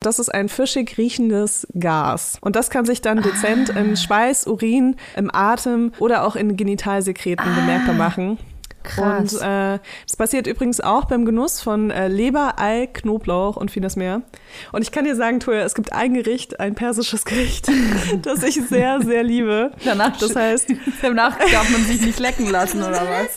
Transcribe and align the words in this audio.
Das 0.00 0.20
ist 0.20 0.32
ein 0.32 0.48
fischig 0.48 0.96
riechendes 0.96 1.66
Gas. 1.76 2.38
Und 2.40 2.54
das 2.54 2.70
kann 2.70 2.84
sich 2.84 3.00
dann 3.00 3.20
dezent 3.20 3.74
ah. 3.74 3.80
in 3.80 3.96
Schweiß, 3.96 4.46
Urin, 4.46 4.94
im 5.16 5.28
Atem 5.34 5.92
oder 5.98 6.24
auch 6.24 6.36
in 6.36 6.56
Genitalsekreten 6.56 7.44
ah. 7.44 7.54
bemerkbar 7.56 7.94
machen. 7.94 8.38
Krass. 8.84 9.34
Und 9.34 9.42
äh, 9.42 9.80
das 10.06 10.16
passiert 10.16 10.46
übrigens 10.46 10.80
auch 10.80 11.06
beim 11.06 11.24
Genuss 11.24 11.60
von 11.60 11.90
äh, 11.90 12.06
Leber, 12.06 12.54
Ei, 12.58 12.86
Knoblauch 12.86 13.56
und 13.56 13.72
vieles 13.72 13.96
mehr. 13.96 14.22
Und 14.70 14.82
ich 14.82 14.92
kann 14.92 15.04
dir 15.04 15.16
sagen, 15.16 15.40
Toja, 15.40 15.62
es 15.62 15.74
gibt 15.74 15.92
ein 15.92 16.14
Gericht, 16.14 16.60
ein 16.60 16.76
persisches 16.76 17.24
Gericht, 17.24 17.68
das 18.22 18.44
ich 18.44 18.54
sehr, 18.54 19.02
sehr 19.02 19.24
liebe. 19.24 19.72
Danach, 19.84 20.16
das 20.16 20.36
heißt, 20.36 20.68
danach 21.02 21.36
darf 21.38 21.68
man 21.70 21.84
sich 21.84 22.00
nicht 22.00 22.20
lecken 22.20 22.48
lassen 22.48 22.78
oder 22.78 23.02
was? 23.02 23.36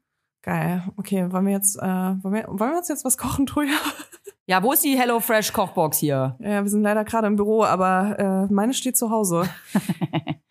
Geil. 0.41 0.83
Okay, 0.97 1.31
wollen 1.31 1.45
wir 1.45 1.53
jetzt, 1.53 1.77
äh, 1.77 1.81
wollen, 1.81 2.33
wir, 2.33 2.47
wollen 2.47 2.71
wir 2.71 2.77
uns 2.77 2.87
jetzt 2.87 3.05
was 3.05 3.17
kochen, 3.17 3.45
Truja? 3.45 3.73
Ja, 4.47 4.61
wo 4.63 4.73
ist 4.73 4.83
die 4.83 4.97
HelloFresh 4.97 5.53
Kochbox 5.53 5.99
hier? 5.99 6.35
Ja, 6.39 6.63
wir 6.63 6.69
sind 6.69 6.81
leider 6.81 7.05
gerade 7.05 7.27
im 7.27 7.37
Büro, 7.37 7.63
aber 7.63 8.19
äh, 8.49 8.53
meine 8.53 8.73
steht 8.73 8.97
zu 8.97 9.09
Hause. 9.09 9.47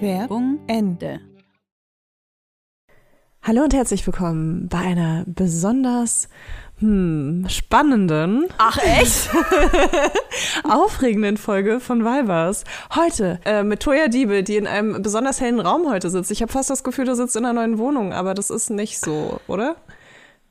Werbung 0.00 0.60
Ende. 0.66 1.20
Hallo 3.42 3.62
und 3.62 3.74
herzlich 3.74 4.06
willkommen 4.06 4.68
bei 4.68 4.78
einer 4.78 5.24
besonders 5.26 6.28
hm, 6.78 7.46
spannenden, 7.48 8.46
ach 8.58 8.78
echt, 8.78 9.30
aufregenden 10.64 11.36
Folge 11.36 11.78
von 11.78 12.04
Vibers. 12.04 12.64
Heute 12.94 13.38
äh, 13.44 13.62
mit 13.62 13.80
Toya 13.80 14.08
Diebe, 14.08 14.42
die 14.42 14.56
in 14.56 14.66
einem 14.66 15.02
besonders 15.02 15.40
hellen 15.40 15.60
Raum 15.60 15.90
heute 15.90 16.10
sitzt. 16.10 16.30
Ich 16.30 16.42
habe 16.42 16.50
fast 16.52 16.70
das 16.70 16.84
Gefühl, 16.84 17.04
du 17.04 17.14
sitzt 17.14 17.36
in 17.36 17.44
einer 17.44 17.60
neuen 17.60 17.78
Wohnung, 17.78 18.12
aber 18.12 18.34
das 18.34 18.50
ist 18.50 18.70
nicht 18.70 18.98
so, 18.98 19.40
oder? 19.46 19.76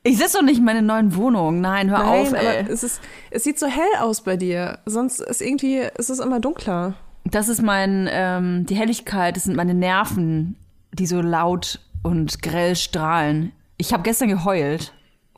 Ich 0.02 0.18
sitze 0.18 0.38
doch 0.38 0.44
nicht 0.44 0.58
in 0.58 0.64
meiner 0.64 0.82
neuen 0.82 1.16
Wohnung. 1.16 1.60
Nein, 1.60 1.90
hör 1.90 1.98
Nein, 1.98 2.08
auf, 2.08 2.32
ey. 2.32 2.58
Aber 2.60 2.70
es, 2.70 2.82
ist, 2.82 3.00
es 3.30 3.42
sieht 3.42 3.58
so 3.58 3.66
hell 3.66 4.00
aus 4.00 4.20
bei 4.20 4.36
dir. 4.36 4.78
Sonst 4.84 5.20
ist 5.20 5.40
irgendwie, 5.40 5.78
ist 5.96 6.10
es 6.10 6.18
immer 6.18 6.40
dunkler. 6.40 6.94
Das 7.24 7.48
ist 7.48 7.62
mein, 7.62 8.08
ähm, 8.10 8.66
die 8.66 8.76
Helligkeit, 8.76 9.36
das 9.36 9.44
sind 9.44 9.56
meine 9.56 9.74
Nerven, 9.74 10.56
die 10.92 11.06
so 11.06 11.20
laut 11.20 11.80
und 12.02 12.42
grell 12.42 12.76
strahlen. 12.76 13.52
Ich 13.76 13.92
habe 13.92 14.02
gestern 14.02 14.28
geheult. 14.28 14.92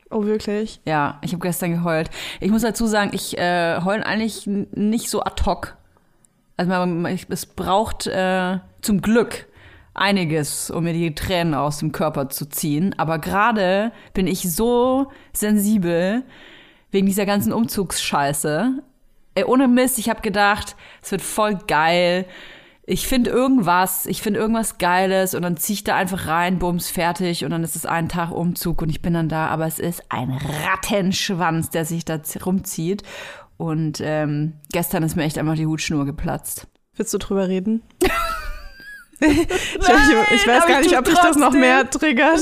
Oh, 0.09 0.23
wirklich? 0.25 0.79
Ja, 0.85 1.19
ich 1.21 1.33
habe 1.33 1.41
gestern 1.41 1.71
geheult. 1.71 2.09
Ich 2.39 2.51
muss 2.51 2.61
dazu 2.61 2.87
sagen, 2.87 3.11
ich 3.13 3.37
äh, 3.37 3.81
heule 3.83 4.05
eigentlich 4.05 4.45
nicht 4.45 5.09
so 5.09 5.21
ad 5.21 5.43
hoc. 5.45 5.75
Also 6.55 6.71
man, 6.71 7.05
es 7.05 7.45
braucht 7.45 8.07
äh, 8.07 8.59
zum 8.81 9.01
Glück 9.01 9.47
einiges, 9.93 10.71
um 10.71 10.83
mir 10.83 10.93
die 10.93 11.13
Tränen 11.15 11.53
aus 11.53 11.79
dem 11.79 11.91
Körper 11.91 12.29
zu 12.29 12.47
ziehen. 12.47 12.95
Aber 12.97 13.19
gerade 13.19 13.91
bin 14.13 14.27
ich 14.27 14.51
so 14.51 15.11
sensibel 15.33 16.23
wegen 16.91 17.07
dieser 17.07 17.25
ganzen 17.25 17.51
Umzugsscheiße. 17.51 18.83
Ey, 19.37 19.43
ohne 19.43 19.67
Mist, 19.67 19.99
ich 19.99 20.09
habe 20.09 20.21
gedacht, 20.21 20.75
es 20.99 21.11
wird 21.11 21.21
voll 21.21 21.59
geil. 21.67 22.25
Ich 22.87 23.05
finde 23.05 23.29
irgendwas, 23.29 24.07
ich 24.07 24.23
finde 24.23 24.39
irgendwas 24.39 24.79
Geiles 24.79 25.35
und 25.35 25.43
dann 25.43 25.57
ziehe 25.57 25.75
ich 25.75 25.83
da 25.83 25.95
einfach 25.95 26.25
rein, 26.25 26.57
bums, 26.57 26.89
fertig 26.89 27.45
und 27.45 27.51
dann 27.51 27.63
ist 27.63 27.75
es 27.75 27.85
ein 27.85 28.09
Tag 28.09 28.31
Umzug 28.31 28.81
und 28.81 28.89
ich 28.89 29.03
bin 29.03 29.13
dann 29.13 29.29
da, 29.29 29.45
aber 29.45 29.67
es 29.67 29.77
ist 29.77 30.05
ein 30.09 30.31
Rattenschwanz, 30.31 31.69
der 31.69 31.85
sich 31.85 32.03
da 32.03 32.19
rumzieht. 32.43 33.03
Und 33.57 34.01
ähm, 34.03 34.53
gestern 34.71 35.03
ist 35.03 35.15
mir 35.15 35.25
echt 35.25 35.37
einfach 35.37 35.53
die 35.53 35.67
Hutschnur 35.67 36.05
geplatzt. 36.05 36.65
Willst 36.95 37.13
du 37.13 37.19
drüber 37.19 37.47
reden? 37.47 37.83
ich, 38.01 38.09
Nein, 39.19 39.37
ich, 39.37 40.41
ich, 40.41 40.47
weiß 40.47 40.65
gar 40.65 40.79
nicht, 40.81 40.97
ob 40.97 41.05
dich 41.05 41.13
das 41.13 41.37
noch 41.37 41.53
mehr 41.53 41.87
triggert. 41.87 42.39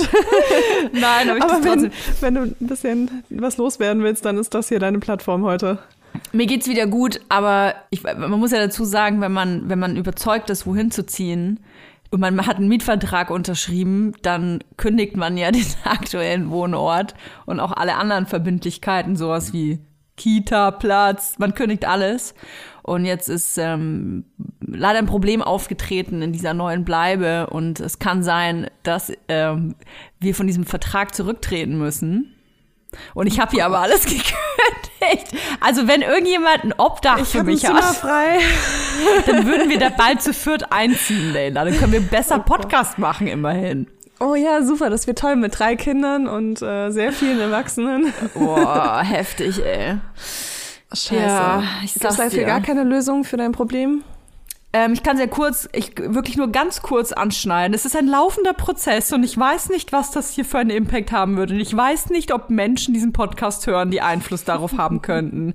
Nein, 0.93 1.29
aber 1.29 1.37
ich 1.39 1.43
aber 1.43 1.61
wenn, 1.61 1.91
wenn 2.21 2.35
du 2.35 2.41
ein 2.43 2.55
bisschen 2.67 3.23
was 3.31 3.57
loswerden 3.57 4.01
willst, 4.01 4.23
dann 4.23 4.37
ist 4.37 4.53
das 4.53 4.69
hier 4.69 4.79
deine 4.79 4.99
Plattform 4.99 5.43
heute. 5.43 5.79
Mir 6.31 6.45
geht's 6.45 6.67
wieder 6.67 6.87
gut, 6.87 7.19
aber 7.29 7.75
ich, 7.89 8.03
man 8.03 8.39
muss 8.39 8.51
ja 8.51 8.59
dazu 8.59 8.85
sagen, 8.85 9.21
wenn 9.21 9.31
man, 9.31 9.69
wenn 9.69 9.79
man 9.79 9.97
überzeugt 9.97 10.49
ist, 10.49 10.65
wohin 10.65 10.91
zu 10.91 11.05
ziehen 11.05 11.59
und 12.11 12.19
man 12.19 12.45
hat 12.45 12.57
einen 12.57 12.67
Mietvertrag 12.67 13.29
unterschrieben, 13.29 14.13
dann 14.21 14.63
kündigt 14.77 15.17
man 15.17 15.37
ja 15.37 15.51
den 15.51 15.65
aktuellen 15.83 16.49
Wohnort 16.49 17.15
und 17.45 17.59
auch 17.59 17.71
alle 17.71 17.95
anderen 17.95 18.25
Verbindlichkeiten, 18.25 19.15
sowas 19.15 19.53
wie 19.53 19.79
Kita, 20.17 20.71
Platz, 20.71 21.35
man 21.39 21.53
kündigt 21.53 21.85
alles. 21.85 22.35
Und 22.83 23.05
jetzt 23.05 23.29
ist 23.29 23.57
ähm, 23.57 24.25
leider 24.59 24.99
ein 24.99 25.07
Problem 25.07 25.41
aufgetreten 25.41 26.21
in 26.21 26.31
dieser 26.31 26.53
neuen 26.53 26.85
Bleibe 26.85 27.47
und 27.47 27.79
es 27.79 27.97
kann 27.97 28.21
sein, 28.21 28.69
dass 28.83 29.11
ähm, 29.27 29.75
wir 30.19 30.35
von 30.35 30.45
diesem 30.45 30.65
Vertrag 30.65 31.15
zurücktreten 31.15 31.79
müssen. 31.79 32.35
Und 33.13 33.27
ich 33.27 33.39
habe 33.39 33.51
hier 33.51 33.65
aber 33.65 33.79
alles 33.79 34.03
gekündigt. 34.05 34.84
Echt? 35.11 35.27
Also 35.59 35.87
wenn 35.87 36.01
irgendjemand 36.01 36.63
ein 36.63 36.73
Obdach 36.77 37.19
Ich 37.19 37.29
für 37.29 37.39
ein 37.39 37.45
mich 37.45 37.61
Zimmer 37.61 37.87
hat, 37.87 37.95
frei. 37.95 38.39
dann 39.25 39.45
würden 39.45 39.69
wir 39.69 39.79
da 39.79 39.89
bald 39.89 40.21
zu 40.21 40.33
viert 40.33 40.71
einziehen, 40.71 41.33
Leila. 41.33 41.65
Dann 41.65 41.77
können 41.77 41.93
wir 41.93 42.01
besser 42.01 42.39
Podcast 42.39 42.97
machen, 42.97 43.27
immerhin. 43.27 43.87
Oh 44.19 44.35
ja, 44.35 44.61
super, 44.63 44.89
das 44.89 45.07
wird 45.07 45.19
toll 45.19 45.35
mit 45.35 45.59
drei 45.59 45.75
Kindern 45.75 46.27
und 46.27 46.61
äh, 46.61 46.89
sehr 46.89 47.11
vielen 47.11 47.39
Erwachsenen. 47.39 48.13
Boah, 48.33 49.01
heftig, 49.03 49.63
ey. 49.65 49.97
Scheiße. 50.93 51.15
Ja, 51.15 51.63
ich 51.83 51.93
Gibt 51.93 52.05
es 52.05 52.15
sag's 52.15 52.15
dafür 52.17 52.39
dir. 52.39 52.45
gar 52.45 52.61
keine 52.61 52.83
Lösung 52.83 53.25
für 53.25 53.35
dein 53.35 53.51
Problem? 53.51 54.03
Ähm, 54.75 54.91
ich 54.91 55.03
kann 55.03 55.15
sehr 55.15 55.29
kurz, 55.29 55.69
ich 55.71 55.93
wirklich 55.97 56.35
nur 56.35 56.51
ganz 56.51 56.81
kurz 56.81 57.13
anschneiden. 57.13 57.73
Es 57.73 57.85
ist 57.85 57.95
ein 57.95 58.07
laufender 58.07 58.51
Prozess 58.51 59.13
und 59.13 59.23
ich 59.23 59.37
weiß 59.37 59.69
nicht, 59.69 59.93
was 59.93 60.11
das 60.11 60.31
hier 60.33 60.43
für 60.43 60.57
einen 60.57 60.69
Impact 60.69 61.13
haben 61.13 61.37
würde. 61.37 61.53
Und 61.53 61.61
ich 61.61 61.73
weiß 61.73 62.09
nicht, 62.09 62.33
ob 62.33 62.49
Menschen 62.49 62.93
diesen 62.93 63.13
Podcast 63.13 63.67
hören, 63.67 63.89
die 63.89 64.01
Einfluss 64.01 64.43
darauf 64.43 64.77
haben 64.77 65.01
könnten. 65.01 65.53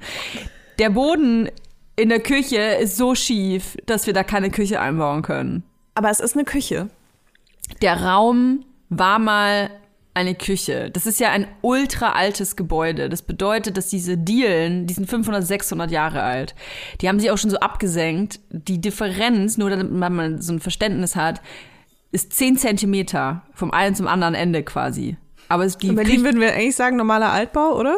Der 0.78 0.88
Boden 0.88 1.50
in 1.96 2.08
der 2.08 2.20
Küche 2.20 2.56
ist 2.56 2.96
so 2.96 3.14
schief, 3.14 3.76
dass 3.84 4.06
wir 4.06 4.14
da 4.14 4.24
keine 4.24 4.50
Küche 4.50 4.80
einbauen 4.80 5.20
können. 5.20 5.64
Aber 5.94 6.08
es 6.08 6.20
ist 6.20 6.34
eine 6.34 6.46
Küche. 6.46 6.88
Der 7.82 8.02
Raum 8.02 8.64
war 8.88 9.18
mal 9.18 9.68
eine 10.14 10.34
Küche. 10.34 10.90
Das 10.90 11.06
ist 11.06 11.20
ja 11.20 11.30
ein 11.30 11.46
ultra 11.62 12.12
altes 12.12 12.56
Gebäude. 12.56 13.08
Das 13.08 13.22
bedeutet, 13.22 13.76
dass 13.76 13.88
diese 13.88 14.18
Dielen, 14.18 14.86
die 14.86 14.94
sind 14.94 15.08
500, 15.08 15.46
600 15.46 15.90
Jahre 15.90 16.22
alt. 16.22 16.54
Die 17.00 17.08
haben 17.08 17.20
sich 17.20 17.30
auch 17.30 17.38
schon 17.38 17.50
so 17.50 17.58
abgesenkt. 17.58 18.40
Die 18.50 18.80
Differenz, 18.80 19.56
nur 19.56 19.70
damit 19.70 19.92
man 19.92 20.42
so 20.42 20.52
ein 20.52 20.60
Verständnis 20.60 21.16
hat, 21.16 21.40
ist 22.12 22.32
10 22.32 22.56
Zentimeter 22.56 23.42
vom 23.52 23.70
einen 23.70 23.94
zum 23.94 24.08
anderen 24.08 24.34
Ende 24.34 24.64
quasi. 24.64 25.16
Aber 25.50 25.64
es, 25.64 25.76
die 25.76 25.88
In 25.88 25.96
Berlin 25.96 26.22
würden 26.22 26.40
wir 26.40 26.52
eigentlich 26.52 26.76
sagen, 26.76 26.96
normaler 26.96 27.32
Altbau, 27.32 27.76
oder? 27.76 27.96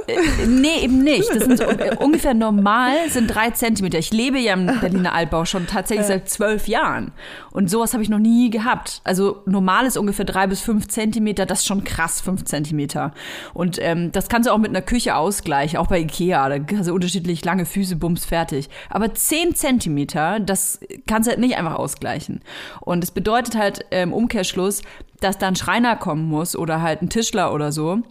Nee, 0.49 0.85
eben 0.85 1.05
nicht. 1.05 1.29
Das 1.29 1.45
sind 1.45 1.59
so, 1.59 1.65
äh, 1.65 1.95
ungefähr 1.99 2.33
normal 2.33 3.11
sind 3.11 3.27
drei 3.27 3.51
Zentimeter. 3.51 3.99
Ich 3.99 4.11
lebe 4.11 4.39
ja 4.39 4.55
im 4.55 4.81
Berliner 4.81 5.13
Altbau 5.13 5.45
schon 5.45 5.67
tatsächlich 5.67 6.07
seit 6.07 6.31
zwölf 6.31 6.67
Jahren. 6.67 7.13
Und 7.51 7.69
sowas 7.69 7.93
habe 7.93 8.03
ich 8.03 8.09
noch 8.09 8.19
nie 8.19 8.49
gehabt. 8.49 9.03
Also 9.05 9.43
normal 9.45 9.85
ist 9.85 9.99
ungefähr 9.99 10.25
drei 10.25 10.47
bis 10.47 10.63
fünf 10.63 10.89
Zentimeter. 10.89 11.45
Das 11.45 11.61
ist 11.61 11.67
schon 11.67 11.85
krass, 11.85 12.23
fünf 12.23 12.45
Zentimeter. 12.45 13.13
Und 13.53 13.77
ähm, 13.83 14.13
das 14.13 14.31
kannst 14.31 14.49
du 14.49 14.53
auch 14.55 14.59
mit 14.59 14.71
einer 14.71 14.81
Küche 14.81 15.15
ausgleichen, 15.15 15.79
auch 15.79 15.89
bei 15.89 16.01
Ikea. 16.01 16.49
Da 16.49 16.79
hast 16.79 16.89
du 16.89 16.95
unterschiedlich 16.95 17.45
lange 17.45 17.67
Füße, 17.67 17.97
bums, 17.97 18.25
fertig. 18.25 18.71
Aber 18.89 19.13
zehn 19.13 19.55
Zentimeter, 19.55 20.41
das 20.41 20.81
kannst 21.07 21.27
du 21.27 21.33
halt 21.33 21.41
nicht 21.41 21.59
einfach 21.59 21.75
ausgleichen. 21.75 22.41
Und 22.81 23.05
es 23.05 23.11
bedeutet 23.11 23.57
halt 23.57 23.85
äh, 23.91 24.05
im 24.05 24.15
Umkehrschluss, 24.15 24.81
dass 25.25 25.39
da 25.39 25.49
ein 25.49 25.57
Schreiner 25.57 25.97
kommen 25.97 26.29
muss 26.29 26.57
oder 26.57 26.83
halt 26.83 27.03
ein 27.03 27.11
Tischler 27.11 27.53
oder 27.53 27.73
so 27.73 28.03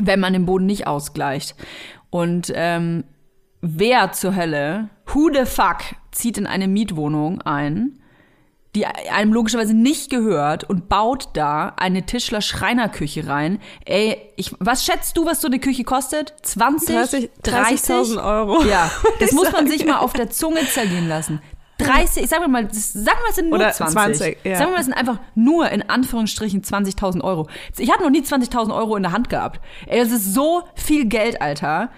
wenn 0.00 0.20
man 0.20 0.32
den 0.32 0.46
Boden 0.46 0.66
nicht 0.66 0.86
ausgleicht. 0.86 1.54
Und 2.10 2.52
ähm, 2.54 3.04
wer 3.60 4.12
zur 4.12 4.36
Hölle, 4.36 4.90
who 5.06 5.30
the 5.32 5.44
fuck, 5.44 5.78
zieht 6.12 6.38
in 6.38 6.46
eine 6.46 6.68
Mietwohnung 6.68 7.42
ein, 7.42 8.00
die 8.74 8.86
einem 8.86 9.32
logischerweise 9.32 9.74
nicht 9.74 10.10
gehört 10.10 10.62
und 10.64 10.88
baut 10.88 11.30
da 11.32 11.74
eine 11.76 12.04
Tischler-Schreinerküche 12.04 13.26
rein. 13.26 13.60
Ey, 13.84 14.18
ich, 14.36 14.54
was 14.58 14.84
schätzt 14.84 15.16
du, 15.16 15.26
was 15.26 15.40
so 15.40 15.48
eine 15.48 15.58
Küche 15.58 15.84
kostet? 15.84 16.34
20? 16.42 16.94
30 16.94 17.30
30.000 17.42 18.24
Euro. 18.24 18.62
Ja, 18.64 18.90
das 19.20 19.32
muss 19.32 19.50
man 19.52 19.66
sich 19.66 19.86
mal 19.86 19.98
auf 19.98 20.12
der 20.12 20.30
Zunge 20.30 20.66
zergehen 20.66 21.08
lassen. 21.08 21.40
30, 21.78 22.24
ich 22.24 22.28
sag 22.28 22.46
mal, 22.48 22.64
das- 22.66 22.92
sagen 22.92 23.18
wir, 23.22 23.30
es 23.30 23.36
sind 23.36 23.48
nur 23.50 23.58
Oder 23.58 23.70
20. 23.72 23.92
20, 23.94 24.38
ja. 24.44 24.56
Sagen 24.58 24.72
wir, 24.72 24.78
es 24.78 24.84
sind 24.86 24.94
einfach 24.94 25.18
nur 25.34 25.70
in 25.70 25.88
Anführungsstrichen 25.88 26.62
20.000 26.62 27.22
Euro. 27.22 27.48
Ich 27.78 27.90
habe 27.92 28.02
noch 28.02 28.10
nie 28.10 28.20
20.000 28.22 28.74
Euro 28.74 28.96
in 28.96 29.02
der 29.04 29.12
Hand 29.12 29.28
gehabt. 29.30 29.60
Ey, 29.86 30.00
das 30.00 30.10
ist 30.12 30.34
so 30.34 30.62
viel 30.74 31.06
Geld, 31.06 31.40
Alter. 31.40 31.90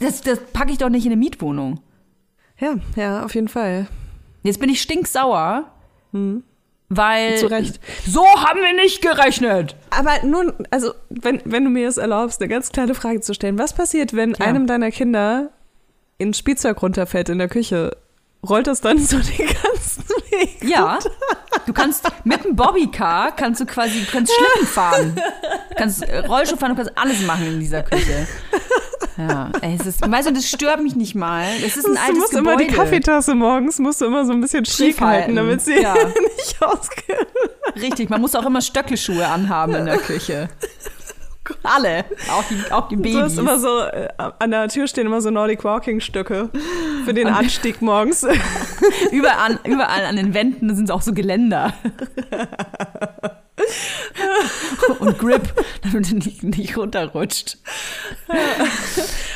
Das, 0.00 0.20
das 0.20 0.38
packe 0.52 0.72
ich 0.72 0.78
doch 0.78 0.88
nicht 0.90 1.06
in 1.06 1.12
eine 1.12 1.18
Mietwohnung. 1.18 1.80
Ja, 2.58 2.74
ja, 2.96 3.24
auf 3.24 3.34
jeden 3.34 3.48
Fall. 3.48 3.86
Jetzt 4.42 4.60
bin 4.60 4.68
ich 4.68 4.82
stinksauer, 4.82 5.64
weil. 6.88 7.30
Hm. 7.32 7.36
Zu 7.38 7.46
Recht. 7.46 7.80
So 8.06 8.24
haben 8.26 8.60
wir 8.60 8.74
nicht 8.74 9.00
gerechnet. 9.00 9.76
Aber 9.90 10.24
nun, 10.26 10.52
also, 10.70 10.92
wenn, 11.08 11.40
wenn 11.44 11.64
du 11.64 11.70
mir 11.70 11.88
es 11.88 11.96
erlaubst, 11.96 12.40
eine 12.40 12.48
ganz 12.48 12.70
kleine 12.70 12.94
Frage 12.94 13.20
zu 13.20 13.32
stellen. 13.34 13.58
Was 13.58 13.72
passiert, 13.74 14.14
wenn 14.14 14.32
Ja. 14.32 14.44
einem 14.46 14.66
deiner 14.66 14.90
Kinder 14.90 15.50
ein 16.20 16.34
Spielzeug 16.34 16.82
runterfällt 16.82 17.28
in 17.30 17.38
der 17.38 17.48
Küche? 17.48 17.96
Rollt 18.48 18.66
das 18.66 18.80
dann 18.80 18.98
so 19.04 19.18
den 19.18 19.46
ganzen 19.46 20.04
Weg? 20.30 20.64
Ja. 20.64 20.98
Du 21.66 21.72
kannst 21.72 22.04
mit 22.24 22.44
dem 22.44 22.56
Bobbycar 22.56 23.32
kannst 23.36 23.60
du 23.60 23.66
quasi 23.66 24.00
du 24.04 24.10
kannst 24.10 24.32
Schlitten 24.32 24.66
fahren. 24.66 25.14
Du 25.70 25.74
kannst 25.76 26.02
äh, 26.02 26.18
Rollschuh 26.18 26.56
fahren, 26.56 26.70
du 26.70 26.76
kannst 26.82 26.92
alles 26.98 27.22
machen 27.22 27.46
in 27.46 27.60
dieser 27.60 27.82
Küche. 27.82 28.26
Ja, 29.18 29.50
ey, 29.60 29.76
es 29.78 29.86
ist, 29.86 30.10
weißt 30.10 30.28
du, 30.28 30.32
das 30.32 30.48
stört 30.48 30.82
mich 30.82 30.96
nicht 30.96 31.14
mal. 31.14 31.46
Es 31.64 31.76
ist 31.76 31.86
ein 31.86 31.94
du 31.94 32.00
altes 32.00 32.18
musst 32.18 32.30
Gebäude. 32.32 32.62
immer 32.64 32.70
die 32.70 32.74
Kaffeetasse 32.76 33.34
morgens, 33.34 33.78
musst 33.78 34.00
du 34.00 34.06
immer 34.06 34.24
so 34.24 34.32
ein 34.32 34.40
bisschen 34.40 34.64
Schief 34.64 35.00
halten. 35.00 35.04
halten, 35.04 35.36
damit 35.36 35.60
sie 35.60 35.80
Ja. 35.80 35.94
nicht 36.36 36.56
ausgeht. 36.62 37.26
Richtig, 37.76 38.08
man 38.10 38.20
muss 38.22 38.34
auch 38.34 38.46
immer 38.46 38.60
Stöckelschuhe 38.62 39.26
anhaben 39.26 39.74
in 39.74 39.84
der 39.86 39.98
Küche. 39.98 40.48
Alle, 41.62 42.04
auch 42.30 42.44
die, 42.44 42.72
auch 42.72 42.88
die 42.88 42.96
Du 42.96 43.02
Babys. 43.02 43.20
hast 43.20 43.38
immer 43.38 43.58
so, 43.58 43.80
äh, 43.80 44.08
an 44.38 44.50
der 44.50 44.68
Tür 44.68 44.86
stehen 44.86 45.06
immer 45.06 45.20
so 45.20 45.30
Nordic 45.30 45.64
Walking 45.64 46.00
Stücke 46.00 46.50
für 47.04 47.14
den 47.14 47.28
Anstieg 47.28 47.82
morgens. 47.82 48.26
überall, 49.12 49.58
überall 49.64 50.04
an 50.06 50.16
den 50.16 50.34
Wänden 50.34 50.74
sind 50.74 50.90
auch 50.90 51.02
so 51.02 51.12
Geländer. 51.12 51.72
Und 54.98 55.18
Grip, 55.18 55.52
damit 55.82 56.10
du 56.10 56.16
nicht, 56.16 56.42
nicht 56.42 56.76
runterrutscht. 56.76 57.58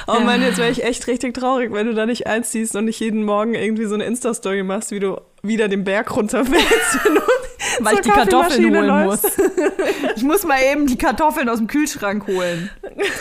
Oh 0.06 0.21
Mann, 0.21 0.43
jetzt 0.43 0.59
wäre 0.59 0.71
ich 0.71 0.85
echt 0.85 1.06
richtig 1.09 1.35
traurig, 1.35 1.73
wenn 1.73 1.87
du 1.87 1.94
da 1.94 2.06
nicht 2.06 2.27
einziehst 2.27 2.77
und 2.77 2.85
nicht 2.85 3.00
jeden 3.00 3.25
Morgen 3.25 3.55
irgendwie 3.55 3.87
so 3.87 3.94
eine 3.94 4.05
Insta-Story 4.05 4.62
machst, 4.62 4.91
wie 4.93 5.00
du 5.00 5.21
wieder 5.43 5.69
den 5.69 5.85
Berg 5.85 6.15
runterfällst. 6.15 6.99
Weil 7.81 7.94
ich 7.94 8.00
die 8.00 8.11
Kartoffeln 8.11 8.75
holen 8.75 8.87
läufst. 8.87 9.25
muss. 9.38 9.50
Ich 10.17 10.23
muss 10.23 10.44
mal 10.44 10.59
eben 10.73 10.87
die 10.87 10.97
Kartoffeln 10.97 11.49
aus 11.49 11.59
dem 11.59 11.67
Kühlschrank 11.67 12.27
holen. 12.27 12.71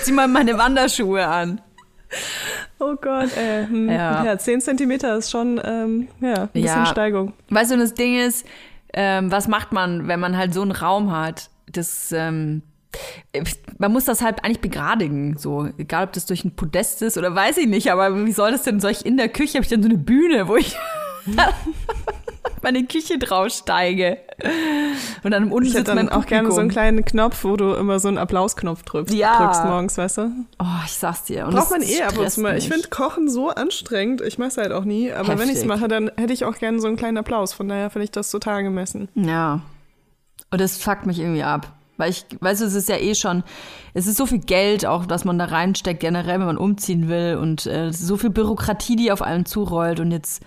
Zieh 0.04 0.12
mal 0.14 0.28
meine 0.30 0.58
Wanderschuhe 0.58 1.26
an. 1.28 1.60
Oh 2.80 2.96
Gott, 2.96 3.36
ey. 3.36 3.66
Hm. 3.68 3.90
Ja. 3.90 4.24
Ja. 4.24 4.38
10 4.38 4.62
Zentimeter 4.62 5.18
ist 5.18 5.30
schon, 5.32 5.60
ähm, 5.64 6.08
ja, 6.22 6.44
ein 6.44 6.48
bisschen 6.50 6.68
Ja. 6.68 6.86
Steigung. 6.86 7.34
Weißt 7.50 7.72
du, 7.72 7.78
das 7.78 7.94
Ding 7.96 8.18
ist, 8.18 8.46
ähm, 8.94 9.30
was 9.32 9.48
macht 9.50 9.72
man, 9.74 10.08
wenn 10.08 10.20
man 10.22 10.38
halt 10.38 10.54
so 10.54 10.62
einen 10.62 10.72
Raum 10.72 11.12
hat? 11.12 11.50
Das, 11.78 12.12
ähm, 12.12 12.62
man 13.78 13.92
muss 13.92 14.06
das 14.06 14.22
halt 14.22 14.44
eigentlich 14.44 14.62
begradigen, 14.62 15.38
so. 15.38 15.68
Egal, 15.78 16.06
ob 16.06 16.14
das 16.14 16.26
durch 16.26 16.46
ein 16.46 16.56
Podest 16.56 17.02
ist 17.02 17.18
oder 17.18 17.36
weiß 17.36 17.58
ich 17.58 17.68
nicht, 17.68 17.92
aber 17.92 18.26
wie 18.26 18.32
soll 18.32 18.52
das 18.52 18.64
denn, 18.64 18.80
soll 18.80 18.92
ich 18.92 19.06
in 19.06 19.18
der 19.18 19.30
Küche, 19.30 19.56
habe 19.56 19.64
ich 19.64 19.70
dann 19.70 19.84
so 19.84 19.90
eine 19.90 19.98
Bühne, 19.98 20.48
wo 20.48 20.56
ich 20.56 20.76
meine 22.62 22.86
Küche 22.86 23.20
draufsteige. 23.20 24.18
Und 25.24 25.32
dann 25.32 25.44
im 25.44 25.52
unten 25.52 25.70
sitzt 25.70 25.94
mein 25.94 26.10
auch 26.10 26.26
gerne 26.26 26.52
so 26.52 26.60
einen 26.60 26.70
kleinen 26.70 27.06
Knopf, 27.06 27.44
wo 27.44 27.56
du 27.58 27.74
immer 27.74 28.00
so 28.00 28.08
einen 28.08 28.18
Applausknopf 28.18 28.84
drückst, 28.84 29.14
Ja. 29.14 29.38
drückst 29.44 29.66
morgens, 29.66 29.98
weißt 29.98 30.18
du? 30.18 30.32
Oh, 30.60 30.66
ich 30.86 30.94
sag's 30.94 31.24
dir. 31.24 31.46
Und 31.46 31.54
Braucht 31.56 31.72
man 31.72 31.82
eh 31.82 32.02
ab 32.04 32.18
und 32.18 32.30
zu 32.32 32.42
mal. 32.42 32.58
Ich 32.58 32.68
finde 32.70 32.88
Kochen 32.90 33.30
so 33.30 33.50
anstrengend. 33.50 34.22
Ich 34.22 34.38
mache 34.38 34.50
es 34.50 34.58
halt 34.58 34.72
auch 34.72 34.84
nie. 34.86 35.12
Aber 35.12 35.28
wenn 35.38 35.50
ich 35.50 35.56
es 35.56 35.64
Heftig. 35.64 35.68
mache, 35.68 35.88
dann 35.88 36.12
hätte 36.18 36.34
ich 36.34 36.46
auch 36.46 36.56
gerne 36.58 36.80
so 36.80 36.88
einen 36.88 36.98
kleinen 36.98 37.18
Applaus. 37.18 37.54
Von 37.54 37.68
daher 37.68 37.90
finde 37.90 38.06
ich 38.06 38.12
das 38.12 38.32
total 38.32 38.60
angemessen. 38.60 39.10
Ja. 39.16 39.62
Und 40.52 40.62
das 40.62 40.78
fuckt 40.78 41.06
mich 41.06 41.20
irgendwie 41.20 41.44
ab. 41.44 41.74
Weil 41.98 42.12
ich, 42.12 42.26
weißt 42.40 42.62
du, 42.62 42.66
es 42.66 42.74
ist 42.74 42.90
ja 42.90 42.98
eh 42.98 43.16
schon, 43.16 43.44
es 43.94 44.06
ist 44.08 44.18
so 44.18 44.26
viel 44.26 44.40
Geld 44.40 44.86
auch, 44.86 45.06
was 45.08 45.24
man 45.24 45.40
da 45.40 45.46
reinsteckt, 45.46 46.02
generell, 46.02 46.40
wenn 46.40 46.46
man 46.46 46.58
umziehen 46.58 47.08
will 47.08 47.38
und 47.42 47.66
äh, 47.66 47.88
es 47.88 48.02
ist 48.02 48.08
so 48.08 48.18
viel 48.18 48.32
Bürokratie, 48.32 48.98
die 48.98 49.12
auf 49.12 49.22
einen 49.22 49.46
zurollt 49.46 50.02
und 50.02 50.12
jetzt 50.12 50.44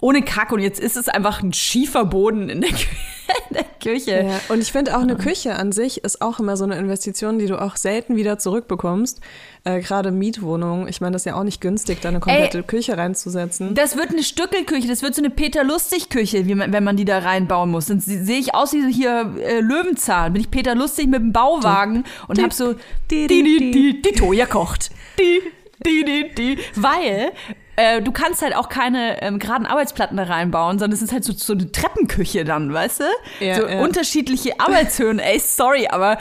ohne 0.00 0.22
Kack 0.22 0.52
und 0.52 0.60
jetzt 0.60 0.78
ist 0.78 0.96
es 0.96 1.08
einfach 1.08 1.42
ein 1.42 1.52
schiefer 1.52 2.04
Boden 2.04 2.48
in 2.48 2.60
der, 2.60 2.70
in 3.50 3.54
der 3.54 3.64
Küche. 3.64 4.24
Ja, 4.24 4.40
und 4.48 4.60
ich 4.60 4.70
finde 4.70 4.96
auch 4.96 5.02
eine 5.02 5.16
Küche 5.16 5.56
an 5.56 5.72
sich 5.72 6.04
ist 6.04 6.22
auch 6.22 6.38
immer 6.38 6.56
so 6.56 6.64
eine 6.64 6.76
Investition, 6.76 7.38
die 7.40 7.46
du 7.46 7.60
auch 7.60 7.74
selten 7.74 8.14
wieder 8.14 8.38
zurückbekommst. 8.38 9.20
Äh, 9.68 9.80
Gerade 9.80 10.10
Mietwohnungen. 10.10 10.88
Ich 10.88 11.00
meine, 11.00 11.12
das 11.12 11.22
ist 11.22 11.26
ja 11.26 11.34
auch 11.34 11.44
nicht 11.44 11.60
günstig, 11.60 12.00
da 12.00 12.08
eine 12.08 12.20
komplette 12.20 12.62
Küche 12.62 12.96
reinzusetzen. 12.96 13.74
Das 13.74 13.96
wird 13.96 14.10
eine 14.10 14.22
Stückelküche, 14.22 14.88
das 14.88 15.02
wird 15.02 15.14
so 15.14 15.20
eine 15.20 15.30
Peter-Lustig-Küche, 15.30 16.46
wenn 16.46 16.84
man 16.84 16.96
die 16.96 17.04
da 17.04 17.18
reinbauen 17.18 17.70
muss. 17.70 17.86
Dann 17.86 18.00
se- 18.00 18.24
sehe 18.24 18.38
ich 18.38 18.54
aus 18.54 18.72
wie 18.72 18.90
hier 18.92 19.34
äh, 19.40 19.60
Löwenzahn. 19.60 20.32
Bin 20.32 20.40
ich 20.40 20.50
Peter 20.50 20.74
Lustig 20.74 21.06
mit 21.08 21.20
dem 21.20 21.32
Bauwagen 21.32 22.04
und 22.28 22.42
hab 22.42 22.52
so 22.52 22.74
die, 23.10 23.26
die, 23.26 23.42
die, 23.70 24.02
die 24.02 24.12
Toja 24.12 24.46
kocht. 24.46 24.90
Die, 25.18 25.40
die, 25.86 26.04
die, 26.04 26.34
die. 26.34 26.58
Weil 26.74 27.32
äh, 27.78 28.02
du 28.02 28.10
kannst 28.10 28.42
halt 28.42 28.56
auch 28.56 28.68
keine 28.68 29.22
ähm, 29.22 29.38
geraden 29.38 29.64
Arbeitsplatten 29.64 30.16
da 30.16 30.24
reinbauen, 30.24 30.80
sondern 30.80 30.96
es 30.96 31.02
ist 31.02 31.12
halt 31.12 31.22
so, 31.22 31.32
so 31.32 31.52
eine 31.52 31.70
Treppenküche 31.70 32.44
dann, 32.44 32.72
weißt 32.72 33.00
du? 33.00 33.04
Ja, 33.38 33.54
so 33.54 33.68
ja. 33.68 33.80
unterschiedliche 33.80 34.58
Arbeitshöhen. 34.58 35.20
Ey, 35.20 35.38
sorry, 35.38 35.86
aber 35.86 36.18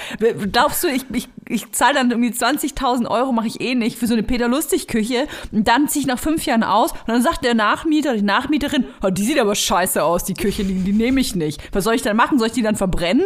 glaubst 0.51 0.83
du, 0.83 0.87
ich, 0.87 1.05
ich, 1.11 1.27
ich 1.47 1.71
zahle 1.71 1.95
dann 1.95 2.11
irgendwie 2.11 2.29
20.000 2.29 3.07
Euro, 3.07 3.31
mache 3.31 3.47
ich 3.47 3.59
eh 3.59 3.73
nicht, 3.73 3.97
für 3.97 4.05
so 4.05 4.13
eine 4.13 4.21
Peter-Lustig-Küche 4.21 5.27
und 5.51 5.67
dann 5.67 5.87
ziehe 5.87 6.01
ich 6.01 6.07
nach 6.07 6.19
fünf 6.19 6.45
Jahren 6.45 6.63
aus 6.63 6.91
und 6.91 7.07
dann 7.07 7.23
sagt 7.23 7.43
der 7.43 7.55
Nachmieter, 7.55 8.13
die 8.13 8.21
Nachmieterin, 8.21 8.85
oh, 9.01 9.09
die 9.09 9.23
sieht 9.23 9.39
aber 9.39 9.55
scheiße 9.55 10.03
aus, 10.03 10.25
die 10.25 10.35
Küche, 10.35 10.63
die, 10.63 10.75
die 10.75 10.93
nehme 10.93 11.19
ich 11.19 11.35
nicht. 11.35 11.59
Was 11.73 11.85
soll 11.85 11.95
ich 11.95 12.03
dann 12.03 12.15
machen? 12.15 12.37
Soll 12.37 12.49
ich 12.49 12.53
die 12.53 12.61
dann 12.61 12.75
verbrennen? 12.75 13.25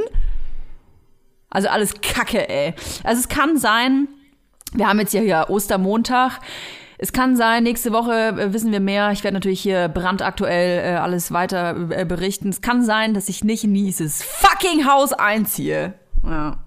Also 1.50 1.68
alles 1.68 2.00
Kacke, 2.00 2.48
ey. 2.48 2.76
Also 3.04 3.20
es 3.20 3.28
kann 3.28 3.58
sein, 3.58 4.08
Wir 4.74 4.88
haben 4.88 5.00
jetzt 5.00 5.14
ja 5.14 5.20
hier 5.20 5.48
Ostermontag. 5.50 6.40
Es 7.04 7.12
kann 7.14 7.36
sein, 7.36 7.64
nächste 7.64 7.92
Woche 7.94 8.14
äh, 8.14 8.54
wissen 8.54 8.72
wir 8.72 8.80
mehr. 8.80 9.12
Ich 9.12 9.24
werde 9.24 9.34
natürlich 9.34 9.60
hier 9.60 9.88
brandaktuell 9.88 10.94
äh, 10.94 10.98
alles 10.98 11.32
weiter 11.32 11.76
äh, 11.90 12.06
berichten. 12.06 12.50
Es 12.50 12.62
kann 12.62 12.84
sein, 12.84 13.16
dass 13.16 13.28
ich 13.28 13.44
nicht 13.44 13.64
in 13.64 13.74
dieses 13.74 14.22
fucking 14.22 14.88
Haus 14.88 15.12
einziehe. 15.12 15.96
Ja. 16.24 16.58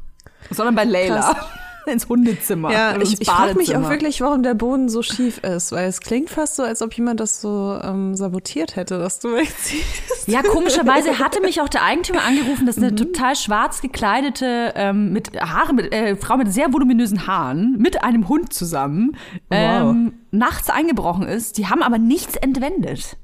Sondern 0.51 0.75
bei 0.75 0.83
Layla. 0.83 1.21
Krass. 1.21 1.37
ins 1.93 2.09
Hundezimmer. 2.09 2.73
Ja, 2.73 2.91
ins 2.93 3.13
ich, 3.15 3.21
ich 3.23 3.29
frage 3.29 3.55
mich 3.57 3.77
auch 3.77 3.89
wirklich, 3.91 4.21
warum 4.21 4.43
der 4.43 4.55
Boden 4.55 4.89
so 4.89 5.03
schief 5.03 5.39
ist, 5.39 5.73
weil 5.73 5.89
es 5.89 6.01
klingt 6.01 6.31
fast 6.31 6.57
so, 6.57 6.63
als 6.63 6.83
ob 6.83 6.93
jemand 6.95 7.21
das 7.21 7.41
so 7.41 7.79
ähm, 7.83 8.15
sabotiert 8.15 8.77
hätte, 8.77 8.99
dass 8.99 9.19
du 9.19 9.29
wegziehst. 9.35 10.27
Ja, 10.29 10.43
komischerweise 10.43 11.19
hatte 11.19 11.41
mich 11.41 11.61
auch 11.61 11.69
der 11.69 11.83
Eigentümer 11.85 12.23
angerufen, 12.25 12.67
dass 12.67 12.79
eine 12.79 12.91
Mhm. 12.93 12.97
total 12.97 13.37
schwarz 13.37 13.81
gekleidete 13.83 14.73
ähm, 14.77 15.13
mit 15.13 15.39
Haare, 15.41 15.73
mit, 15.75 15.93
äh, 15.93 16.17
Frau 16.17 16.37
mit 16.37 16.53
sehr 16.53 16.73
voluminösen 16.73 17.27
Haaren 17.27 17.77
mit 17.79 18.03
einem 18.03 18.29
Hund 18.29 18.53
zusammen 18.53 19.17
ähm, 19.51 20.15
nachts 20.31 20.71
eingebrochen 20.71 21.27
ist. 21.27 21.59
Die 21.59 21.67
haben 21.67 21.83
aber 21.83 21.99
nichts 21.99 22.37
entwendet. 22.37 23.17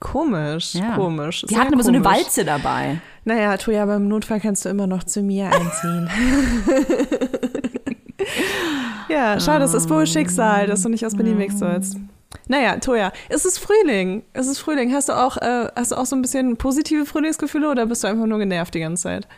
Komisch, 0.00 0.74
Ja. 0.74 0.94
komisch. 0.96 1.44
Die 1.50 1.58
hatten 1.58 1.74
aber 1.74 1.82
so 1.82 1.90
eine 1.90 2.00
komisch. 2.00 2.18
Walze 2.24 2.44
dabei. 2.46 3.00
Naja, 3.26 3.54
Toja, 3.58 3.82
aber 3.82 3.96
im 3.96 4.08
Notfall 4.08 4.40
kannst 4.40 4.64
du 4.64 4.70
immer 4.70 4.86
noch 4.86 5.04
zu 5.04 5.20
mir 5.22 5.50
einziehen. 5.52 6.08
Ja, 9.10 9.40
schau, 9.40 9.58
das 9.58 9.74
ist 9.74 9.90
wohl 9.90 10.06
Schicksal, 10.06 10.66
dass 10.66 10.82
du 10.82 10.88
nicht 10.88 11.04
aus 11.04 11.14
Berlin 11.14 11.38
weg 11.38 11.52
sollst. 11.52 11.96
Naja, 12.48 12.76
Toja, 12.76 13.12
es 13.28 13.44
ist 13.44 13.58
Frühling. 13.58 14.22
Es 14.32 14.46
ist 14.46 14.58
Frühling. 14.58 14.92
Hast 14.92 15.08
du 15.08 15.12
auch, 15.12 15.36
äh, 15.36 15.68
hast 15.74 15.92
du 15.92 15.96
auch 15.96 16.06
so 16.06 16.16
ein 16.16 16.22
bisschen 16.22 16.56
positive 16.56 17.06
Frühlingsgefühle 17.06 17.70
oder 17.70 17.86
bist 17.86 18.04
du 18.04 18.08
einfach 18.08 18.26
nur 18.26 18.38
genervt 18.38 18.74
die 18.74 18.80
ganze 18.80 19.02
Zeit? 19.04 19.28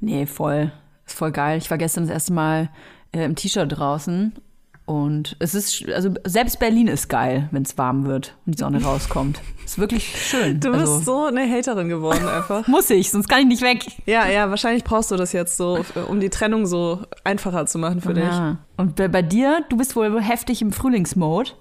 Nee, 0.00 0.26
voll. 0.26 0.72
Ist 1.06 1.16
voll 1.18 1.32
geil. 1.32 1.58
Ich 1.58 1.70
war 1.70 1.78
gestern 1.78 2.04
das 2.04 2.12
erste 2.12 2.32
Mal 2.32 2.70
äh, 3.12 3.24
im 3.24 3.36
T-Shirt 3.36 3.68
draußen. 3.70 4.34
Und 4.86 5.36
es 5.38 5.54
ist, 5.54 5.88
also 5.88 6.10
selbst 6.24 6.58
Berlin 6.58 6.88
ist 6.88 7.08
geil, 7.08 7.48
wenn 7.52 7.62
es 7.62 7.78
warm 7.78 8.04
wird 8.04 8.36
und 8.44 8.56
die 8.56 8.58
Sonne 8.58 8.82
rauskommt. 8.82 9.40
Ist 9.64 9.78
wirklich 9.78 10.04
schön. 10.28 10.60
Du 10.60 10.72
also, 10.72 10.96
bist 10.96 11.06
so 11.06 11.24
eine 11.24 11.50
Haterin 11.50 11.88
geworden 11.88 12.28
einfach. 12.28 12.66
Muss 12.68 12.90
ich, 12.90 13.10
sonst 13.10 13.28
kann 13.28 13.40
ich 13.40 13.46
nicht 13.46 13.62
weg. 13.62 13.86
ja, 14.04 14.28
ja, 14.28 14.50
wahrscheinlich 14.50 14.84
brauchst 14.84 15.10
du 15.10 15.16
das 15.16 15.32
jetzt 15.32 15.56
so, 15.56 15.82
um 16.06 16.20
die 16.20 16.28
Trennung 16.28 16.66
so 16.66 17.00
einfacher 17.24 17.64
zu 17.64 17.78
machen 17.78 18.02
für 18.02 18.12
dich. 18.12 18.24
Ja. 18.24 18.58
Und 18.76 18.96
bei, 18.96 19.08
bei 19.08 19.22
dir, 19.22 19.64
du 19.70 19.78
bist 19.78 19.96
wohl 19.96 20.20
heftig 20.20 20.60
im 20.60 20.70
Frühlingsmode. 20.70 21.52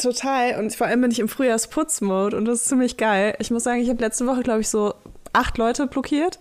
Total. 0.00 0.60
Und 0.60 0.74
vor 0.74 0.86
allem 0.86 1.00
bin 1.00 1.10
ich 1.10 1.18
im 1.18 1.28
Frühjahrsputzmode 1.28 2.36
und 2.36 2.44
das 2.44 2.60
ist 2.60 2.68
ziemlich 2.68 2.96
geil. 2.96 3.34
Ich 3.40 3.50
muss 3.50 3.64
sagen, 3.64 3.80
ich 3.80 3.88
habe 3.88 4.00
letzte 4.00 4.26
Woche, 4.26 4.42
glaube 4.42 4.60
ich, 4.60 4.68
so 4.68 4.94
acht 5.32 5.58
Leute 5.58 5.86
blockiert. 5.88 6.38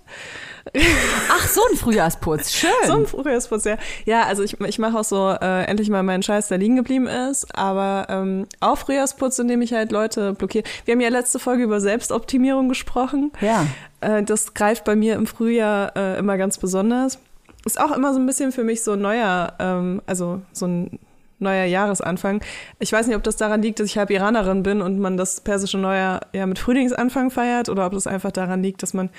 Ach, 1.29 1.47
so 1.47 1.61
ein 1.71 1.77
Frühjahrsputz. 1.77 2.51
Schön. 2.53 2.69
So 2.85 2.93
ein 2.93 3.07
Frühjahrsputz, 3.07 3.65
ja. 3.65 3.77
Ja, 4.05 4.23
also 4.23 4.43
ich, 4.43 4.59
ich 4.61 4.79
mache 4.79 4.99
auch 4.99 5.03
so 5.03 5.29
äh, 5.29 5.63
endlich 5.65 5.89
mal 5.89 6.03
meinen 6.03 6.23
Scheiß, 6.23 6.49
der 6.49 6.57
liegen 6.57 6.75
geblieben 6.75 7.07
ist. 7.07 7.55
Aber 7.57 8.07
ähm, 8.09 8.47
auch 8.59 8.77
Frühjahrsputz, 8.77 9.39
indem 9.39 9.61
ich 9.61 9.73
halt 9.73 9.91
Leute 9.91 10.33
blockiere. 10.33 10.63
Wir 10.85 10.93
haben 10.93 11.01
ja 11.01 11.09
letzte 11.09 11.39
Folge 11.39 11.63
über 11.63 11.81
Selbstoptimierung 11.81 12.69
gesprochen. 12.69 13.31
Ja. 13.41 13.65
Äh, 14.01 14.23
das 14.23 14.53
greift 14.53 14.83
bei 14.83 14.95
mir 14.95 15.15
im 15.15 15.27
Frühjahr 15.27 15.95
äh, 15.95 16.19
immer 16.19 16.37
ganz 16.37 16.57
besonders. 16.57 17.17
Ist 17.65 17.79
auch 17.79 17.91
immer 17.91 18.13
so 18.13 18.19
ein 18.19 18.25
bisschen 18.25 18.51
für 18.51 18.63
mich 18.63 18.83
so 18.83 18.93
ein 18.93 19.01
neuer, 19.01 19.53
ähm, 19.59 20.01
also 20.05 20.41
so 20.51 20.65
ein 20.65 20.99
neuer 21.41 21.65
Jahresanfang. 21.65 22.41
Ich 22.79 22.91
weiß 22.91 23.07
nicht, 23.07 23.15
ob 23.15 23.23
das 23.23 23.35
daran 23.35 23.61
liegt, 23.61 23.79
dass 23.79 23.87
ich 23.87 23.97
halb 23.97 24.11
Iranerin 24.11 24.63
bin 24.63 24.81
und 24.81 24.99
man 24.99 25.17
das 25.17 25.41
persische 25.41 25.77
Neujahr 25.77 26.21
ja 26.33 26.45
mit 26.45 26.59
Frühlingsanfang 26.59 27.31
feiert 27.31 27.67
oder 27.67 27.85
ob 27.85 27.93
das 27.93 28.07
einfach 28.07 28.31
daran 28.31 28.61
liegt, 28.61 28.83
dass 28.83 28.93
man 28.93 29.09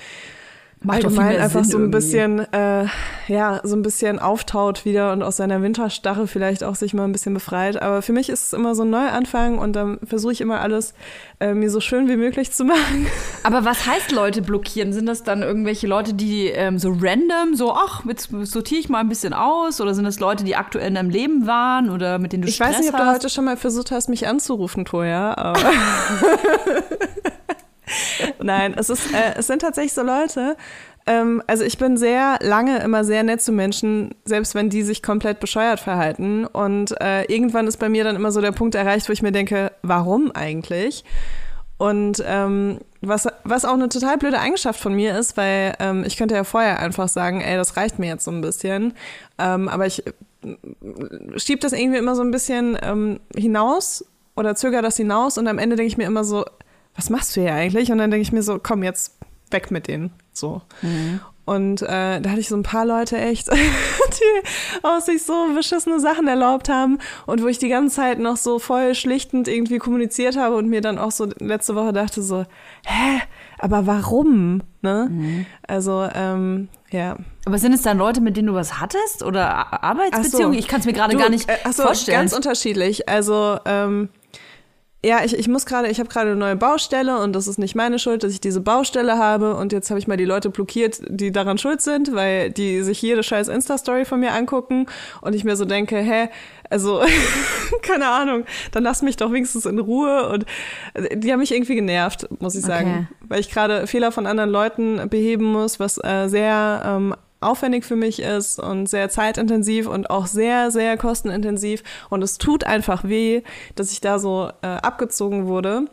Macht 0.83 1.05
allgemein 1.05 1.37
einfach 1.39 1.63
Sinn 1.63 1.71
so 1.71 1.77
ein 1.77 1.81
irgendwie. 1.83 1.97
bisschen, 1.97 2.39
äh, 2.53 2.85
ja, 3.27 3.61
so 3.63 3.75
ein 3.75 3.81
bisschen 3.81 4.19
auftaut 4.19 4.83
wieder 4.85 5.13
und 5.13 5.23
aus 5.23 5.37
seiner 5.37 5.61
Winterstarre 5.61 6.27
vielleicht 6.27 6.63
auch 6.63 6.75
sich 6.75 6.93
mal 6.93 7.05
ein 7.05 7.11
bisschen 7.13 7.33
befreit. 7.33 7.81
Aber 7.81 8.01
für 8.01 8.11
mich 8.11 8.29
ist 8.29 8.47
es 8.47 8.53
immer 8.53 8.75
so 8.75 8.83
ein 8.83 8.89
Neuanfang 8.89 9.59
und 9.59 9.73
dann 9.75 9.97
versuche 10.05 10.33
ich 10.33 10.41
immer 10.41 10.59
alles 10.61 10.93
äh, 11.39 11.53
mir 11.53 11.69
so 11.69 11.79
schön 11.79 12.09
wie 12.09 12.17
möglich 12.17 12.51
zu 12.51 12.63
machen. 12.65 13.07
Aber 13.43 13.63
was 13.63 13.87
heißt 13.87 14.11
Leute 14.11 14.41
blockieren? 14.41 14.91
Sind 14.93 15.05
das 15.05 15.23
dann 15.23 15.41
irgendwelche 15.41 15.87
Leute, 15.87 16.13
die 16.13 16.47
ähm, 16.47 16.77
so 16.79 16.89
random, 16.89 17.55
so, 17.55 17.73
ach, 17.73 18.03
jetzt 18.05 18.29
sortiere 18.43 18.79
ich 18.81 18.89
mal 18.89 18.99
ein 18.99 19.09
bisschen 19.09 19.33
aus? 19.33 19.79
Oder 19.79 19.93
sind 19.93 20.03
das 20.03 20.19
Leute, 20.19 20.43
die 20.43 20.55
aktuell 20.55 20.87
in 20.89 20.95
deinem 20.95 21.09
Leben 21.09 21.47
waren 21.47 21.89
oder 21.89 22.19
mit 22.19 22.33
denen 22.33 22.43
du 22.43 22.49
Ich 22.49 22.55
Stress 22.55 22.71
weiß 22.71 22.79
nicht, 22.79 22.93
ob 22.93 22.99
hast? 22.99 23.07
du 23.07 23.13
heute 23.13 23.29
schon 23.29 23.45
mal 23.45 23.57
versucht 23.57 23.91
hast, 23.91 24.09
mich 24.09 24.27
anzurufen, 24.27 24.83
Toja, 24.85 25.37
aber. 25.37 25.59
Nein, 28.41 28.73
es, 28.77 28.89
ist, 28.89 29.13
äh, 29.13 29.35
es 29.37 29.47
sind 29.47 29.61
tatsächlich 29.61 29.93
so 29.93 30.03
Leute. 30.03 30.55
Ähm, 31.05 31.43
also 31.47 31.63
ich 31.63 31.77
bin 31.77 31.97
sehr 31.97 32.39
lange 32.41 32.79
immer 32.79 33.03
sehr 33.03 33.23
nett 33.23 33.41
zu 33.41 33.51
Menschen, 33.51 34.15
selbst 34.25 34.55
wenn 34.55 34.69
die 34.69 34.83
sich 34.83 35.03
komplett 35.03 35.39
bescheuert 35.39 35.79
verhalten. 35.79 36.45
Und 36.45 36.99
äh, 37.01 37.23
irgendwann 37.25 37.67
ist 37.67 37.77
bei 37.77 37.89
mir 37.89 38.03
dann 38.03 38.15
immer 38.15 38.31
so 38.31 38.41
der 38.41 38.51
Punkt 38.51 38.75
erreicht, 38.75 39.09
wo 39.09 39.13
ich 39.13 39.21
mir 39.21 39.31
denke, 39.31 39.71
warum 39.81 40.31
eigentlich? 40.31 41.03
Und 41.77 42.23
ähm, 42.25 42.79
was, 43.01 43.27
was 43.43 43.65
auch 43.65 43.73
eine 43.73 43.89
total 43.89 44.17
blöde 44.17 44.39
Eigenschaft 44.39 44.79
von 44.79 44.93
mir 44.93 45.17
ist, 45.17 45.35
weil 45.35 45.73
ähm, 45.79 46.03
ich 46.05 46.15
könnte 46.15 46.35
ja 46.35 46.45
vorher 46.45 46.79
einfach 46.79 47.09
sagen, 47.09 47.41
ey, 47.41 47.57
das 47.57 47.75
reicht 47.75 47.99
mir 47.99 48.07
jetzt 48.07 48.23
so 48.23 48.31
ein 48.31 48.41
bisschen. 48.41 48.93
Ähm, 49.37 49.67
aber 49.67 49.85
ich 49.85 50.03
schieb 51.37 51.61
das 51.61 51.73
irgendwie 51.73 51.97
immer 51.97 52.15
so 52.15 52.21
ein 52.21 52.31
bisschen 52.31 52.77
ähm, 52.81 53.19
hinaus 53.35 54.05
oder 54.35 54.55
zöger 54.55 54.81
das 54.81 54.97
hinaus 54.97 55.37
und 55.37 55.47
am 55.47 55.57
Ende 55.57 55.75
denke 55.75 55.87
ich 55.87 55.97
mir 55.97 56.05
immer 56.05 56.23
so, 56.23 56.45
was 56.95 57.09
machst 57.09 57.35
du 57.35 57.41
hier 57.41 57.53
eigentlich? 57.53 57.91
Und 57.91 57.97
dann 57.97 58.11
denke 58.11 58.21
ich 58.21 58.31
mir 58.31 58.43
so, 58.43 58.59
komm 58.61 58.83
jetzt 58.83 59.15
weg 59.51 59.71
mit 59.71 59.87
denen. 59.87 60.11
So. 60.31 60.61
Und 61.45 61.81
äh, 61.81 62.21
da 62.21 62.29
hatte 62.29 62.39
ich 62.39 62.47
so 62.47 62.55
ein 62.55 62.63
paar 62.63 62.85
Leute 62.85 63.17
echt, 63.17 63.51
die 63.51 64.47
aus 64.81 65.05
sich 65.05 65.23
so 65.23 65.53
beschissene 65.53 65.99
Sachen 65.99 66.27
erlaubt 66.27 66.69
haben 66.69 66.99
und 67.25 67.43
wo 67.43 67.47
ich 67.47 67.57
die 67.57 67.67
ganze 67.67 67.97
Zeit 67.97 68.19
noch 68.19 68.37
so 68.37 68.59
voll 68.59 68.95
schlichtend 68.95 69.47
irgendwie 69.49 69.77
kommuniziert 69.77 70.37
habe 70.37 70.55
und 70.55 70.69
mir 70.69 70.81
dann 70.81 70.97
auch 70.97 71.11
so 71.11 71.27
letzte 71.39 71.75
Woche 71.75 71.91
dachte 71.91 72.21
so, 72.21 72.45
hä, 72.85 73.21
aber 73.59 73.85
warum? 73.85 74.61
Ne? 74.81 75.45
Also, 75.67 76.07
ähm, 76.13 76.69
ja. 76.91 77.17
Aber 77.45 77.57
sind 77.57 77.73
es 77.73 77.81
dann 77.81 77.97
Leute, 77.97 78.21
mit 78.21 78.37
denen 78.37 78.47
du 78.47 78.53
was 78.53 78.79
hattest? 78.79 79.23
Oder 79.23 79.83
Arbeitsbeziehungen? 79.83 80.53
So. 80.53 80.59
Ich 80.59 80.67
kann 80.67 80.79
es 80.79 80.85
mir 80.85 80.93
gerade 80.93 81.17
gar 81.17 81.29
nicht 81.29 81.49
äh, 81.49 81.71
so, 81.71 81.83
vorstellen. 81.83 82.19
ganz 82.19 82.33
unterschiedlich. 82.33 83.09
Also, 83.09 83.59
ähm, 83.65 84.09
ja, 85.05 85.23
ich, 85.23 85.37
ich 85.37 85.47
muss 85.49 85.65
gerade, 85.65 85.89
ich 85.89 85.99
habe 85.99 86.07
gerade 86.09 86.31
eine 86.31 86.39
neue 86.39 86.55
Baustelle 86.55 87.19
und 87.19 87.33
das 87.33 87.47
ist 87.47 87.57
nicht 87.59 87.75
meine 87.75 87.99
Schuld, 87.99 88.23
dass 88.23 88.31
ich 88.31 88.39
diese 88.39 88.61
Baustelle 88.61 89.17
habe. 89.17 89.55
Und 89.55 89.73
jetzt 89.73 89.89
habe 89.89 89.99
ich 89.99 90.07
mal 90.07 90.15
die 90.15 90.25
Leute 90.25 90.49
blockiert, 90.49 91.01
die 91.07 91.31
daran 91.31 91.57
schuld 91.57 91.81
sind, 91.81 92.15
weil 92.15 92.51
die 92.51 92.81
sich 92.83 93.01
jede 93.01 93.21
scheiß 93.21 93.49
Insta-Story 93.49 94.05
von 94.05 94.21
mir 94.21 94.31
angucken. 94.33 94.85
Und 95.19 95.35
ich 95.35 95.43
mir 95.43 95.57
so 95.57 95.65
denke, 95.65 95.97
hä, 95.97 96.29
also, 96.69 97.01
keine 97.81 98.07
Ahnung, 98.07 98.45
dann 98.71 98.83
lass 98.83 99.01
mich 99.01 99.17
doch 99.17 99.31
wenigstens 99.31 99.65
in 99.65 99.77
Ruhe. 99.77 100.29
Und 100.29 100.45
die 101.13 101.31
haben 101.33 101.39
mich 101.39 101.53
irgendwie 101.53 101.75
genervt, 101.75 102.27
muss 102.39 102.55
ich 102.55 102.63
sagen, 102.63 102.83
Okay. 102.83 103.07
weil 103.29 103.39
ich 103.41 103.49
gerade 103.49 103.87
Fehler 103.87 104.11
von 104.11 104.25
anderen 104.25 104.49
Leuten 104.49 105.09
beheben 105.09 105.45
muss, 105.45 105.79
was 105.79 105.97
äh, 106.03 106.27
sehr 106.27 106.81
ähm, 106.85 107.15
aufwendig 107.43 107.85
für 107.85 107.95
mich 107.95 108.21
ist 108.21 108.59
und 108.59 108.87
sehr 108.87 109.09
zeitintensiv 109.09 109.87
und 109.87 110.09
auch 110.09 110.27
sehr, 110.27 110.71
sehr 110.71 110.97
kostenintensiv. 110.97 111.83
Und 112.09 112.23
es 112.23 112.37
tut 112.37 112.63
einfach 112.63 113.03
weh, 113.03 113.41
dass 113.75 113.91
ich 113.91 114.01
da 114.01 114.19
so 114.19 114.49
äh, 114.61 114.67
abgezogen 114.67 115.47
wurde. 115.47 115.85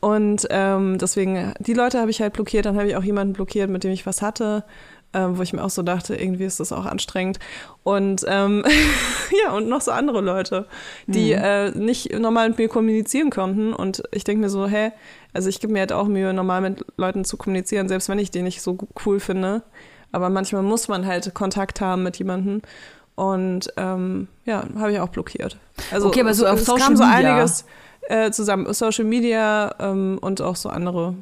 Und 0.00 0.46
ähm, 0.50 0.98
deswegen, 0.98 1.54
die 1.60 1.72
Leute 1.72 1.98
habe 1.98 2.10
ich 2.10 2.20
halt 2.20 2.34
blockiert. 2.34 2.66
Dann 2.66 2.76
habe 2.76 2.88
ich 2.88 2.96
auch 2.96 3.02
jemanden 3.02 3.32
blockiert, 3.32 3.70
mit 3.70 3.84
dem 3.84 3.90
ich 3.90 4.04
was 4.04 4.20
hatte, 4.20 4.64
ähm, 5.14 5.38
wo 5.38 5.42
ich 5.42 5.54
mir 5.54 5.64
auch 5.64 5.70
so 5.70 5.82
dachte, 5.82 6.14
irgendwie 6.14 6.44
ist 6.44 6.60
das 6.60 6.72
auch 6.72 6.84
anstrengend. 6.84 7.38
Und 7.84 8.22
ähm, 8.28 8.64
ja, 9.44 9.52
und 9.52 9.68
noch 9.68 9.80
so 9.80 9.92
andere 9.92 10.20
Leute, 10.20 10.66
die 11.06 11.32
äh, 11.32 11.70
nicht 11.70 12.12
normal 12.18 12.50
mit 12.50 12.58
mir 12.58 12.68
kommunizieren 12.68 13.30
konnten. 13.30 13.72
Und 13.72 14.02
ich 14.10 14.24
denke 14.24 14.42
mir 14.42 14.50
so, 14.50 14.66
hä, 14.66 14.92
also 15.32 15.48
ich 15.48 15.60
gebe 15.60 15.72
mir 15.72 15.80
halt 15.80 15.92
auch 15.92 16.06
Mühe, 16.06 16.34
normal 16.34 16.60
mit 16.60 16.84
Leuten 16.98 17.24
zu 17.24 17.36
kommunizieren, 17.36 17.88
selbst 17.88 18.08
wenn 18.08 18.18
ich 18.18 18.30
die 18.30 18.42
nicht 18.42 18.60
so 18.60 18.76
cool 19.06 19.20
finde. 19.20 19.62
Aber 20.14 20.30
manchmal 20.30 20.62
muss 20.62 20.86
man 20.88 21.04
halt 21.06 21.34
Kontakt 21.34 21.80
haben 21.80 22.04
mit 22.04 22.16
jemandem. 22.18 22.62
Und 23.16 23.72
ähm, 23.76 24.28
ja, 24.44 24.64
habe 24.78 24.92
ich 24.92 25.00
auch 25.00 25.08
blockiert. 25.08 25.58
Also 25.92 26.08
Okay, 26.08 26.20
aber 26.20 26.34
so 26.34 26.46
auf 26.46 26.60
es 26.60 26.66
Social 26.66 26.86
kam 26.86 26.96
so 26.96 27.04
Media. 27.04 27.32
einiges 27.34 27.64
äh, 28.08 28.30
zusammen. 28.30 28.72
Social 28.72 29.04
Media 29.04 29.74
ähm, 29.78 30.18
und 30.20 30.40
auch 30.40 30.56
so 30.56 30.68
andere. 30.68 31.14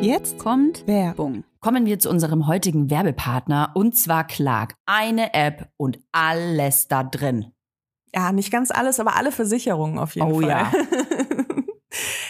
Jetzt 0.00 0.38
kommt 0.38 0.86
Werbung. 0.86 1.44
Kommen 1.60 1.84
wir 1.86 1.98
zu 1.98 2.10
unserem 2.10 2.46
heutigen 2.46 2.90
Werbepartner 2.90 3.70
und 3.74 3.96
zwar 3.96 4.24
Clark. 4.26 4.74
Eine 4.86 5.34
App 5.34 5.68
und 5.76 5.98
alles 6.12 6.88
da 6.88 7.02
drin. 7.02 7.52
Ja, 8.14 8.32
nicht 8.32 8.50
ganz 8.52 8.70
alles, 8.70 9.00
aber 9.00 9.16
alle 9.16 9.32
Versicherungen 9.32 9.98
auf 9.98 10.14
jeden 10.14 10.30
Oh 10.30 10.40
Fall. 10.40 10.48
ja. 10.48 10.72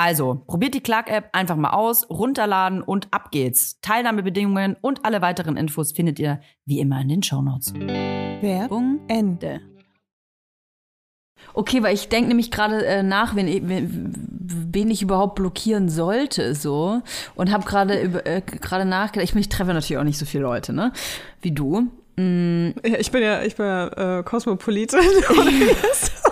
Also, 0.00 0.42
probiert 0.46 0.72
die 0.72 0.80
Clark-App 0.80 1.28
einfach 1.34 1.56
mal 1.56 1.72
aus, 1.72 2.08
runterladen 2.08 2.80
und 2.80 3.08
ab 3.10 3.30
geht's. 3.30 3.82
Teilnahmebedingungen 3.82 4.78
und 4.80 5.04
alle 5.04 5.20
weiteren 5.20 5.58
Infos 5.58 5.92
findet 5.92 6.18
ihr 6.18 6.40
wie 6.64 6.80
immer 6.80 7.02
in 7.02 7.10
den 7.10 7.22
Shownotes. 7.22 7.74
Werbung 7.74 9.00
Ende. 9.08 9.60
Okay, 11.52 11.82
weil 11.82 11.92
ich 11.92 12.08
denke 12.08 12.28
nämlich 12.28 12.50
gerade 12.50 12.82
äh, 12.86 13.02
nach, 13.02 13.36
wen, 13.36 13.68
wen, 13.68 14.14
wen 14.72 14.90
ich 14.90 15.02
überhaupt 15.02 15.34
blockieren 15.34 15.90
sollte, 15.90 16.54
so 16.54 17.02
und 17.34 17.52
habe 17.52 17.66
gerade 17.66 18.24
äh, 18.24 18.40
gerade 18.40 18.86
nachgedacht. 18.86 19.28
Ich, 19.28 19.36
ich 19.36 19.50
treffe 19.50 19.74
natürlich 19.74 19.98
auch 19.98 20.04
nicht 20.04 20.18
so 20.18 20.24
viele 20.24 20.44
Leute, 20.44 20.72
ne, 20.72 20.94
wie 21.42 21.52
du. 21.52 21.88
Mm. 22.16 22.70
Ja, 22.86 22.98
ich 22.98 23.12
bin 23.12 23.22
ja, 23.22 23.42
ich 23.42 23.54
bin 23.54 23.66
ja 23.66 24.20
äh, 24.20 24.22
Kosmopolitin. 24.22 25.00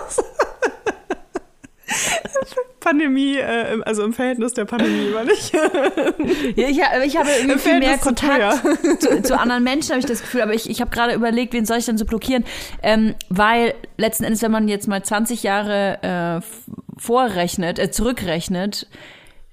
Pandemie, 2.79 3.37
äh, 3.37 3.81
also 3.85 4.03
im 4.03 4.13
Verhältnis 4.13 4.53
der 4.53 4.65
Pandemie, 4.65 5.13
war 5.13 5.23
nicht. 5.23 5.53
ja, 5.53 6.67
ich, 6.67 6.79
ich 7.05 7.17
habe 7.17 7.29
irgendwie 7.37 7.59
viel 7.59 7.79
mehr 7.79 7.97
Kontakt 7.97 9.01
zu, 9.01 9.21
zu, 9.21 9.37
anderen 9.37 9.63
Menschen, 9.63 9.91
habe 9.91 9.99
ich 9.99 10.05
das 10.05 10.21
Gefühl. 10.21 10.41
Aber 10.41 10.53
ich, 10.53 10.69
ich 10.69 10.81
habe 10.81 10.91
gerade 10.91 11.13
überlegt, 11.13 11.53
wen 11.53 11.65
soll 11.65 11.77
ich 11.77 11.85
denn 11.85 11.97
so 11.97 12.05
blockieren? 12.05 12.45
Ähm, 12.81 13.15
weil 13.29 13.73
letzten 13.97 14.23
Endes, 14.23 14.41
wenn 14.41 14.51
man 14.51 14.67
jetzt 14.67 14.87
mal 14.87 15.03
20 15.03 15.43
Jahre 15.43 16.41
äh, 16.41 16.99
vorrechnet, 16.99 17.79
äh, 17.79 17.91
zurückrechnet, 17.91 18.87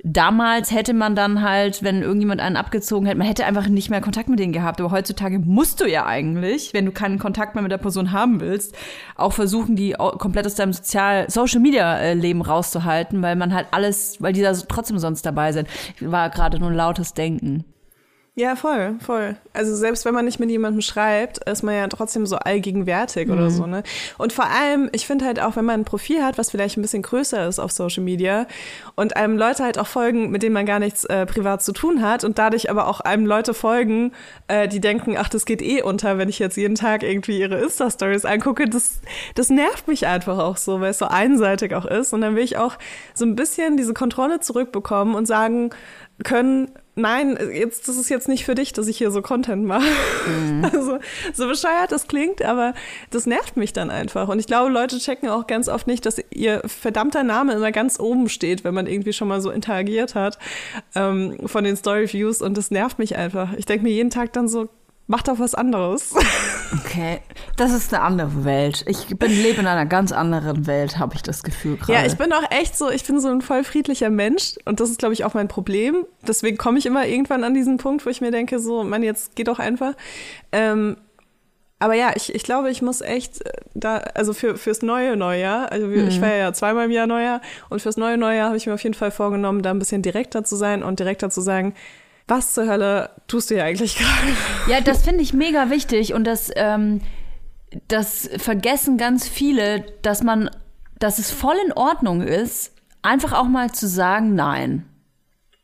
damals 0.07 0.71
hätte 0.71 0.95
man 0.95 1.17
dann 1.17 1.43
halt, 1.43 1.83
wenn 1.83 2.03
irgendjemand 2.03 2.41
einen 2.41 2.57
abgezogen 2.57 3.07
hätte, 3.07 3.19
man 3.19 3.27
hätte 3.27 3.45
einfach 3.45 3.67
nicht 3.69 3.91
mehr 3.91 4.01
Kontakt 4.01 4.29
mit 4.29 4.39
denen 4.39 4.53
gehabt. 4.53 4.81
Aber 4.81 4.93
heutzutage 4.93 5.41
musst 5.41 5.81
du 5.81 5.87
ja 5.87 6.07
eigentlich, 6.07 6.73
wenn 6.73 6.87
du 6.87 6.93
keinen 6.93 7.19
Kontakt 7.19 7.55
mehr 7.55 7.63
mit 7.63 7.73
der 7.73 7.79
Person 7.79 8.13
haben 8.13 8.41
willst, 8.41 8.77
auch 9.17 9.33
versuchen, 9.33 9.75
die 9.75 9.95
komplett 10.19 10.47
aus 10.47 10.55
deinem 10.55 10.73
Sozial 10.73 11.29
Social 11.29 11.61
Media 11.61 11.99
äh, 11.99 12.15
Leben 12.15 12.43
rauszuhalten, 12.43 13.21
weil 13.21 13.35
man 13.35 13.53
halt 13.53 13.67
alles, 13.73 14.23
weil 14.23 14.33
die 14.33 14.43
da 14.43 14.53
trotzdem 14.53 14.99
sonst 14.99 15.27
dabei 15.27 15.53
sind. 15.53 15.69
War 16.01 16.31
gerade 16.31 16.61
nur 16.61 16.71
ein 16.71 16.77
lautes 16.77 17.13
Denken. 17.15 17.65
Ja, 18.39 18.55
voll, 18.55 18.97
voll. 19.01 19.37
Also 19.55 19.75
selbst 19.75 20.05
wenn 20.05 20.13
man 20.13 20.27
nicht 20.27 20.39
mit 20.39 20.51
jemandem 20.51 20.83
schreibt, 20.83 21.39
ist 21.49 21.63
man 21.63 21.75
ja 21.75 21.89
trotzdem 21.89 22.27
so 22.27 22.37
allgegenwärtig 22.37 23.29
mhm. 23.29 23.33
oder 23.33 23.51
so, 23.51 23.67
ne? 23.67 23.83
Und 24.19 24.35
vor 24.35 24.45
allem, 24.45 24.91
ich 24.93 25.07
finde 25.07 25.25
halt 25.25 25.41
auch, 25.41 25.57
wenn 25.57 25.65
man 25.65 25.81
ein 25.81 25.85
Profil 25.87 26.23
hat, 26.23 26.37
was 26.37 26.51
vielleicht 26.51 26.77
ein 26.77 26.83
bisschen 26.83 27.01
größer 27.01 27.49
ist 27.49 27.59
auf 27.59 27.73
Social 27.73 28.05
Media 28.05 28.47
und 28.95 29.17
einem 29.17 29.39
Leute 29.39 29.65
halt 29.65 29.79
auch 29.79 29.87
folgen, 29.87 30.31
mit 30.31 30.43
denen 30.43 30.53
man 30.53 30.67
gar 30.67 30.81
nichts 30.81 31.07
äh, 31.07 31.25
privat 31.25 31.63
zu 31.63 31.73
tun 31.73 32.03
hat 32.03 32.25
und 32.25 32.37
dadurch 32.37 32.69
aber 32.69 32.89
auch 32.89 33.01
einem 33.01 33.25
Leute 33.25 33.55
folgen, 33.55 34.13
äh, 34.49 34.69
die 34.69 34.83
denken, 34.83 35.17
ach, 35.17 35.31
das 35.31 35.47
geht 35.47 35.63
eh 35.63 35.81
unter, 35.81 36.19
wenn 36.19 36.29
ich 36.29 36.39
jetzt 36.39 36.59
jeden 36.59 36.75
Tag 36.75 37.05
irgendwie 37.05 37.41
ihre 37.41 37.57
Insta-Stories 37.57 38.27
angucke, 38.27 38.69
das, 38.69 39.01
das 39.35 39.49
nervt 39.49 39.89
mich 39.89 40.07
einfach 40.07 40.39
auch 40.39 40.59
so, 40.59 40.83
weil 40.83 40.91
es 40.91 40.99
so 40.99 41.07
einseitig 41.07 41.75
auch 41.75 41.87
ist. 41.87 42.13
Und 42.13 42.21
dann 42.21 42.37
will 42.37 42.45
ich 42.45 42.59
auch 42.59 42.77
so 43.15 43.25
ein 43.25 43.35
bisschen 43.35 43.79
diese 43.79 43.95
Kontrolle 43.95 44.41
zurückbekommen 44.41 45.15
und 45.15 45.25
sagen 45.25 45.71
können, 46.23 46.71
nein, 46.97 47.39
jetzt, 47.53 47.87
das 47.89 47.97
ist 47.97 48.09
jetzt 48.09 48.27
nicht 48.27 48.45
für 48.45 48.55
dich, 48.55 48.73
dass 48.73 48.89
ich 48.89 48.99
hier 48.99 49.11
so 49.11 49.23
Content 49.23 49.65
mache. 49.65 49.87
Mhm. 50.27 50.65
Also, 50.77 50.99
so 51.33 51.47
bescheuert 51.47 51.93
das 51.93 52.09
klingt, 52.09 52.43
aber 52.43 52.75
das 53.11 53.27
nervt 53.27 53.57
mich 53.57 53.73
dann 53.73 53.91
einfach. 53.91 54.29
Und 54.29 54.39
ich 54.39 54.47
glaube, 54.47 54.71
Leute 54.71 54.99
checken 54.99 55.29
auch 55.29 55.47
ganz 55.47 55.69
oft 55.69 55.87
nicht, 55.87 56.05
dass 56.05 56.21
ihr 56.31 56.61
verdammter 56.67 57.23
Name 57.23 57.53
immer 57.53 57.73
ganz 57.73 58.01
oben 58.01 58.29
steht, 58.29 58.65
wenn 58.65 58.75
man 58.75 58.87
irgendwie 58.87 59.13
schon 59.13 59.29
mal 59.29 59.41
so 59.41 59.51
interagiert 59.51 60.15
hat 60.15 60.39
ähm, 60.95 61.37
von 61.47 61.65
den 61.65 61.77
Story 61.77 62.13
Views. 62.13 62.43
Und 62.43 62.57
das 62.57 62.71
nervt 62.71 62.99
mich 62.99 63.17
einfach. 63.17 63.53
Ich 63.55 63.67
denke 63.67 63.85
mir 63.85 63.93
jeden 63.93 64.11
Tag 64.11 64.33
dann 64.33 64.49
so, 64.49 64.69
mach 65.07 65.23
doch 65.23 65.39
was 65.39 65.55
anderes. 65.55 66.15
Okay, 66.85 67.21
das 67.57 67.73
ist 67.73 67.95
eine 67.95 68.03
andere 68.03 68.45
Welt. 68.45 68.85
Ich 68.89 69.07
bin 69.07 69.31
lebe 69.31 69.61
in 69.61 69.69
einer 69.69 69.87
ganz 69.87 70.11
anderen 70.11 70.67
Welt, 70.67 70.99
habe 70.99 71.15
ich 71.15 71.23
das 71.23 71.45
Gefühl 71.45 71.77
gerade. 71.77 71.93
Ja, 71.93 72.05
ich 72.05 72.17
bin 72.17 72.33
auch 72.33 72.43
echt 72.51 72.77
so, 72.77 72.91
ich 72.91 73.05
bin 73.05 73.21
so 73.21 73.29
ein 73.29 73.41
voll 73.41 73.63
friedlicher 73.63 74.11
Mensch 74.11 74.57
und 74.65 74.81
das 74.81 74.91
ist 74.91 74.99
glaube 74.99 75.15
ich 75.15 75.25
auch 75.25 75.35
mein 75.35 75.47
Problem. 75.47 76.07
Deswegen 76.27 76.57
komme 76.57 76.79
ich 76.79 76.87
immer 76.87 77.07
irgendwann 77.07 77.45
an 77.45 77.55
diesen 77.55 77.77
Punkt, 77.77 78.05
wo 78.05 78.11
ich 78.11 78.21
mir 78.21 78.33
denke, 78.33 78.59
so, 78.59 78.83
man, 78.83 79.05
jetzt 79.05 79.37
geht 79.37 79.47
doch 79.47 79.61
einfach. 79.61 79.95
Ähm, 80.51 80.97
aber 81.79 81.95
ja, 81.95 82.13
ich, 82.17 82.35
ich 82.35 82.43
glaube, 82.43 82.71
ich 82.71 82.83
muss 82.83 83.01
echt 83.01 83.47
äh, 83.47 83.53
da, 83.75 83.99
also 83.99 84.33
für, 84.33 84.57
fürs 84.57 84.83
neue 84.83 85.17
Neujahr, 85.17 85.71
also 85.71 85.87
mhm. 85.87 86.09
ich 86.09 86.19
feiere 86.19 86.39
ja 86.39 86.53
zweimal 86.53 86.87
im 86.87 86.91
Jahr 86.91 87.07
Neujahr 87.07 87.43
und 87.69 87.81
fürs 87.81 87.97
neue 87.97 88.17
Neujahr 88.17 88.49
habe 88.49 88.57
ich 88.57 88.67
mir 88.67 88.75
auf 88.75 88.83
jeden 88.83 88.95
Fall 88.95 89.11
vorgenommen, 89.11 89.63
da 89.63 89.71
ein 89.71 89.79
bisschen 89.79 90.03
direkter 90.03 90.43
zu 90.43 90.57
sein 90.57 90.83
und 90.83 90.99
direkter 90.99 91.31
zu 91.31 91.43
sagen, 91.43 91.75
was 92.27 92.55
zur 92.55 92.67
Hölle 92.67 93.11
tust 93.29 93.51
du 93.51 93.55
hier 93.55 93.65
eigentlich 93.65 93.97
gerade? 93.97 94.33
Ja, 94.69 94.81
das 94.81 95.03
finde 95.03 95.23
ich 95.23 95.33
mega 95.33 95.71
wichtig 95.71 96.13
und 96.15 96.25
das, 96.25 96.51
ähm, 96.57 97.01
das 97.89 98.29
vergessen 98.39 98.99
ganz 98.99 99.29
viele, 99.29 99.85
dass 100.03 100.23
man, 100.23 100.51
dass 100.99 101.19
es 101.19 101.31
voll 101.31 101.57
in 101.65 101.73
Ordnung 101.73 102.23
ist, 102.23 102.73
einfach 103.03 103.33
auch 103.33 103.49
mal 103.49 103.71
zu 103.73 103.87
sagen, 103.87 104.35
nein. 104.35 104.87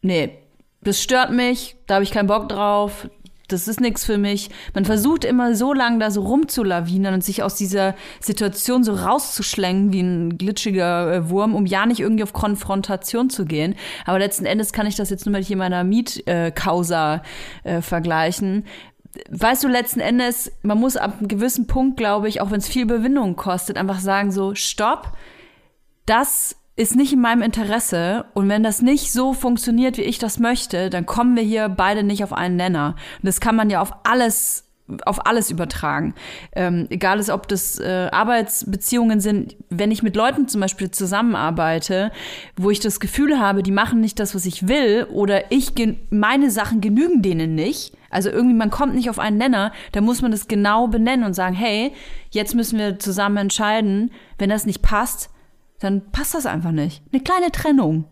Nee, 0.03 0.39
das 0.83 1.03
stört 1.03 1.33
mich, 1.33 1.77
da 1.87 1.95
habe 1.95 2.05
ich 2.05 2.11
keinen 2.11 2.27
Bock 2.27 2.49
drauf, 2.49 3.09
das 3.53 3.69
ist 3.69 3.81
nichts 3.81 4.05
für 4.05 4.19
mich. 4.19 4.51
Man 4.75 4.85
versucht 4.85 5.25
immer 5.25 5.55
so 5.55 5.73
lange 5.73 5.99
da 5.99 6.11
so 6.11 6.23
rumzulawinen 6.23 7.15
und 7.15 7.25
sich 7.25 7.43
aus 7.43 7.55
dieser 7.55 7.95
Situation 8.21 8.85
so 8.85 8.95
rauszuschlängen 8.95 9.93
wie 9.93 10.01
ein 10.01 10.39
glitschiger 10.39 11.13
äh, 11.13 11.31
Wurm, 11.31 11.55
um 11.55 11.67
ja 11.67 11.87
nicht 11.87 12.01
irgendwie 12.01 12.23
auf 12.23 12.33
Konfrontation 12.33 13.31
zu 13.31 13.45
gehen. 13.45 13.75
Aber 14.07 14.19
letzten 14.19 14.47
Endes 14.47 14.73
kann 14.73 14.87
ich 14.87 14.97
das 14.97 15.11
jetzt 15.11 15.27
nur 15.27 15.33
mit 15.33 15.49
meiner 15.55 15.85
Mietkausa 15.85 17.23
äh, 17.65 17.83
vergleichen 17.83 18.65
weißt 19.31 19.65
du, 19.65 19.69
letzten 19.69 20.01
Endes, 20.01 20.53
man 20.63 20.79
muss 20.79 20.97
ab 20.97 21.19
einem 21.19 21.29
gewissen 21.29 21.67
Punkt, 21.67 21.97
glaube 21.97 22.29
ich, 22.29 22.41
auch 22.41 22.51
wenn 22.51 22.59
es 22.59 22.69
viel 22.69 22.83
Überwindung 22.83 23.37
kostet, 23.37 23.77
einfach 23.77 24.01
sagen 24.01 24.33
so, 24.33 24.55
stopp, 24.55 25.13
das 26.07 26.57
ist 26.75 26.97
nicht 26.97 27.13
in 27.13 27.21
meinem 27.21 27.43
Interesse 27.43 28.25
und 28.35 28.49
wenn 28.49 28.63
das 28.63 28.81
nicht 28.81 29.13
so 29.13 29.35
funktioniert, 29.35 29.99
wie 29.99 30.03
ich 30.03 30.19
das 30.19 30.39
möchte, 30.39 30.89
dann 30.89 31.07
kommen 31.07 31.37
wir 31.37 31.43
hier 31.43 31.69
beide 31.69 32.03
nicht 32.03 32.25
auf 32.25 32.33
einen 32.33 32.57
Nenner. 32.57 32.97
Und 33.19 33.27
das 33.27 33.41
kann 33.41 33.57
man 33.57 33.71
ja 33.71 33.81
auf 33.81 33.93
alles 34.05 34.65
auf 35.05 35.27
alles 35.27 35.51
übertragen. 35.51 36.15
Ähm, 36.55 36.87
egal 36.91 37.19
ist, 37.19 37.31
ob 37.31 37.49
das 37.49 37.79
äh, 37.79 38.09
Arbeitsbeziehungen 38.13 39.21
sind, 39.21 39.57
wenn 39.71 39.91
ich 39.91 40.03
mit 40.03 40.17
Leuten 40.17 40.49
zum 40.49 40.61
Beispiel 40.61 40.91
zusammenarbeite, 40.91 42.13
wo 42.57 42.71
ich 42.71 42.81
das 42.81 43.01
Gefühl 43.01 43.39
habe, 43.39 43.63
die 43.63 43.71
machen 43.71 44.01
nicht 44.01 44.19
das, 44.19 44.35
was 44.35 44.45
ich 44.45 44.69
will, 44.69 45.07
oder 45.11 45.51
ich 45.51 45.73
meine 46.11 46.51
Sachen 46.51 46.81
genügen 46.81 47.23
denen 47.23 47.55
nicht. 47.55 47.97
Also 48.11 48.29
irgendwie, 48.29 48.57
man 48.57 48.71
kommt 48.71 48.95
nicht 48.95 49.09
auf 49.09 49.19
einen 49.19 49.39
Nenner, 49.39 49.73
da 49.93 50.03
muss 50.03 50.21
man 50.21 50.31
das 50.31 50.49
genau 50.49 50.89
benennen 50.89 51.25
und 51.25 51.35
sagen, 51.35 51.55
hey, 51.55 51.93
jetzt 52.31 52.55
müssen 52.55 52.79
wir 52.79 52.99
zusammen 52.99 53.39
entscheiden, 53.39 54.11
wenn 54.37 54.51
das 54.51 54.67
nicht 54.67 54.83
passt, 54.83 55.31
dann 55.83 56.01
passt 56.13 56.35
das 56.35 56.47
einfach 56.47 56.71
nicht. 56.71 57.03
Eine 57.13 57.23
kleine 57.23 57.51
Trennung. 57.51 58.05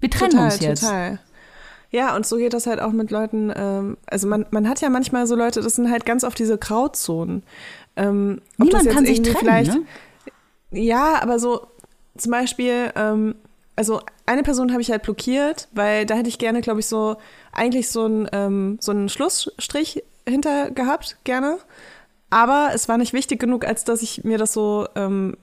Wir 0.00 0.10
trennen 0.10 0.30
total, 0.30 0.44
uns 0.46 0.60
jetzt. 0.60 0.80
Total. 0.80 1.20
Ja, 1.90 2.14
und 2.14 2.24
so 2.24 2.36
geht 2.36 2.54
das 2.54 2.66
halt 2.66 2.80
auch 2.80 2.92
mit 2.92 3.10
Leuten, 3.10 3.52
ähm, 3.54 3.96
also 4.06 4.28
man, 4.28 4.46
man 4.50 4.68
hat 4.68 4.80
ja 4.80 4.88
manchmal 4.88 5.26
so 5.26 5.34
Leute, 5.34 5.60
das 5.60 5.74
sind 5.74 5.90
halt 5.90 6.06
ganz 6.06 6.24
oft 6.24 6.38
diese 6.38 6.56
Grauzonen. 6.56 7.42
Ähm, 7.96 8.40
Niemand 8.58 8.88
kann 8.88 9.04
sich 9.04 9.20
trennen, 9.22 9.66
ne? 9.66 9.82
Ja, 10.70 11.20
aber 11.20 11.38
so 11.40 11.66
zum 12.16 12.30
Beispiel, 12.30 12.92
ähm, 12.94 13.34
also 13.74 14.00
eine 14.24 14.42
Person 14.42 14.70
habe 14.70 14.82
ich 14.82 14.90
halt 14.90 15.02
blockiert, 15.02 15.68
weil 15.72 16.06
da 16.06 16.14
hätte 16.14 16.28
ich 16.28 16.38
gerne, 16.38 16.60
glaube 16.60 16.80
ich, 16.80 16.86
so 16.86 17.16
eigentlich 17.52 17.90
so 17.90 18.04
einen 18.04 18.28
ähm, 18.32 18.78
so 18.80 18.92
einen 18.92 19.08
Schlussstrich 19.08 20.04
hinter 20.28 20.70
gehabt, 20.70 21.16
gerne. 21.24 21.58
Aber 22.30 22.70
es 22.72 22.88
war 22.88 22.98
nicht 22.98 23.12
wichtig 23.12 23.40
genug, 23.40 23.64
als 23.64 23.82
dass 23.82 24.02
ich 24.02 24.22
mir 24.22 24.38
das 24.38 24.52
so 24.52 24.86
ähm, 24.94 25.36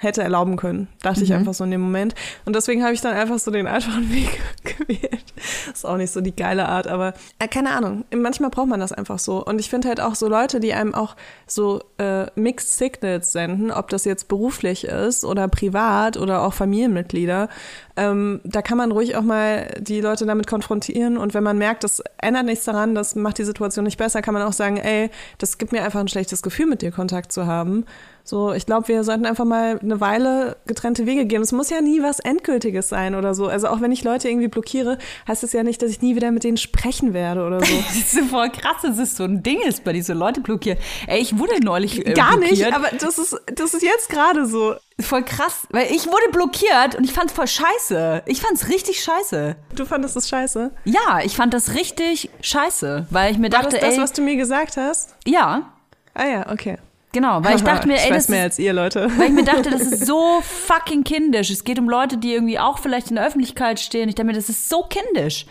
hätte 0.00 0.22
erlauben 0.22 0.56
können. 0.56 0.88
Dachte 1.02 1.22
ich 1.22 1.30
Mhm. 1.30 1.36
einfach 1.36 1.54
so 1.54 1.64
in 1.64 1.70
dem 1.70 1.80
Moment. 1.80 2.14
Und 2.46 2.56
deswegen 2.56 2.82
habe 2.82 2.94
ich 2.94 3.00
dann 3.00 3.14
einfach 3.14 3.38
so 3.38 3.50
den 3.50 3.66
einfachen 3.66 4.10
Weg 4.12 4.40
gewählt. 4.64 5.24
Ist 5.72 5.86
auch 5.86 5.96
nicht 5.96 6.10
so 6.12 6.20
die 6.20 6.34
geile 6.34 6.68
Art, 6.68 6.86
aber 6.88 7.14
äh, 7.38 7.46
keine 7.48 7.70
Ahnung. 7.70 8.04
Manchmal 8.14 8.50
braucht 8.50 8.68
man 8.68 8.80
das 8.80 8.92
einfach 8.92 9.18
so. 9.18 9.44
Und 9.44 9.58
ich 9.60 9.70
finde 9.70 9.88
halt 9.88 10.00
auch 10.00 10.14
so 10.14 10.28
Leute, 10.28 10.58
die 10.58 10.72
einem 10.74 10.94
auch 10.94 11.16
so 11.46 11.82
äh, 11.98 12.26
Mixed 12.34 12.76
Signals 12.76 13.32
senden, 13.32 13.70
ob 13.70 13.88
das 13.90 14.04
jetzt 14.04 14.28
beruflich 14.28 14.84
ist 14.84 15.24
oder 15.24 15.48
privat 15.48 16.16
oder 16.16 16.42
auch 16.42 16.54
Familienmitglieder. 16.54 17.48
Ähm, 17.96 18.40
da 18.44 18.62
kann 18.62 18.78
man 18.78 18.92
ruhig 18.92 19.16
auch 19.16 19.22
mal 19.22 19.66
die 19.80 20.00
Leute 20.00 20.24
damit 20.26 20.46
konfrontieren. 20.46 21.18
Und 21.18 21.34
wenn 21.34 21.44
man 21.44 21.58
merkt, 21.58 21.84
das 21.84 22.02
ändert 22.18 22.46
nichts 22.46 22.64
daran, 22.64 22.94
das 22.94 23.14
macht 23.14 23.38
die 23.38 23.44
Situation 23.44 23.84
nicht 23.84 23.98
besser, 23.98 24.22
kann 24.22 24.34
man 24.34 24.42
auch 24.42 24.52
sagen, 24.54 24.78
ey, 24.78 25.10
das 25.38 25.58
gibt 25.58 25.72
mir 25.72 25.82
einfach 25.84 26.00
ein 26.00 26.08
schlechtes 26.08 26.42
Gefühl, 26.42 26.66
mit 26.66 26.80
dir 26.82 26.90
Kontakt 26.90 27.32
zu 27.32 27.46
haben. 27.46 27.84
So, 28.24 28.52
ich 28.52 28.66
glaube, 28.66 28.88
wir 28.88 29.02
sollten 29.04 29.26
einfach 29.26 29.44
mal 29.44 29.78
eine 29.82 30.00
Weile 30.00 30.56
getrennte 30.66 31.06
Wege 31.06 31.26
gehen. 31.26 31.42
Es 31.42 31.52
muss 31.52 31.70
ja 31.70 31.80
nie 31.80 32.02
was 32.02 32.20
Endgültiges 32.20 32.88
sein 32.88 33.14
oder 33.14 33.34
so. 33.34 33.46
Also 33.48 33.68
auch 33.68 33.80
wenn 33.80 33.92
ich 33.92 34.04
Leute 34.04 34.28
irgendwie 34.28 34.48
blockiere, 34.48 34.98
heißt 35.26 35.42
es 35.42 35.52
ja 35.52 35.62
nicht, 35.62 35.82
dass 35.82 35.90
ich 35.90 36.00
nie 36.02 36.16
wieder 36.16 36.30
mit 36.30 36.44
denen 36.44 36.56
sprechen 36.56 37.12
werde 37.14 37.44
oder 37.46 37.60
so. 37.64 37.74
Das 37.90 37.96
ist 37.96 38.12
so 38.12 38.22
voll 38.24 38.50
krass, 38.50 38.76
dass 38.82 38.98
es 38.98 39.16
so 39.16 39.24
ein 39.24 39.42
Ding 39.42 39.60
ist 39.62 39.82
bei 39.84 39.92
diesen 39.92 40.16
Leute 40.18 40.40
blockieren. 40.40 40.78
Ey, 41.06 41.20
ich 41.20 41.38
wurde 41.38 41.58
neulich 41.64 42.06
äh, 42.06 42.12
Gar 42.12 42.36
nicht, 42.38 42.60
blockiert. 42.60 42.74
aber 42.74 42.88
das 42.98 43.18
ist, 43.18 43.36
das 43.54 43.74
ist 43.74 43.82
jetzt 43.82 44.08
gerade 44.08 44.46
so. 44.46 44.74
Voll 45.00 45.22
krass, 45.24 45.66
weil 45.70 45.90
ich 45.90 46.06
wurde 46.06 46.30
blockiert 46.30 46.94
und 46.96 47.04
ich 47.04 47.12
fand's 47.12 47.32
voll 47.32 47.46
scheiße. 47.48 48.22
Ich 48.26 48.40
fand's 48.42 48.68
richtig 48.68 49.02
scheiße. 49.02 49.56
Du 49.74 49.86
fandest 49.86 50.14
es 50.16 50.28
scheiße. 50.28 50.70
Ja, 50.84 51.20
ich 51.24 51.34
fand 51.36 51.54
das 51.54 51.74
richtig 51.74 52.28
scheiße, 52.42 53.06
weil 53.10 53.32
ich 53.32 53.38
mir 53.38 53.50
War 53.50 53.62
dachte, 53.62 53.76
das 53.78 53.80
das, 53.88 53.94
ey, 53.96 54.02
was 54.02 54.12
du 54.12 54.22
mir 54.22 54.36
gesagt 54.36 54.76
hast? 54.76 55.14
ja, 55.26 55.72
Ah 56.12 56.26
ja, 56.26 56.50
okay. 56.52 56.76
Genau, 57.12 57.42
weil 57.44 57.56
ich 57.56 57.62
dachte 57.62 57.86
mir, 57.88 57.94
ich 57.96 58.04
ey, 58.04 58.10
weiß 58.10 58.16
das 58.24 58.28
mehr 58.28 58.40
ist, 58.40 58.44
als 58.52 58.58
ihr, 58.58 58.72
Leute. 58.72 59.10
weil 59.16 59.28
ich 59.28 59.32
mir 59.34 59.44
dachte, 59.44 59.70
das 59.70 59.82
ist 59.82 60.06
so 60.06 60.40
fucking 60.42 61.04
kindisch. 61.04 61.50
Es 61.50 61.64
geht 61.64 61.78
um 61.78 61.88
Leute, 61.88 62.18
die 62.18 62.32
irgendwie 62.32 62.58
auch 62.58 62.78
vielleicht 62.78 63.10
in 63.10 63.16
der 63.16 63.26
Öffentlichkeit 63.26 63.80
stehen. 63.80 64.08
Ich 64.08 64.14
dachte 64.14 64.26
mir, 64.26 64.32
das 64.34 64.48
ist 64.48 64.68
so 64.68 64.82
kindisch. 64.82 65.46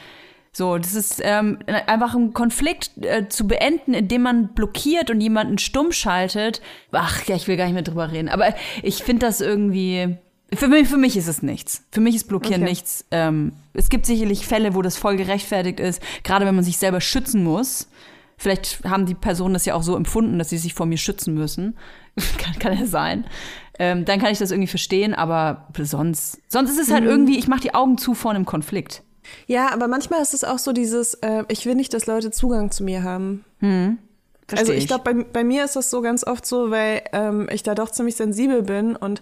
So, 0.51 0.77
das 0.79 0.95
ist 0.95 1.21
ähm, 1.23 1.59
einfach 1.67 2.15
ein 2.15 2.33
Konflikt 2.33 2.91
äh, 3.05 3.29
zu 3.29 3.47
beenden, 3.47 3.93
indem 3.93 4.23
man 4.23 4.47
blockiert 4.49 5.11
und 5.11 5.21
jemanden 5.21 5.59
stumm 5.59 5.91
schaltet. 5.91 6.61
Ach, 6.91 7.23
ja, 7.25 7.35
ich 7.35 7.47
will 7.47 7.55
gar 7.55 7.65
nicht 7.65 7.75
mehr 7.75 7.83
drüber 7.83 8.11
reden. 8.11 8.29
Aber 8.29 8.55
ich 8.81 9.03
finde 9.03 9.25
das 9.27 9.41
irgendwie. 9.41 10.17
Für 10.51 10.67
mich, 10.67 10.87
für 10.87 10.97
mich 10.97 11.15
ist 11.15 11.27
es 11.27 11.43
nichts. 11.43 11.83
Für 11.91 12.01
mich 12.01 12.15
ist 12.15 12.27
Blockieren 12.27 12.63
Okay. 12.63 12.71
nichts. 12.71 13.05
Ähm, 13.11 13.51
es 13.75 13.89
gibt 13.89 14.07
sicherlich 14.07 14.47
Fälle, 14.47 14.73
wo 14.73 14.81
das 14.81 14.97
voll 14.97 15.15
gerechtfertigt 15.15 15.79
ist, 15.79 16.01
gerade 16.23 16.47
wenn 16.47 16.55
man 16.55 16.63
sich 16.63 16.79
selber 16.79 17.01
schützen 17.01 17.43
muss. 17.43 17.87
Vielleicht 18.39 18.85
haben 18.85 19.05
die 19.05 19.15
Personen 19.15 19.53
das 19.53 19.65
ja 19.65 19.75
auch 19.75 19.83
so 19.83 19.95
empfunden, 19.97 20.39
dass 20.39 20.49
sie 20.49 20.57
sich 20.57 20.73
vor 20.73 20.85
mir 20.85 20.97
schützen 20.97 21.33
müssen. 21.33 21.77
kann, 22.37 22.57
kann 22.57 22.77
ja 22.79 22.85
sein. 22.85 23.25
Ähm, 23.77 24.05
dann 24.05 24.19
kann 24.19 24.31
ich 24.31 24.39
das 24.39 24.51
irgendwie 24.51 24.67
verstehen, 24.67 25.13
aber 25.13 25.67
sonst, 25.77 26.39
sonst 26.47 26.71
ist 26.71 26.79
es 26.79 26.87
Mhm. 26.87 26.93
halt 26.93 27.03
irgendwie, 27.05 27.37
ich 27.37 27.47
mache 27.49 27.61
die 27.61 27.73
Augen 27.73 27.97
zu 27.97 28.13
vor 28.13 28.31
einem 28.31 28.45
Konflikt. 28.45 29.03
Ja, 29.45 29.71
aber 29.71 29.87
manchmal 29.87 30.21
ist 30.21 30.33
es 30.33 30.43
auch 30.43 30.57
so 30.57 30.71
dieses, 30.71 31.15
äh, 31.15 31.43
ich 31.49 31.65
will 31.65 31.75
nicht, 31.75 31.93
dass 31.93 32.07
Leute 32.07 32.31
Zugang 32.31 32.71
zu 32.71 32.83
mir 32.83 33.03
haben. 33.03 33.43
Versteh 33.59 33.97
also 34.57 34.73
ich 34.73 34.87
glaube, 34.87 35.03
bei, 35.03 35.23
bei 35.23 35.43
mir 35.43 35.65
ist 35.65 35.75
das 35.75 35.89
so 35.89 36.01
ganz 36.01 36.25
oft 36.25 36.45
so, 36.45 36.71
weil 36.71 37.03
ähm, 37.13 37.47
ich 37.51 37.61
da 37.63 37.75
doch 37.75 37.91
ziemlich 37.91 38.15
sensibel 38.15 38.63
bin 38.63 38.95
und 38.95 39.21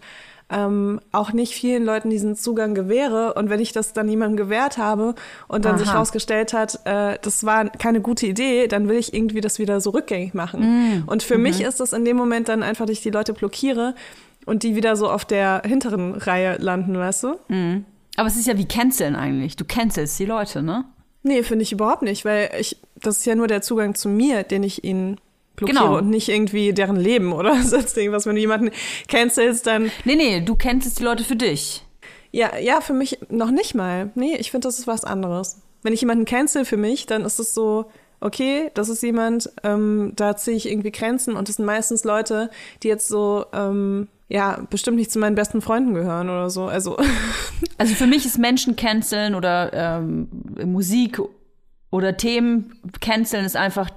ähm, 0.50 1.02
auch 1.12 1.34
nicht 1.34 1.54
vielen 1.54 1.84
Leuten 1.84 2.10
diesen 2.10 2.36
Zugang 2.36 2.74
gewähre. 2.74 3.34
Und 3.34 3.50
wenn 3.50 3.60
ich 3.60 3.74
das 3.74 3.94
dann 3.94 4.08
jemandem 4.08 4.38
gewährt 4.38 4.78
habe 4.78 5.16
und 5.48 5.66
dann 5.66 5.78
sich 5.78 5.90
Aha. 5.90 6.00
rausgestellt 6.00 6.54
hat, 6.54 6.80
äh, 6.86 7.18
das 7.22 7.46
war 7.46 7.70
keine 7.70 8.02
gute 8.02 8.28
Idee, 8.28 8.68
dann 8.68 8.88
will 8.88 8.98
ich 8.98 9.14
irgendwie 9.14 9.42
das 9.42 9.60
wieder 9.60 9.82
so 9.82 9.90
rückgängig 9.90 10.34
machen. 10.34 11.04
Und 11.08 11.24
für 11.24 11.38
mich 11.38 11.62
ist 11.62 11.80
das 11.80 11.94
in 11.94 12.06
dem 12.06 12.18
Moment 12.18 12.48
dann 12.50 12.64
einfach, 12.64 12.86
dass 12.86 12.94
ich 12.98 13.04
die 13.04 13.10
Leute 13.10 13.34
blockiere 13.34 13.96
und 14.46 14.64
die 14.64 14.76
wieder 14.76 14.96
so 14.96 15.10
auf 15.10 15.26
der 15.26 15.64
hinteren 15.66 16.16
Reihe 16.16 16.58
landen, 16.60 16.98
weißt 16.98 17.24
du? 17.24 17.36
Aber 18.16 18.28
es 18.28 18.36
ist 18.36 18.48
ja 18.48 18.58
wie 18.58 18.66
canceln 18.66 19.16
eigentlich. 19.16 19.58
Du 19.58 19.66
cancelst 19.66 20.18
die 20.18 20.26
Leute, 20.26 20.64
ne? 20.64 20.86
Nee, 21.24 21.44
finde 21.44 21.64
ich 21.64 21.74
überhaupt 21.74 22.04
nicht, 22.04 22.24
weil 22.26 22.50
ich, 22.60 22.78
das 22.96 23.18
ist 23.18 23.26
ja 23.26 23.36
nur 23.36 23.48
der 23.48 23.62
Zugang 23.62 23.96
zu 23.96 24.08
mir, 24.08 24.44
den 24.44 24.64
ich 24.64 24.84
ihnen 24.84 25.18
blockiere 25.58 25.80
Genau. 25.80 25.98
und 25.98 26.10
nicht 26.10 26.30
irgendwie 26.30 26.72
deren 26.74 26.96
Leben 26.96 27.34
oder 27.34 27.62
sonst 27.64 27.98
irgendwas. 27.98 28.26
Wenn 28.26 28.36
du 28.36 28.42
jemanden 28.42 28.72
cancelst, 29.10 29.68
dann, 29.68 29.92
Nee, 30.06 30.16
nee, 30.16 30.40
du 30.42 30.56
cancelst 30.56 31.00
die 31.00 31.04
Leute 31.04 31.24
für 31.26 31.36
dich. 31.36 31.84
ja, 32.32 32.58
ja, 32.58 32.80
für 32.80 32.94
mich 32.94 33.20
noch 33.30 33.52
nicht 33.52 33.76
mal. 33.76 34.12
Nee, 34.16 34.36
ich 34.38 34.52
finde, 34.52 34.68
das 34.70 34.80
ist 34.80 34.88
was 34.88 35.04
anderes. 35.04 35.62
Wenn 35.84 35.92
ich 35.94 36.02
jemanden 36.02 36.24
cancel 36.26 36.64
für 36.66 36.78
mich, 36.78 37.06
dann 37.06 37.26
ist 37.26 37.40
es 37.40 37.54
so, 37.54 37.86
okay, 38.20 38.72
das 38.74 38.90
ist 38.90 39.04
jemand, 39.04 39.50
ähm, 39.64 40.14
da 40.16 40.36
ziehe 40.36 40.58
ich 40.58 40.68
irgendwie 40.70 40.92
Grenzen 40.92 41.36
und 41.36 41.50
das 41.50 41.58
sind 41.58 41.66
meistens 41.66 42.04
Leute, 42.04 42.50
die 42.84 42.88
jetzt 42.88 43.08
so, 43.08 43.46
ähm, 43.54 44.08
ja, 44.28 44.60
bestimmt 44.70 44.98
nicht 44.98 45.12
zu 45.12 45.20
meinen 45.20 45.36
besten 45.36 45.62
Freunden 45.62 45.94
gehören 45.94 46.30
oder 46.30 46.50
so. 46.50 46.66
Also, 46.66 46.98
Also 47.78 47.94
für 47.96 48.08
mich 48.08 48.26
ist 48.26 48.38
Menschen 48.40 48.76
canceln 48.76 49.36
oder 49.36 49.72
ähm, 49.74 50.28
Musik 50.66 51.22
oder 51.92 52.18
Themen 52.18 52.74
canceln 53.00 53.46
ist 53.46 53.56
einfach 53.56 53.90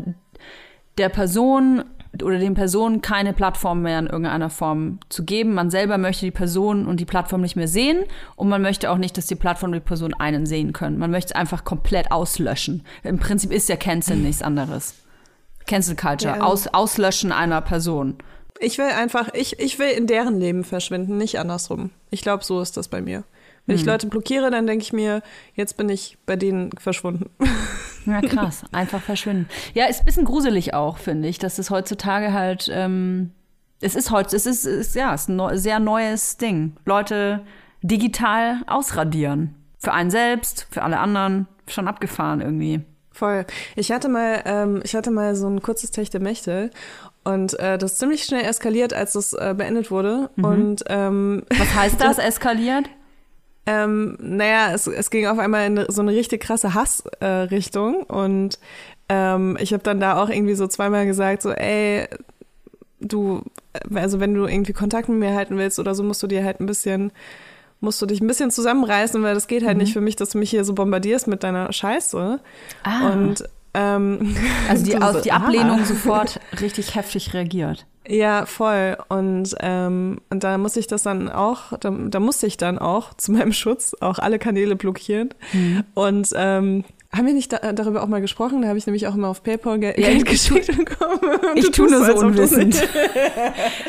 der 1.01 1.09
Person 1.09 1.85
oder 2.23 2.39
den 2.39 2.55
Personen 2.55 3.03
keine 3.03 3.33
Plattform 3.33 3.83
mehr 3.83 3.99
in 3.99 4.07
irgendeiner 4.07 4.51
Form 4.51 4.99
zu 5.09 5.25
geben. 5.25 5.55
Man 5.55 5.71
selber 5.71 5.97
möchte 5.97 6.27
die 6.27 6.31
Person 6.33 6.87
und 6.87 6.99
die 6.99 7.05
Plattform 7.05 7.41
nicht 7.41 7.55
mehr 7.57 7.69
sehen 7.69 8.05
und 8.37 8.49
man 8.49 8.63
möchte 8.63 8.91
auch 8.91 8.99
nicht, 8.99 9.17
dass 9.17 9.27
die 9.27 9.37
Plattform 9.37 9.71
und 9.71 9.75
die 9.75 9.81
Person 9.81 10.15
einen 10.15 10.45
sehen 10.45 10.73
können. 10.73 10.99
Man 10.99 11.11
möchte 11.11 11.33
es 11.35 11.37
einfach 11.37 11.65
komplett 11.65 12.11
auslöschen. 12.11 12.85
Im 13.05 13.19
Prinzip 13.19 13.53
ist 13.53 13.69
ja 13.69 13.77
Canceln 13.77 14.23
nichts 14.23 14.43
anderes. 14.43 14.95
Cancel 15.67 15.95
Culture, 15.95 16.39
Ja. 16.39 16.43
aus, 16.43 16.67
auslöschen 16.67 17.31
einer 17.33 17.61
Person. 17.61 18.17
Ich 18.59 18.77
will 18.79 18.87
einfach, 18.87 19.29
ich, 19.33 19.61
ich 19.61 19.79
will 19.79 19.91
in 19.91 20.07
deren 20.07 20.39
Leben 20.41 20.65
verschwinden, 20.65 21.17
nicht 21.17 21.39
andersrum. 21.39 21.91
Ich 22.11 22.23
glaube, 22.23 22.45
so 22.45 22.61
ist 22.61 22.77
das 22.77 22.89
bei 22.89 23.01
mir. 23.01 23.25
Wenn 23.67 23.77
ich 23.77 23.85
Leute 23.85 24.09
blockiere, 24.09 24.51
dann 24.51 24.67
denke 24.67 24.83
ich 24.83 24.93
mir, 24.93 25.23
jetzt 25.55 25.77
bin 25.77 25.89
ich 25.89 26.19
bei 26.27 26.35
denen 26.35 26.73
verschwunden. 26.73 27.31
Ja, 28.07 28.21
krass. 28.21 28.65
Einfach 28.73 29.01
verschwinden. 29.01 29.49
Ja, 29.75 29.87
ist 29.87 30.01
ein 30.01 30.07
bisschen 30.07 30.25
gruselig 30.25 30.75
auch, 30.75 30.99
finde 30.99 31.29
ich, 31.29 31.39
dass 31.39 31.59
es 31.59 31.71
heutzutage 31.71 32.33
halt, 32.33 32.71
ähm, 32.73 33.33
es 33.81 33.95
ist 33.95 34.11
heute, 34.11 34.37
es 34.37 34.47
ist, 34.47 34.65
ist 34.67 34.95
ja, 34.95 35.15
es 35.15 35.23
ist 35.23 35.29
ein 35.29 35.37
neu, 35.37 35.57
sehr 35.57 35.79
neues 35.79 36.37
Ding. 36.37 36.77
Leute 36.85 37.43
digital 37.83 38.63
ausradieren. 38.67 39.55
Für 39.79 39.93
einen 39.93 40.11
selbst, 40.11 40.67
für 40.71 40.83
alle 40.83 40.99
anderen. 40.99 41.49
Schon 41.67 41.89
abgefahren 41.89 42.41
irgendwie. 42.41 42.81
Voll. 43.13 43.47
Ich 43.77 43.93
hatte 43.93 44.09
mal, 44.09 44.43
ähm, 44.45 44.81
ich 44.85 44.95
hatte 44.95 45.11
mal 45.11 45.35
so 45.35 45.47
ein 45.49 45.63
kurzes 45.63 45.91
Techtelmechtel 45.91 46.71
und 47.23 47.59
äh, 47.59 47.77
das 47.79 47.93
ist 47.93 47.99
ziemlich 47.99 48.25
schnell 48.25 48.45
eskaliert, 48.45 48.93
als 48.93 49.13
das 49.13 49.33
äh, 49.35 49.55
beendet 49.57 49.91
wurde. 49.91 50.31
Und 50.37 50.85
ähm, 50.89 51.45
Was 51.57 51.75
heißt 51.75 52.01
das? 52.01 52.19
Eskaliert? 52.19 52.89
Ähm, 53.67 54.17
naja, 54.21 54.73
es, 54.73 54.87
es 54.87 55.11
ging 55.11 55.27
auf 55.27 55.39
einmal 55.39 55.67
in 55.67 55.85
so 55.89 56.03
eine 56.03 56.13
richtig 56.13 56.41
krasse 56.43 56.75
Hassrichtung 56.75 58.07
äh, 58.09 58.13
und 58.13 58.59
ähm, 59.09 59.57
ich 59.61 59.73
habe 59.73 59.83
dann 59.83 60.01
da 60.01 60.23
auch 60.23 60.29
irgendwie 60.29 60.55
so 60.55 60.67
zweimal 60.67 61.07
gesagt, 61.07 61.43
so, 61.43 61.51
ey, 61.51 62.09
du, 63.01 63.43
also 63.95 64.21
wenn 64.21 64.35
du 64.35 64.47
irgendwie 64.47 64.73
Kontakt 64.73 65.09
mit 65.09 65.19
mir 65.19 65.35
halten 65.35 65.57
willst 65.59 65.79
oder 65.79 65.95
so, 65.95 66.03
musst 66.03 66.23
du 66.23 66.27
dir 66.27 66.45
halt 66.45 66.61
ein 66.61 66.67
bisschen, 66.67 67.13
musst 67.81 68.01
du 68.01 68.07
dich 68.07 68.21
ein 68.21 68.27
bisschen 68.27 68.51
zusammenreißen, 68.51 69.23
weil 69.23 69.35
das 69.35 69.47
geht 69.47 69.65
halt 69.65 69.79
nicht 69.79 69.93
für 69.93 70.01
mich, 70.01 70.17
dass 70.17 70.31
du 70.31 70.39
mich 70.39 70.51
hier 70.51 70.65
so 70.65 70.75
bombardierst 70.75 71.27
mit 71.27 71.43
deiner 71.43 71.73
Scheiße. 71.73 72.41
Ah. 72.83 73.11
Und 73.11 73.45
ähm, 73.75 74.37
Also 74.69 74.85
die, 74.85 74.93
so, 74.93 74.99
auf 74.99 75.23
die 75.23 75.33
ah. 75.33 75.37
Ablehnung 75.37 75.85
sofort 75.85 76.41
richtig 76.61 76.95
heftig 76.95 77.35
reagiert. 77.35 77.87
Ja, 78.09 78.47
voll. 78.47 78.97
Und, 79.09 79.55
ähm, 79.61 80.21
und 80.31 80.43
da 80.43 80.59
muss 80.59 80.77
ich 80.77 80.87
das 80.87 81.03
dann 81.03 81.29
auch, 81.31 81.79
da, 81.79 81.91
da 81.91 82.19
musste 82.19 82.47
ich 82.47 82.57
dann 82.57 82.79
auch 82.79 83.15
zu 83.19 83.33
meinem 83.33 83.53
Schutz 83.53 83.95
auch 84.01 84.19
alle 84.19 84.39
Kanäle 84.39 84.75
blockieren. 84.75 85.31
Und 85.95 86.29
ähm, 86.35 86.85
Haben 87.15 87.27
wir 87.27 87.35
nicht 87.35 87.53
da, 87.53 87.73
darüber 87.73 88.03
auch 88.03 88.09
mal 88.09 88.21
gesprochen? 88.21 88.63
Da 88.63 88.69
habe 88.69 88.79
ich 88.79 88.87
nämlich 88.87 89.07
auch 89.07 89.15
immer 89.15 89.29
auf 89.29 89.43
PayPal 89.43 89.79
Geld, 89.79 89.99
Ja, 89.99 90.17
geschickt 90.23 90.67
bekommen. 90.67 91.21
Ich 91.55 91.71
tue 91.71 91.89
nur 91.89 92.01
tust 92.01 92.07
so 92.07 92.13
als 92.13 92.23
ob 92.23 92.35
du's 92.35 92.53
unwissend. 92.53 92.89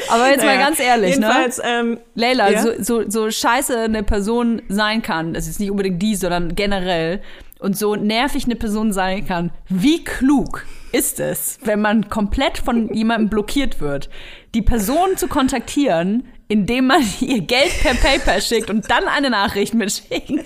Aber 0.10 0.28
jetzt 0.30 0.44
mal 0.44 0.56
Naja, 0.56 0.68
ganz 0.68 0.80
ehrlich, 0.80 1.18
ne? 1.18 1.26
Jedenfalls, 1.28 1.62
ähm, 1.64 1.98
Leila, 2.14 2.52
Ja? 2.52 2.62
so, 2.62 2.70
so, 2.80 3.10
so 3.10 3.32
scheiße 3.32 3.78
eine 3.80 4.04
Person 4.04 4.62
sein 4.68 5.02
kann, 5.02 5.34
das 5.34 5.48
ist 5.48 5.60
nicht 5.60 5.72
unbedingt 5.72 6.02
die, 6.02 6.16
sondern 6.16 6.54
generell, 6.54 7.22
und 7.62 7.78
so 7.78 7.96
nervig 7.96 8.46
eine 8.46 8.56
Person 8.56 8.92
sein 8.92 9.26
kann, 9.26 9.52
wie 9.70 10.04
klug 10.04 10.66
ist 10.92 11.20
es, 11.20 11.60
wenn 11.64 11.80
man 11.80 12.10
komplett 12.10 12.58
von 12.58 12.94
jemandem 12.94 13.30
blockiert 13.30 13.80
wird, 13.80 14.10
die 14.54 14.62
Person 14.62 15.16
zu 15.16 15.28
kontaktieren, 15.28 16.28
indem 16.48 16.88
man 16.88 17.02
ihr 17.22 17.42
Geld 17.42 17.72
per 17.82 17.94
PayPal 17.94 18.42
schickt 18.42 18.70
und 18.70 18.90
dann 18.90 19.08
eine 19.08 19.30
Nachricht 19.30 19.74
mitschicken. 19.74 20.44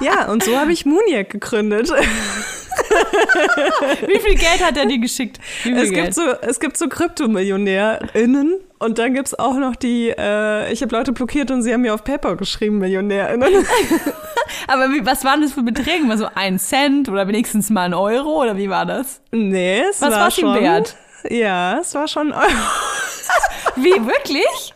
ja, 0.00 0.30
und 0.30 0.42
so 0.42 0.56
habe 0.56 0.72
ich 0.72 0.86
Mooniac 0.86 1.28
gegründet. 1.28 1.92
Wie 4.06 4.18
viel 4.18 4.34
Geld 4.34 4.64
hat 4.64 4.76
er 4.76 4.86
dir 4.86 4.98
geschickt? 4.98 5.38
Es 5.64 5.64
Geld? 5.64 5.94
gibt 5.94 6.14
so, 6.14 6.22
es 6.40 6.60
gibt 6.60 6.76
so 6.76 6.88
KryptomillionärInnen 6.88 8.54
und 8.78 8.98
dann 8.98 9.14
gibt's 9.14 9.34
auch 9.38 9.54
noch 9.54 9.76
die, 9.76 10.10
äh, 10.10 10.72
ich 10.72 10.82
habe 10.82 10.94
Leute 10.94 11.12
blockiert 11.12 11.50
und 11.50 11.62
sie 11.62 11.72
haben 11.72 11.82
mir 11.82 11.94
auf 11.94 12.04
PayPal 12.04 12.36
geschrieben, 12.36 12.78
MillionärInnen. 12.78 13.66
Aber 14.66 14.90
wie, 14.90 15.04
was 15.06 15.24
waren 15.24 15.40
das 15.42 15.52
für 15.52 15.62
Beträge? 15.62 16.04
Mal 16.04 16.18
so 16.18 16.28
ein 16.34 16.58
Cent 16.58 17.08
oder 17.08 17.26
wenigstens 17.28 17.70
mal 17.70 17.82
ein 17.82 17.94
Euro 17.94 18.42
oder 18.42 18.56
wie 18.56 18.68
war 18.68 18.86
das? 18.86 19.20
Nee, 19.30 19.82
es 19.90 20.00
Was 20.02 20.10
war 20.12 20.26
ihm 20.28 20.32
schon, 20.32 20.62
wert? 20.62 20.96
Ja, 21.30 21.78
es 21.80 21.94
war 21.94 22.08
schon 22.08 22.32
Euro. 22.32 22.44
Wie, 23.76 24.06
wirklich? 24.06 24.73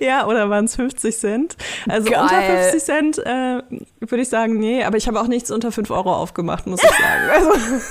Ja, 0.00 0.26
oder 0.26 0.50
waren 0.50 0.66
es 0.66 0.76
50 0.76 1.16
Cent? 1.16 1.56
Also 1.88 2.10
Geil. 2.10 2.22
unter 2.22 2.42
50 2.42 2.82
Cent 2.82 3.18
äh, 3.18 3.62
würde 4.00 4.22
ich 4.22 4.28
sagen, 4.28 4.58
nee, 4.58 4.84
aber 4.84 4.96
ich 4.96 5.06
habe 5.06 5.20
auch 5.20 5.28
nichts 5.28 5.50
unter 5.50 5.72
5 5.72 5.90
Euro 5.90 6.14
aufgemacht, 6.14 6.66
muss 6.66 6.82
ich 6.82 6.90
sagen. 6.90 7.30
Also, 7.32 7.82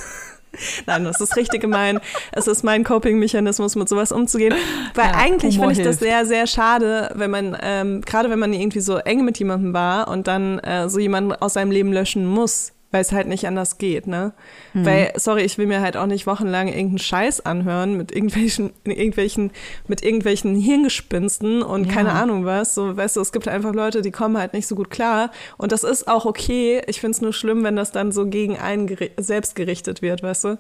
Nein, 0.86 1.04
das 1.04 1.20
ist 1.20 1.36
richtig 1.36 1.62
gemein. 1.62 2.00
Es 2.32 2.48
ist 2.48 2.64
mein 2.64 2.84
Coping-Mechanismus, 2.84 3.76
mit 3.76 3.90
sowas 3.90 4.12
umzugehen. 4.12 4.54
Weil 4.94 5.06
Ja, 5.06 5.16
eigentlich 5.16 5.58
finde 5.58 5.74
ich 5.74 5.82
das 5.82 6.00
sehr, 6.00 6.26
sehr 6.26 6.48
schade, 6.48 7.12
wenn 7.16 7.32
man, 7.32 7.58
ähm, 7.62 8.02
gerade 8.02 8.30
wenn 8.30 8.40
man 8.40 8.54
irgendwie 8.54 8.80
so 8.80 8.98
eng 8.98 9.26
mit 9.26 9.40
jemandem 9.40 9.74
war 9.74 10.08
und 10.08 10.28
dann 10.28 10.60
äh, 10.60 10.90
so 10.90 11.00
jemanden 11.00 11.34
aus 11.34 11.54
seinem 11.54 11.72
Leben 11.72 11.92
löschen 11.92 12.26
muss, 12.26 12.74
weil 12.93 13.01
es 13.01 13.12
halt 13.12 13.27
nicht 13.27 13.47
anders 13.47 13.79
geht, 13.79 14.06
ne? 14.06 14.34
Mhm. 14.73 14.86
Weil, 14.86 15.12
sorry, 15.15 15.41
ich 15.41 15.58
will 15.58 15.65
mir 15.65 15.82
halt 15.82 15.97
auch 15.97 16.06
nicht 16.06 16.27
wochenlang 16.27 16.67
irgendeinen 16.67 16.99
Scheiß 16.99 17.43
anhören 17.43 17.97
mit 17.97 18.12
irgendwelchen, 18.13 18.71
irgendwelchen, 18.86 19.51
mit 19.88 20.03
irgendwelchen 20.03 20.56
Hirngespinsten 20.56 21.63
und 21.63 21.89
keine 21.89 22.12
Ahnung 22.12 22.45
was. 22.45 22.75
So, 22.75 22.95
weißt 22.95 23.15
du, 23.15 23.21
es 23.21 23.32
gibt 23.32 23.47
einfach 23.47 23.73
Leute, 23.73 24.01
die 24.03 24.12
kommen 24.12 24.38
halt 24.38 24.53
nicht 24.53 24.67
so 24.67 24.75
gut 24.75 24.91
klar. 24.91 25.32
Und 25.58 25.71
das 25.71 25.84
ist 25.84 26.08
auch 26.08 26.25
okay. 26.25 26.84
Ich 26.88 27.01
finde 27.01 27.15
es 27.15 27.21
nur 27.21 27.34
schlimm, 27.34 27.63
wenn 27.63 27.75
das 27.75 27.91
dann 27.91 28.12
so 28.12 28.27
gegen 28.27 28.58
einen 28.58 28.95
selbst 29.17 29.56
gerichtet 29.56 30.01
wird, 30.03 30.21
weißt 30.21 30.43
du? 30.45 30.60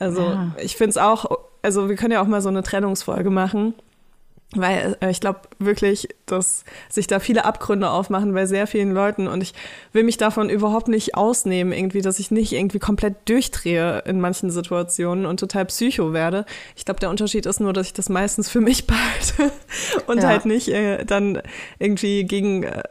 Also, 0.00 0.22
Ja. 0.22 0.52
ich 0.60 0.76
finde 0.76 0.90
es 0.90 0.96
auch, 0.98 1.26
also 1.62 1.88
wir 1.88 1.94
können 1.96 2.12
ja 2.12 2.20
auch 2.20 2.26
mal 2.26 2.42
so 2.42 2.48
eine 2.48 2.62
Trennungsfolge 2.64 3.30
machen. 3.30 3.74
Weil 4.54 4.96
äh, 5.00 5.10
ich 5.10 5.20
glaube 5.20 5.40
wirklich, 5.58 6.08
dass 6.24 6.64
sich 6.88 7.06
da 7.06 7.20
viele 7.20 7.44
Abgründe 7.44 7.90
aufmachen 7.90 8.32
bei 8.32 8.46
sehr 8.46 8.66
vielen 8.66 8.92
Leuten 8.92 9.26
und 9.26 9.42
ich 9.42 9.52
will 9.92 10.04
mich 10.04 10.16
davon 10.16 10.48
überhaupt 10.48 10.88
nicht 10.88 11.14
ausnehmen, 11.16 11.70
irgendwie, 11.74 12.00
dass 12.00 12.18
ich 12.18 12.30
nicht 12.30 12.52
irgendwie 12.52 12.78
komplett 12.78 13.28
durchdrehe 13.28 14.02
in 14.06 14.20
manchen 14.20 14.50
Situationen 14.50 15.26
und 15.26 15.38
total 15.38 15.66
psycho 15.66 16.14
werde. 16.14 16.46
Ich 16.76 16.86
glaube, 16.86 16.98
der 16.98 17.10
Unterschied 17.10 17.44
ist 17.44 17.60
nur, 17.60 17.74
dass 17.74 17.88
ich 17.88 17.92
das 17.92 18.08
meistens 18.08 18.48
für 18.48 18.62
mich 18.62 18.86
behalte 18.86 19.52
und 20.06 20.22
Ja. 20.22 20.28
halt 20.28 20.46
nicht 20.46 20.68
äh, 20.68 21.04
dann 21.04 21.42
irgendwie 21.78 22.24
gegen 22.24 22.62
äh, 22.62 22.82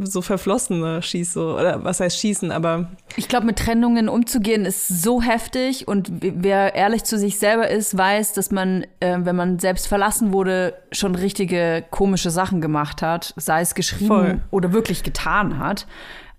so 0.00 0.22
Verflossene 0.22 1.02
schieße 1.02 1.40
oder 1.40 1.82
was 1.82 1.98
heißt 1.98 2.20
schießen, 2.20 2.52
aber 2.52 2.88
Ich 3.16 3.26
glaube, 3.26 3.46
mit 3.46 3.58
Trennungen 3.58 4.08
umzugehen 4.08 4.64
ist 4.64 4.86
so 4.86 5.20
heftig 5.22 5.88
und 5.88 6.08
wer 6.20 6.76
ehrlich 6.76 7.02
zu 7.02 7.18
sich 7.18 7.38
selber 7.40 7.68
ist, 7.68 7.96
weiß, 7.98 8.32
dass 8.34 8.52
man, 8.52 8.84
äh, 9.00 9.18
wenn 9.20 9.34
man 9.34 9.58
selbst 9.58 9.88
verlassen 9.88 10.32
wurde, 10.32 10.74
schon 11.00 11.14
richtige 11.14 11.84
komische 11.90 12.30
Sachen 12.30 12.60
gemacht 12.60 13.02
hat, 13.02 13.34
sei 13.36 13.62
es 13.62 13.74
geschrieben 13.74 14.08
Voll. 14.08 14.40
oder 14.50 14.72
wirklich 14.72 15.02
getan 15.02 15.58
hat. 15.58 15.86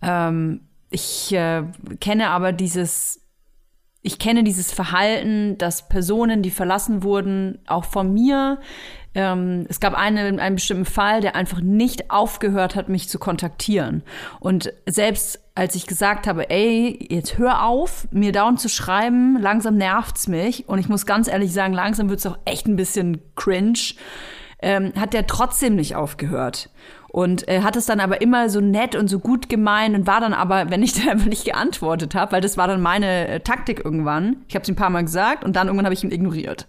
Ähm, 0.02 0.62
ich 0.89 1.34
äh, 1.34 1.63
kenne 2.00 2.30
aber 2.30 2.52
dieses, 2.52 3.21
ich 4.02 4.19
kenne 4.19 4.43
dieses 4.43 4.71
Verhalten, 4.71 5.58
dass 5.58 5.89
Personen, 5.89 6.41
die 6.41 6.52
verlassen 6.52 7.04
wurden, 7.04 7.60
auch 7.67 7.86
von 7.86 8.13
mir, 8.13 8.60
ähm, 9.13 9.65
es 9.67 9.80
gab 9.80 9.93
einen, 9.93 10.39
einen 10.39 10.56
bestimmten 10.56 10.86
Fall, 10.86 11.21
der 11.21 11.36
einfach 11.36 11.60
nicht 11.60 12.12
aufgehört 12.12 12.76
hat, 12.76 12.88
mich 12.88 13.10
zu 13.10 13.19
kontaktieren. 13.19 14.04
Und 14.39 14.71
selbst 14.86 15.39
als 15.54 15.76
ich 15.76 15.86
gesagt 15.86 16.28
habe, 16.28 16.50
ey, 16.50 17.08
jetzt 17.10 17.38
hör 17.38 17.65
auf, 17.65 18.08
mir 18.12 18.32
dauernd 18.32 18.60
zu 18.62 18.69
schreiben, 18.69 19.38
langsam 19.41 19.76
nervt's 19.76 20.28
mich. 20.28 20.67
Und 20.69 20.80
ich 20.80 20.88
muss 20.88 21.06
ganz 21.06 21.28
ehrlich 21.28 21.52
sagen, 21.52 21.74
langsam 21.74 22.10
wird's 22.10 22.26
auch 22.26 22.39
echt 22.45 22.67
ein 22.67 22.78
bisschen 22.78 23.21
cringe. 23.36 23.95
Ähm, 24.62 24.93
hat 24.95 25.13
der 25.13 25.26
trotzdem 25.26 25.76
nicht 25.76 25.95
aufgehört. 25.95 26.69
Und 27.10 27.47
äh, 27.50 27.62
hat 27.62 27.76
es 27.76 27.88
dann 27.88 28.00
aber 28.00 28.21
immer 28.21 28.50
so 28.50 28.62
nett 28.62 28.95
und 28.95 29.10
so 29.10 29.19
gut 29.19 29.50
gemeint 29.50 29.95
und 29.95 30.08
war 30.08 30.21
dann 30.21 30.34
aber, 30.34 30.69
wenn 30.69 30.84
ich 30.84 30.93
dann 30.93 31.10
einfach 31.10 31.28
nicht 31.28 31.45
geantwortet 31.45 32.15
habe, 32.15 32.34
weil 32.34 32.41
das 32.41 32.58
war 32.58 32.67
dann 32.67 32.82
meine 32.82 33.28
äh, 33.28 33.39
Taktik 33.39 33.84
irgendwann. 33.84 34.38
Ich 34.47 34.56
habe 34.56 34.63
es 34.63 34.69
ein 34.69 34.76
paar 34.76 34.89
Mal 34.89 35.04
gesagt 35.04 35.43
und 35.43 35.56
dann 35.56 35.67
irgendwann 35.67 35.86
habe 35.86 35.93
ich 35.93 36.04
ihn 36.04 36.12
ignoriert. 36.12 36.67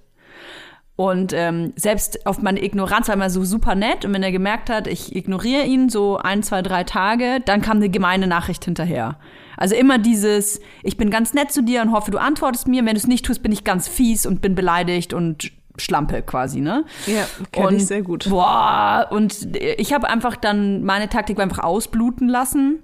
Und 0.95 1.33
ähm, 1.33 1.73
selbst 1.75 2.27
auf 2.27 2.43
meine 2.43 2.63
Ignoranz 2.63 3.09
war 3.09 3.15
er 3.15 3.17
immer 3.17 3.31
so 3.31 3.45
super 3.45 3.75
nett. 3.75 4.05
Und 4.05 4.13
wenn 4.13 4.23
er 4.23 4.33
gemerkt 4.33 4.69
hat, 4.69 4.87
ich 4.87 5.17
ignoriere 5.17 5.65
ihn 5.65 5.89
so 5.89 6.19
ein, 6.19 6.43
zwei, 6.43 6.61
drei 6.63 6.85
Tage, 6.85 7.41
dann 7.45 7.63
kam 7.63 7.79
eine 7.79 7.89
gemeine 7.89 8.27
Nachricht 8.27 8.65
hinterher. 8.65 9.19
Also 9.57 9.75
immer 9.75 9.99
dieses, 9.99 10.61
ich 10.83 10.97
bin 10.97 11.11
ganz 11.11 11.35
nett 11.35 11.51
zu 11.51 11.63
dir 11.63 11.83
und 11.83 11.93
hoffe, 11.93 12.11
du 12.11 12.19
antwortest 12.19 12.69
mir. 12.69 12.85
Wenn 12.85 12.95
du 12.95 12.99
es 12.99 13.07
nicht 13.07 13.25
tust, 13.25 13.43
bin 13.43 13.53
ich 13.53 13.65
ganz 13.65 13.89
fies 13.89 14.27
und 14.27 14.43
bin 14.43 14.55
beleidigt 14.55 15.15
und 15.15 15.51
Schlampe 15.77 16.23
quasi, 16.23 16.61
ne? 16.61 16.85
ja, 17.07 17.25
kenne 17.51 17.77
ich 17.77 17.87
sehr 17.87 18.03
gut. 18.03 18.29
Boah, 18.29 19.09
und 19.11 19.57
ich 19.57 19.93
habe 19.93 20.09
einfach 20.09 20.37
dann, 20.37 20.83
meine 20.85 21.09
Taktik 21.09 21.37
war 21.37 21.45
einfach 21.45 21.65
ausbluten 21.65 22.29
lassen. 22.29 22.83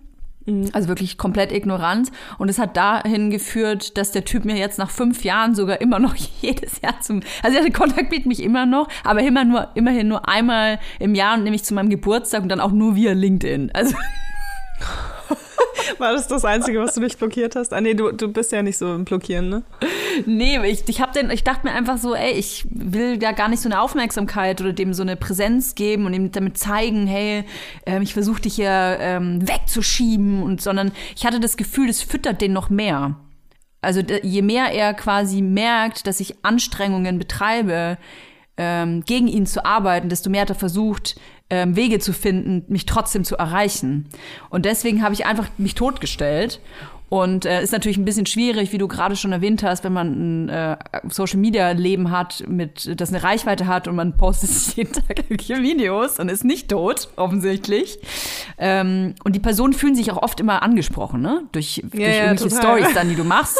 Also 0.72 0.88
wirklich 0.88 1.18
komplett 1.18 1.52
ignorant. 1.52 2.10
Und 2.38 2.48
es 2.48 2.58
hat 2.58 2.74
dahin 2.76 3.30
geführt, 3.30 3.98
dass 3.98 4.12
der 4.12 4.24
Typ 4.24 4.46
mir 4.46 4.56
jetzt 4.56 4.78
nach 4.78 4.88
fünf 4.88 5.22
Jahren 5.22 5.54
sogar 5.54 5.80
immer 5.82 5.98
noch 5.98 6.14
jedes 6.40 6.80
Jahr 6.80 7.00
zum, 7.00 7.20
also 7.42 7.60
der 7.60 7.70
Kontakt 7.70 8.08
bietet 8.08 8.26
mich 8.26 8.42
immer 8.42 8.64
noch, 8.64 8.88
aber 9.04 9.20
immer 9.22 9.44
nur, 9.44 9.68
immerhin 9.74 10.08
nur 10.08 10.26
einmal 10.26 10.78
im 10.98 11.14
Jahr, 11.14 11.36
nämlich 11.36 11.64
zu 11.64 11.74
meinem 11.74 11.90
Geburtstag 11.90 12.42
und 12.42 12.48
dann 12.48 12.60
auch 12.60 12.72
nur 12.72 12.96
via 12.96 13.12
LinkedIn. 13.12 13.72
Also 13.74 13.94
War 15.98 16.12
das 16.12 16.28
das 16.28 16.44
Einzige, 16.44 16.80
was 16.80 16.94
du 16.94 17.00
nicht 17.00 17.18
blockiert 17.18 17.56
hast? 17.56 17.72
Ah 17.72 17.80
nee, 17.80 17.94
du, 17.94 18.12
du 18.12 18.28
bist 18.28 18.52
ja 18.52 18.62
nicht 18.62 18.78
so 18.78 18.94
im 18.94 19.04
Blockieren, 19.04 19.48
ne? 19.48 19.62
Nee, 20.26 20.58
ich, 20.66 20.88
ich 20.88 21.00
hab 21.00 21.12
den, 21.12 21.30
ich 21.30 21.44
dachte 21.44 21.66
mir 21.66 21.72
einfach 21.72 21.98
so, 21.98 22.14
ey, 22.14 22.32
ich 22.32 22.66
will 22.70 23.18
da 23.18 23.32
gar 23.32 23.48
nicht 23.48 23.62
so 23.62 23.68
eine 23.68 23.80
Aufmerksamkeit 23.80 24.60
oder 24.60 24.72
dem 24.72 24.92
so 24.92 25.02
eine 25.02 25.16
Präsenz 25.16 25.74
geben 25.74 26.06
und 26.06 26.14
ihm 26.14 26.32
damit 26.32 26.58
zeigen, 26.58 27.06
hey, 27.06 27.44
ähm, 27.86 28.02
ich 28.02 28.12
versuche 28.12 28.42
dich 28.42 28.56
hier 28.56 28.98
ähm, 29.00 29.46
wegzuschieben 29.46 30.42
und 30.42 30.60
sondern 30.60 30.92
ich 31.16 31.24
hatte 31.24 31.40
das 31.40 31.56
Gefühl, 31.56 31.86
das 31.86 32.02
füttert 32.02 32.40
den 32.40 32.52
noch 32.52 32.70
mehr. 32.70 33.16
Also 33.80 34.00
je 34.00 34.42
mehr 34.42 34.72
er 34.72 34.92
quasi 34.94 35.40
merkt, 35.40 36.06
dass 36.06 36.20
ich 36.20 36.44
Anstrengungen 36.44 37.18
betreibe, 37.18 37.96
ähm, 38.56 39.04
gegen 39.04 39.28
ihn 39.28 39.46
zu 39.46 39.64
arbeiten, 39.64 40.08
desto 40.08 40.30
mehr 40.30 40.42
hat 40.42 40.50
er 40.50 40.56
versucht, 40.56 41.14
ähm, 41.50 41.76
Wege 41.76 41.98
zu 41.98 42.12
finden, 42.12 42.64
mich 42.68 42.86
trotzdem 42.86 43.24
zu 43.24 43.36
erreichen. 43.36 44.08
Und 44.50 44.64
deswegen 44.64 45.02
habe 45.02 45.14
ich 45.14 45.26
einfach 45.26 45.48
mich 45.58 45.74
totgestellt. 45.74 46.60
Und 47.08 47.46
äh, 47.46 47.62
ist 47.62 47.72
natürlich 47.72 47.96
ein 47.96 48.04
bisschen 48.04 48.26
schwierig, 48.26 48.72
wie 48.72 48.78
du 48.78 48.86
gerade 48.86 49.16
schon 49.16 49.32
erwähnt 49.32 49.62
hast, 49.62 49.82
wenn 49.82 49.94
man 49.94 50.46
ein 50.46 50.48
äh, 50.50 50.76
Social 51.08 51.38
Media 51.38 51.70
Leben 51.70 52.10
hat, 52.10 52.44
mit 52.46 53.00
das 53.00 53.08
eine 53.08 53.22
Reichweite 53.22 53.66
hat 53.66 53.88
und 53.88 53.96
man 53.96 54.16
postet 54.16 54.76
jeden 54.76 54.92
Tag 54.92 55.18
irgendwelche 55.18 55.62
Videos 55.62 56.18
und 56.18 56.28
ist 56.28 56.44
nicht 56.44 56.68
tot, 56.68 57.08
offensichtlich. 57.16 57.98
Ähm, 58.58 59.14
und 59.24 59.34
die 59.34 59.40
Personen 59.40 59.72
fühlen 59.72 59.94
sich 59.94 60.10
auch 60.12 60.22
oft 60.22 60.38
immer 60.40 60.62
angesprochen, 60.62 61.22
ne? 61.22 61.42
Durch, 61.52 61.82
durch 61.90 62.02
ja, 62.02 62.26
irgendwelche. 62.26 62.56
Stories 62.56 62.92
dann, 62.94 63.08
die 63.08 63.14
du 63.14 63.24
machst. 63.24 63.58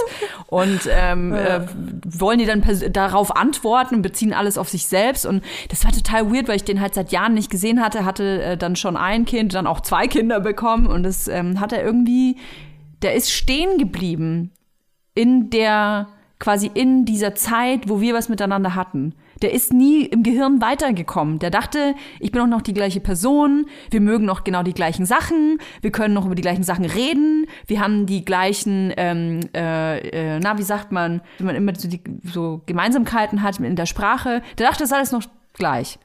Und 0.48 0.80
ähm, 0.90 1.32
äh, 1.32 1.60
wollen 2.04 2.38
die 2.38 2.46
dann 2.46 2.62
darauf 2.92 3.34
antworten 3.36 3.96
und 3.96 4.02
beziehen 4.02 4.32
alles 4.32 4.58
auf 4.58 4.68
sich 4.68 4.86
selbst. 4.86 5.24
Und 5.24 5.42
das 5.68 5.84
war 5.84 5.92
total 5.92 6.32
weird, 6.32 6.48
weil 6.48 6.56
ich 6.56 6.64
den 6.64 6.80
halt 6.80 6.94
seit 6.94 7.12
Jahren 7.12 7.34
nicht 7.34 7.50
gesehen 7.50 7.82
hatte, 7.82 8.04
hatte 8.04 8.42
äh, 8.42 8.56
dann 8.56 8.76
schon 8.76 8.96
ein 8.96 9.24
Kind, 9.24 9.54
dann 9.54 9.66
auch 9.66 9.80
zwei 9.80 10.06
Kinder 10.06 10.40
bekommen. 10.40 10.86
Und 10.86 11.02
das 11.02 11.28
ähm, 11.28 11.60
hat 11.60 11.72
er 11.72 11.82
irgendwie, 11.82 12.36
der 13.02 13.14
ist 13.14 13.30
stehen 13.30 13.78
geblieben 13.78 14.52
in 15.14 15.50
der, 15.50 16.08
quasi 16.38 16.70
in 16.72 17.04
dieser 17.04 17.34
Zeit, 17.34 17.88
wo 17.88 18.00
wir 18.00 18.14
was 18.14 18.28
miteinander 18.28 18.74
hatten. 18.74 19.14
Der 19.42 19.52
ist 19.52 19.72
nie 19.72 20.04
im 20.04 20.22
Gehirn 20.22 20.60
weitergekommen. 20.60 21.38
Der 21.38 21.50
dachte, 21.50 21.94
ich 22.18 22.32
bin 22.32 22.42
auch 22.42 22.46
noch 22.46 22.62
die 22.62 22.72
gleiche 22.72 23.00
Person, 23.00 23.66
wir 23.90 24.00
mögen 24.00 24.24
noch 24.24 24.42
genau 24.42 24.62
die 24.62 24.74
gleichen 24.74 25.06
Sachen, 25.06 25.58
wir 25.80 25.92
können 25.92 26.14
noch 26.14 26.26
über 26.26 26.34
die 26.34 26.42
gleichen 26.42 26.64
Sachen 26.64 26.84
reden, 26.84 27.46
wir 27.66 27.80
haben 27.80 28.06
die 28.06 28.24
gleichen, 28.24 28.92
ähm, 28.96 29.40
äh, 29.54 29.98
äh, 30.36 30.40
na, 30.40 30.58
wie 30.58 30.62
sagt 30.62 30.90
man, 30.90 31.20
wenn 31.38 31.46
man 31.46 31.56
immer 31.56 31.72
so, 31.76 31.88
die, 31.88 32.02
so 32.24 32.62
Gemeinsamkeiten 32.66 33.42
hat 33.42 33.60
in 33.60 33.76
der 33.76 33.86
Sprache. 33.86 34.42
Der 34.58 34.66
dachte, 34.66 34.82
das 34.82 34.90
ist 34.90 34.96
alles 34.96 35.12
noch 35.12 35.24
gleich. 35.54 35.98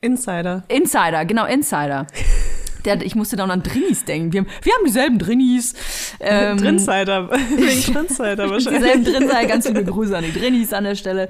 Insider. 0.00 0.62
Insider, 0.68 1.24
genau, 1.24 1.46
Insider. 1.46 2.06
Der, 2.88 3.02
ich 3.02 3.14
musste 3.14 3.36
dann 3.36 3.50
an 3.50 3.62
Drinis 3.62 4.04
denken. 4.04 4.32
Wir 4.32 4.40
haben, 4.40 4.48
wir 4.62 4.72
haben 4.72 4.84
dieselben 4.86 5.18
Drinis. 5.18 5.74
Ähm, 6.20 6.56
Drinsider, 6.56 7.30
wegen 7.30 7.92
Drinsider 7.92 8.50
wahrscheinlich. 8.50 8.82
Dieselben 8.82 9.04
Drinsider, 9.04 9.46
ganz 9.46 9.68
liebe 9.68 9.84
Grüße 9.92 10.16
an 10.16 10.24
die 10.24 10.32
Drinnies 10.32 10.72
an 10.72 10.84
der 10.84 10.94
Stelle. 10.94 11.28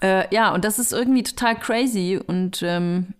Äh, 0.00 0.32
ja, 0.32 0.54
und 0.54 0.64
das 0.64 0.78
ist 0.78 0.92
irgendwie 0.92 1.24
total 1.24 1.56
crazy. 1.56 2.20
Und 2.24 2.62
ähm, 2.62 3.14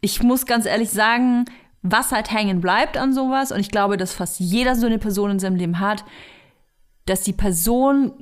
ich 0.00 0.22
muss 0.22 0.44
ganz 0.44 0.66
ehrlich 0.66 0.90
sagen, 0.90 1.44
was 1.82 2.12
halt 2.12 2.32
hängen 2.32 2.60
bleibt 2.60 2.96
an 2.96 3.12
sowas, 3.12 3.52
und 3.52 3.60
ich 3.60 3.70
glaube, 3.70 3.96
dass 3.96 4.12
fast 4.12 4.40
jeder 4.40 4.74
so 4.74 4.86
eine 4.86 4.98
Person 4.98 5.30
in 5.30 5.38
seinem 5.38 5.56
Leben 5.56 5.80
hat, 5.80 6.04
dass 7.06 7.22
die 7.22 7.32
Person, 7.32 8.12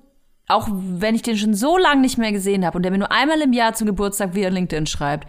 auch 0.47 0.69
wenn 0.71 1.15
ich 1.15 1.23
den 1.23 1.37
schon 1.37 1.55
so 1.55 1.77
lange 1.77 2.01
nicht 2.01 2.19
mehr 2.19 2.33
gesehen 2.33 2.65
habe 2.65 2.77
und 2.77 2.83
der 2.83 2.93
mir 2.93 2.99
nur 2.99 3.13
einmal 3.13 3.41
im 3.41 3.53
Jahr 3.53 3.75
zum 3.75 3.87
Geburtstag 3.87 4.35
via 4.35 4.49
LinkedIn 4.49 4.87
schreibt, 4.87 5.29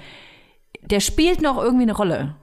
der 0.81 0.99
spielt 0.99 1.41
noch 1.41 1.57
irgendwie 1.57 1.83
eine 1.83 1.95
Rolle. 1.95 2.35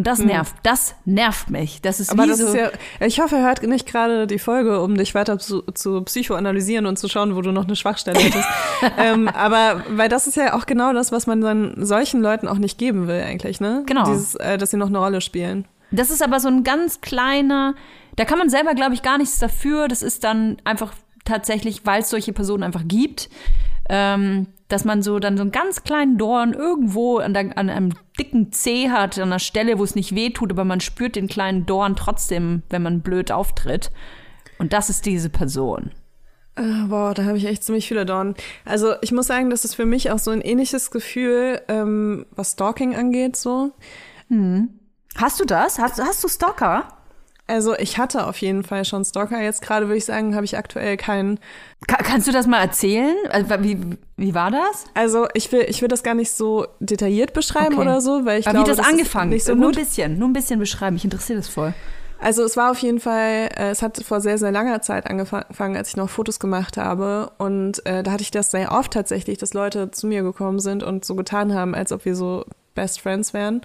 Und 0.00 0.06
das 0.06 0.18
nervt, 0.18 0.54
das 0.62 0.94
nervt 1.04 1.50
mich. 1.50 1.82
Das 1.82 2.00
ist 2.00 2.08
Aber 2.08 2.24
wie 2.24 2.28
das 2.28 2.38
so, 2.38 2.46
ist 2.46 2.54
ja, 2.54 2.70
ich 3.00 3.20
hoffe, 3.20 3.36
er 3.36 3.42
hört 3.42 3.62
nicht 3.64 3.86
gerade 3.86 4.26
die 4.26 4.38
Folge, 4.38 4.80
um 4.80 4.96
dich 4.96 5.14
weiter 5.14 5.38
zu, 5.38 5.60
zu 5.74 6.00
psychoanalysieren 6.00 6.86
und 6.86 6.98
zu 6.98 7.06
schauen, 7.06 7.36
wo 7.36 7.42
du 7.42 7.52
noch 7.52 7.66
eine 7.66 7.76
Schwachstelle 7.76 8.18
hättest. 8.18 8.48
ähm, 8.98 9.28
aber, 9.28 9.84
weil 9.90 10.08
das 10.08 10.26
ist 10.26 10.38
ja 10.38 10.54
auch 10.54 10.64
genau 10.64 10.94
das, 10.94 11.12
was 11.12 11.26
man 11.26 11.42
dann 11.42 11.74
solchen 11.84 12.22
Leuten 12.22 12.48
auch 12.48 12.56
nicht 12.56 12.78
geben 12.78 13.08
will, 13.08 13.20
eigentlich, 13.20 13.60
ne? 13.60 13.82
Genau. 13.84 14.04
Dieses, 14.04 14.36
äh, 14.36 14.56
dass 14.56 14.70
sie 14.70 14.78
noch 14.78 14.88
eine 14.88 14.96
Rolle 14.96 15.20
spielen. 15.20 15.66
Das 15.90 16.08
ist 16.08 16.22
aber 16.22 16.40
so 16.40 16.48
ein 16.48 16.64
ganz 16.64 17.02
kleiner, 17.02 17.74
da 18.16 18.24
kann 18.24 18.38
man 18.38 18.48
selber, 18.48 18.72
glaube 18.72 18.94
ich, 18.94 19.02
gar 19.02 19.18
nichts 19.18 19.38
dafür. 19.38 19.86
Das 19.86 20.02
ist 20.02 20.24
dann 20.24 20.56
einfach 20.64 20.94
tatsächlich, 21.26 21.84
weil 21.84 22.00
es 22.00 22.08
solche 22.08 22.32
Personen 22.32 22.62
einfach 22.62 22.84
gibt, 22.86 23.28
ähm, 23.90 24.46
dass 24.70 24.84
man 24.84 25.02
so 25.02 25.18
dann 25.18 25.36
so 25.36 25.42
einen 25.42 25.52
ganz 25.52 25.82
kleinen 25.82 26.16
Dorn 26.16 26.54
irgendwo 26.54 27.18
an, 27.18 27.34
der, 27.34 27.58
an 27.58 27.68
einem 27.68 27.92
dicken 28.18 28.52
Zeh 28.52 28.90
hat, 28.90 29.18
an 29.18 29.24
einer 29.24 29.38
Stelle, 29.38 29.78
wo 29.78 29.84
es 29.84 29.94
nicht 29.94 30.14
weh 30.14 30.30
tut, 30.30 30.52
aber 30.52 30.64
man 30.64 30.80
spürt 30.80 31.16
den 31.16 31.28
kleinen 31.28 31.66
Dorn 31.66 31.96
trotzdem, 31.96 32.62
wenn 32.70 32.82
man 32.82 33.00
blöd 33.00 33.32
auftritt. 33.32 33.90
Und 34.58 34.72
das 34.72 34.88
ist 34.90 35.06
diese 35.06 35.28
Person. 35.28 35.90
Äh, 36.56 36.86
boah, 36.88 37.14
da 37.14 37.24
habe 37.24 37.38
ich 37.38 37.46
echt 37.46 37.64
ziemlich 37.64 37.88
viele 37.88 38.06
Dornen. 38.06 38.34
Also 38.64 38.94
ich 39.00 39.12
muss 39.12 39.26
sagen, 39.26 39.50
das 39.50 39.64
ist 39.64 39.74
für 39.74 39.86
mich 39.86 40.10
auch 40.10 40.18
so 40.18 40.30
ein 40.30 40.40
ähnliches 40.40 40.90
Gefühl, 40.90 41.60
ähm, 41.68 42.26
was 42.32 42.52
Stalking 42.52 42.94
angeht, 42.94 43.36
so. 43.36 43.72
Hast 45.16 45.40
du 45.40 45.44
das? 45.44 45.78
Hast, 45.78 46.00
hast 46.00 46.22
du 46.22 46.28
Stalker? 46.28 46.88
Also 47.50 47.76
ich 47.76 47.98
hatte 47.98 48.26
auf 48.26 48.38
jeden 48.38 48.62
Fall 48.62 48.84
schon 48.84 49.04
Stalker. 49.04 49.40
Jetzt 49.42 49.60
gerade 49.62 49.86
würde 49.86 49.96
ich 49.98 50.04
sagen, 50.04 50.34
habe 50.36 50.44
ich 50.44 50.56
aktuell 50.56 50.96
keinen. 50.96 51.38
Ka 51.86 51.96
kannst 51.96 52.28
du 52.28 52.32
das 52.32 52.46
mal 52.46 52.60
erzählen? 52.60 53.16
Also, 53.30 53.48
wie, 53.60 53.78
wie 54.16 54.34
war 54.34 54.50
das? 54.50 54.84
Also 54.94 55.26
ich 55.34 55.50
will, 55.50 55.64
ich 55.68 55.82
will 55.82 55.88
das 55.88 56.02
gar 56.02 56.14
nicht 56.14 56.30
so 56.30 56.66
detailliert 56.78 57.32
beschreiben 57.32 57.74
Okay. 57.74 57.82
oder 57.82 58.00
so, 58.00 58.24
weil 58.24 58.40
ich 58.40 58.46
Aber 58.46 58.54
glaube, 58.58 58.70
wie 58.70 58.76
das 58.76 58.86
ist 58.86 58.92
angefangen? 58.92 59.30
Nicht 59.30 59.44
so 59.44 59.54
nur 59.54 59.66
ein 59.70 59.72
gut. 59.72 59.80
bisschen, 59.80 60.18
nur 60.18 60.28
ein 60.28 60.32
bisschen 60.32 60.60
beschreiben. 60.60 60.94
Mich 60.94 61.04
interessiert 61.04 61.38
das 61.38 61.48
voll. 61.48 61.74
Also 62.22 62.44
es 62.44 62.54
war 62.56 62.70
auf 62.70 62.78
jeden 62.80 63.00
Fall, 63.00 63.48
äh, 63.56 63.70
es 63.70 63.80
hat 63.80 63.96
vor 64.04 64.20
sehr, 64.20 64.36
sehr 64.36 64.52
langer 64.52 64.82
Zeit 64.82 65.08
angefangen, 65.08 65.76
als 65.76 65.88
ich 65.88 65.96
noch 65.96 66.10
Fotos 66.10 66.38
gemacht 66.38 66.76
habe. 66.76 67.32
Und 67.38 67.84
äh, 67.86 68.02
da 68.02 68.12
hatte 68.12 68.22
ich 68.22 68.30
das 68.30 68.50
sehr 68.50 68.72
oft 68.72 68.92
tatsächlich, 68.92 69.38
dass 69.38 69.54
Leute 69.54 69.90
zu 69.90 70.06
mir 70.06 70.22
gekommen 70.22 70.58
sind 70.60 70.82
und 70.82 71.04
so 71.04 71.14
getan 71.14 71.54
haben, 71.54 71.74
als 71.74 71.92
ob 71.92 72.04
wir 72.04 72.14
so 72.14 72.44
Best 72.74 73.00
Friends 73.00 73.34
wären. 73.34 73.62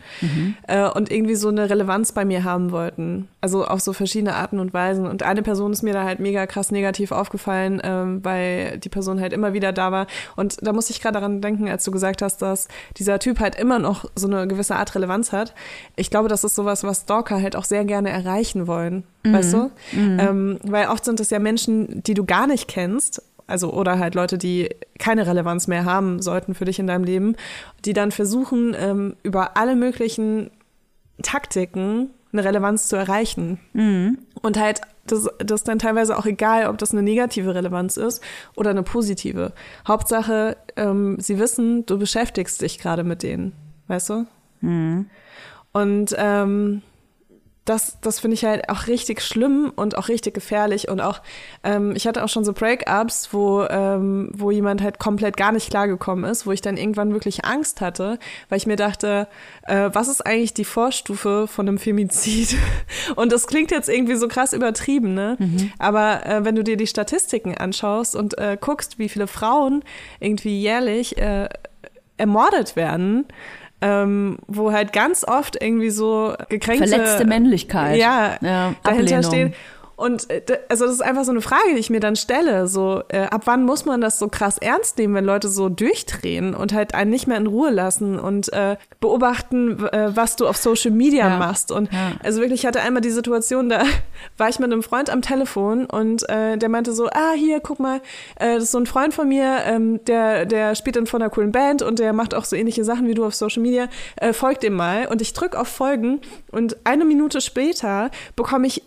Äh, 0.67 0.89
und 0.89 1.11
irgendwie 1.11 1.35
so 1.35 1.49
eine 1.49 1.69
Relevanz 1.69 2.11
bei 2.11 2.25
mir 2.25 2.43
haben 2.43 2.71
wollten. 2.71 3.27
Also 3.41 3.65
auf 3.65 3.79
so 3.79 3.93
verschiedene 3.93 4.35
Arten 4.35 4.59
und 4.59 4.73
Weisen. 4.73 5.05
Und 5.05 5.23
eine 5.23 5.41
Person 5.41 5.71
ist 5.71 5.83
mir 5.83 5.93
da 5.93 6.03
halt 6.03 6.19
mega 6.19 6.45
krass 6.47 6.71
negativ 6.71 7.11
aufgefallen, 7.11 7.81
ähm, 7.83 8.23
weil 8.23 8.77
die 8.79 8.89
Person 8.89 9.21
halt 9.21 9.33
immer 9.33 9.53
wieder 9.53 9.71
da 9.73 9.91
war. 9.91 10.07
Und 10.35 10.57
da 10.65 10.73
musste 10.73 10.91
ich 10.91 11.01
gerade 11.01 11.13
daran 11.13 11.41
denken, 11.41 11.69
als 11.69 11.83
du 11.83 11.91
gesagt 11.91 12.21
hast, 12.21 12.41
dass 12.41 12.67
dieser 12.97 13.19
Typ 13.19 13.39
halt 13.39 13.55
immer 13.55 13.79
noch 13.79 14.05
so 14.15 14.27
eine 14.27 14.47
gewisse 14.47 14.75
Art 14.75 14.95
Relevanz 14.95 15.31
hat. 15.31 15.53
Ich 15.95 16.09
glaube, 16.09 16.27
das 16.27 16.43
ist 16.43 16.55
sowas, 16.55 16.83
was 16.83 17.01
Stalker 17.01 17.41
halt 17.41 17.55
auch 17.55 17.65
sehr 17.65 17.85
gerne 17.85 18.09
erreichen 18.09 18.67
wollen. 18.67 19.03
Weißt 19.23 19.53
du? 19.53 19.71
Ähm, 20.19 20.59
weil 20.63 20.87
oft 20.87 21.03
sind 21.03 21.19
es 21.19 21.29
ja 21.29 21.39
Menschen, 21.39 22.03
die 22.03 22.13
du 22.13 22.25
gar 22.25 22.47
nicht 22.47 22.67
kennst. 22.67 23.21
Also, 23.47 23.71
oder 23.71 23.99
halt 23.99 24.15
Leute, 24.15 24.37
die 24.37 24.69
keine 24.97 25.27
Relevanz 25.27 25.67
mehr 25.67 25.85
haben 25.85 26.21
sollten 26.21 26.55
für 26.55 26.65
dich 26.65 26.79
in 26.79 26.87
deinem 26.87 27.03
Leben, 27.03 27.35
die 27.85 27.93
dann 27.93 28.11
versuchen, 28.11 28.75
ähm, 28.77 29.15
über 29.23 29.55
alle 29.57 29.75
möglichen 29.75 30.49
Taktiken 31.21 32.09
eine 32.33 32.43
Relevanz 32.43 32.87
zu 32.87 32.95
erreichen. 32.95 33.59
Und 34.41 34.59
halt, 34.59 34.81
das, 35.07 35.29
das 35.37 35.61
ist 35.61 35.67
dann 35.67 35.79
teilweise 35.79 36.17
auch 36.17 36.25
egal, 36.25 36.67
ob 36.67 36.77
das 36.79 36.91
eine 36.91 37.03
negative 37.03 37.53
Relevanz 37.53 37.97
ist 37.97 38.21
oder 38.55 38.71
eine 38.71 38.83
positive. 38.83 39.53
Hauptsache, 39.87 40.57
ähm, 40.75 41.17
sie 41.19 41.39
wissen, 41.39 41.85
du 41.85 41.97
beschäftigst 41.99 42.61
dich 42.61 42.79
gerade 42.79 43.03
mit 43.03 43.23
denen. 43.23 43.53
Weißt 43.87 44.09
du? 44.09 44.25
Und 45.71 46.15
ähm, 46.17 46.81
das, 47.65 47.97
das 47.99 48.19
finde 48.19 48.35
ich 48.35 48.45
halt 48.45 48.69
auch 48.69 48.85
richtig 48.85 49.21
schlimm 49.21 49.73
und 49.75 49.97
auch 49.97 50.07
richtig 50.07 50.35
gefährlich. 50.35 50.87
Und 50.87 51.01
auch, 51.01 51.21
ähm, 51.63 51.93
ich 51.95 52.05
hatte 52.05 52.23
auch 52.23 52.29
schon 52.29 52.45
so 52.45 52.53
Breakups, 52.53 53.29
wo, 53.31 53.63
ähm, 53.63 54.29
wo 54.33 54.51
jemand 54.51 54.83
halt 54.83 54.99
komplett 54.99 55.35
gar 55.35 55.51
nicht 55.51 55.71
klargekommen 55.71 56.29
ist, 56.29 56.45
wo 56.45 56.51
ich 56.51 56.61
dann 56.61 56.77
irgendwann 56.77 57.11
wirklich 57.11 57.43
Angst 57.43 57.81
hatte, 57.81 58.19
weil 58.49 58.59
ich 58.59 58.67
mir 58.67 58.75
dachte, 58.75 59.27
äh, 59.63 59.89
was 59.91 60.07
ist 60.07 60.23
eigentlich 60.23 60.53
die 60.53 60.63
Vorstufe 60.63 61.47
von 61.47 61.67
einem 61.67 61.79
Femizid? 61.79 62.55
Und 63.15 63.31
das 63.31 63.47
klingt 63.47 63.71
jetzt 63.71 63.89
irgendwie 63.89 64.15
so 64.15 64.27
krass 64.27 64.53
übertrieben, 64.53 65.15
ne? 65.15 65.35
Aber 65.79 66.25
äh, 66.25 66.45
wenn 66.45 66.55
du 66.55 66.63
dir 66.63 66.77
die 66.77 66.87
Statistiken 66.87 67.55
anschaust 67.55 68.15
und 68.15 68.37
äh, 68.37 68.57
guckst, 68.61 68.99
wie 68.99 69.09
viele 69.09 69.27
Frauen 69.27 69.83
irgendwie 70.19 70.61
jährlich 70.61 71.17
äh, 71.17 71.49
ermordet 72.17 72.75
werden, 72.75 73.25
ähm, 73.81 74.37
wo 74.47 74.71
halt 74.71 74.93
ganz 74.93 75.23
oft 75.27 75.61
irgendwie 75.61 75.89
so 75.89 76.33
gekränkte 76.49 76.87
Verletzte 76.87 77.25
Männlichkeit. 77.25 77.97
ja, 77.97 78.37
Ja, 78.41 78.73
dahinter 78.83 79.17
Ablehnung. 79.17 79.23
steht. 79.23 79.53
Und 79.95 80.29
äh, 80.29 80.41
also 80.69 80.85
das 80.85 80.95
ist 80.95 81.01
einfach 81.01 81.23
so 81.23 81.31
eine 81.31 81.41
Frage, 81.41 81.73
die 81.73 81.79
ich 81.79 81.89
mir 81.89 81.99
dann 82.01 82.15
stelle. 82.15 82.67
So, 82.67 83.01
äh, 83.09 83.23
ab 83.27 83.43
wann 83.45 83.63
muss 83.63 83.85
man 83.85 84.01
das 84.01 84.19
so 84.19 84.27
krass 84.27 84.57
ernst 84.57 84.97
nehmen, 84.97 85.13
wenn 85.15 85.25
Leute 85.25 85.47
so 85.47 85.69
durchdrehen 85.69 86.53
und 86.53 86.73
halt 86.73 86.93
einen 86.93 87.11
nicht 87.11 87.27
mehr 87.27 87.37
in 87.37 87.47
Ruhe 87.47 87.69
lassen 87.71 88.19
und 88.19 88.51
äh, 88.53 88.75
beobachten, 88.99 89.85
äh, 89.87 90.15
was 90.15 90.35
du 90.35 90.47
auf 90.47 90.57
Social 90.57 90.91
Media 90.91 91.29
Ja. 91.29 91.37
machst. 91.37 91.71
Und 91.71 91.91
Ja. 91.93 92.11
also 92.23 92.41
wirklich, 92.41 92.61
ich 92.61 92.65
hatte 92.65 92.81
einmal 92.81 93.01
die 93.01 93.09
Situation, 93.11 93.69
da 93.69 93.83
war 94.37 94.49
ich 94.49 94.59
mit 94.59 94.71
einem 94.71 94.83
Freund 94.83 95.09
am 95.09 95.21
Telefon 95.21 95.85
und 95.85 96.27
äh, 96.29 96.57
der 96.57 96.69
meinte 96.69 96.91
so, 96.93 97.07
ah, 97.07 97.31
hier, 97.35 97.59
guck 97.61 97.79
mal, 97.79 98.01
äh, 98.39 98.55
das 98.55 98.63
ist 98.65 98.71
so 98.71 98.79
ein 98.79 98.85
Freund 98.87 99.13
von 99.13 99.29
mir, 99.29 99.59
ähm, 99.65 100.03
der, 100.05 100.45
der 100.45 100.75
spielt 100.75 100.97
in 100.97 101.07
von 101.07 101.21
einer 101.21 101.29
coolen 101.29 101.51
Band 101.51 101.81
und 101.81 101.99
der 101.99 102.11
macht 102.13 102.33
auch 102.33 102.43
so 102.45 102.55
ähnliche 102.55 102.83
Sachen 102.83 103.07
wie 103.07 103.13
du 103.13 103.25
auf 103.25 103.35
Social 103.35 103.61
Media. 103.61 103.87
Äh, 104.17 104.33
folgt 104.33 104.63
dem 104.63 104.73
mal. 104.73 105.07
Und 105.07 105.21
ich 105.21 105.31
drück 105.33 105.55
auf 105.55 105.67
Folgen 105.67 106.19
und 106.51 106.75
eine 106.83 107.05
Minute 107.05 107.39
später 107.41 108.11
bekomme 108.35 108.67
ich 108.67 108.83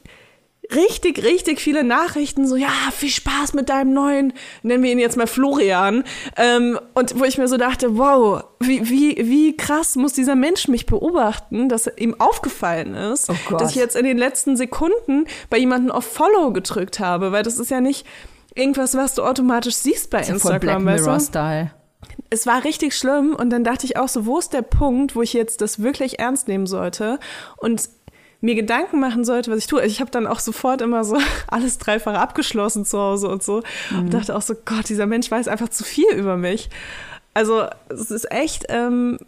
richtig, 0.75 1.23
richtig 1.25 1.61
viele 1.61 1.85
Nachrichten, 1.85 2.47
so, 2.47 2.57
ja, 2.57 2.69
viel 2.93 3.11
Spaß 3.11 3.55
mit 3.55 3.69
deinem 3.69 3.93
neuen, 3.93 4.33
nennen 4.63 4.83
wir 4.83 4.93
ihn 4.93 4.99
jetzt 4.99 5.17
mal 5.17 5.27
Florian. 5.27 6.05
Ähm, 6.37 6.79
und 6.95 7.19
wo 7.19 7.25
ich 7.25 7.39
mir 7.39 7.49
so 7.49 7.57
dachte, 7.57 7.97
wow, 7.97 8.45
wie, 8.61 8.89
wie, 8.89 9.17
wie 9.17 9.57
krass 9.57 9.97
muss 9.97 10.13
dieser 10.13 10.35
Mensch 10.35 10.69
mich 10.69 10.87
beobachten, 10.87 11.69
dass 11.69 11.91
ihm 11.97 12.21
aufgefallen 12.21 12.95
ist, 12.95 13.31
Oh 13.31 13.57
dass 13.57 13.71
ich 13.71 13.77
jetzt 13.77 13.97
in 13.97 14.05
den 14.05 14.19
letzten 14.19 14.57
Sekunden 14.57 15.27
bei 15.51 15.59
jemandem 15.59 15.91
auf 15.91 16.05
Follow 16.05 16.53
gedrückt 16.53 17.01
habe, 17.01 17.33
weil 17.33 17.43
das 17.43 17.59
ist 17.59 17.71
ja 17.71 17.81
nicht 17.81 18.07
irgendwas, 18.55 18.97
was 18.97 19.15
du 19.15 19.23
automatisch 19.23 19.77
siehst 19.77 20.11
bei 20.11 20.19
Black 20.19 20.31
Instagram, 20.31 20.85
weißt 20.85 21.01
du? 21.01 21.11
Mirror-Style. 21.11 21.71
es 22.31 22.47
war 22.47 22.65
richtig 22.65 22.95
schlimm 22.95 23.35
und 23.35 23.51
dann 23.51 23.65
dachte 23.65 23.87
ich 23.87 23.97
auch 23.97 24.09
so, 24.09 24.27
wo 24.27 24.39
ist 24.39 24.53
der 24.53 24.63
Punkt, 24.63 25.17
wo 25.17 25.23
ich 25.23 25.33
jetzt 25.33 25.61
das 25.61 25.83
wirklich 25.83 26.19
ernst 26.19 26.49
nehmen 26.49 26.67
sollte 26.67 27.19
und 27.57 27.89
mir 28.41 28.55
Gedanken 28.55 29.01
machen 29.01 29.25
sollte, 29.25 29.51
was 29.51 29.59
ich 29.59 29.67
tue. 29.67 29.81
Also 29.81 29.91
Ich 29.91 30.01
habe 30.01 30.11
dann 30.11 30.27
auch 30.27 30.39
sofort 30.39 30.81
immer 30.81 31.05
so 31.05 31.19
alles 31.49 31.79
dreifach 31.79 32.15
abgeschlossen 32.15 32.85
zu 32.85 32.99
Hause 32.99 33.29
und 33.29 33.43
so 33.43 33.63
und 33.97 34.15
dachte 34.15 34.37
auch 34.37 34.43
so, 34.43 34.55
Gott, 34.65 34.89
dieser 34.89 35.07
Mensch 35.07 35.31
weiß 35.31 35.49
einfach 35.49 35.69
zu 35.69 35.85
viel 35.85 36.11
über 36.15 36.37
mich. 36.37 36.71
Also 37.35 37.67
es 37.89 38.11
ist 38.11 38.31
echt, 38.31 38.67
ähm, 38.69 39.19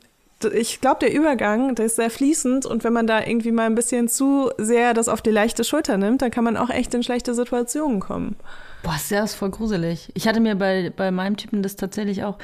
ich 0.52 0.80
glaube, 0.80 1.00
der 1.00 1.12
Übergang, 1.12 1.74
der 1.74 1.86
ist 1.86 1.96
sehr 1.96 2.10
fließend 2.10 2.66
und 2.66 2.82
wenn 2.82 2.92
man 2.92 3.06
da 3.06 3.20
irgendwie 3.24 3.52
mal 3.52 3.66
ein 3.66 3.74
bisschen 3.74 4.08
zu 4.08 4.50
sehr 4.58 4.94
das 4.94 5.08
auf 5.08 5.22
die 5.22 5.30
leichte 5.30 5.64
Schulter 5.64 5.96
nimmt, 5.96 6.22
dann 6.22 6.30
kann 6.30 6.44
man 6.44 6.56
auch 6.56 6.70
echt 6.70 6.94
in 6.94 7.02
schlechte 7.02 7.34
Situationen 7.34 8.00
kommen. 8.00 8.36
Boah, 8.82 8.94
ist 8.94 9.12
das 9.12 9.34
voll 9.34 9.50
gruselig. 9.50 10.10
Ich 10.14 10.26
hatte 10.26 10.40
mir 10.40 10.54
bei, 10.54 10.92
bei 10.96 11.10
meinem 11.10 11.36
Typen 11.36 11.62
das 11.62 11.76
tatsächlich 11.76 12.24
auch 12.24 12.38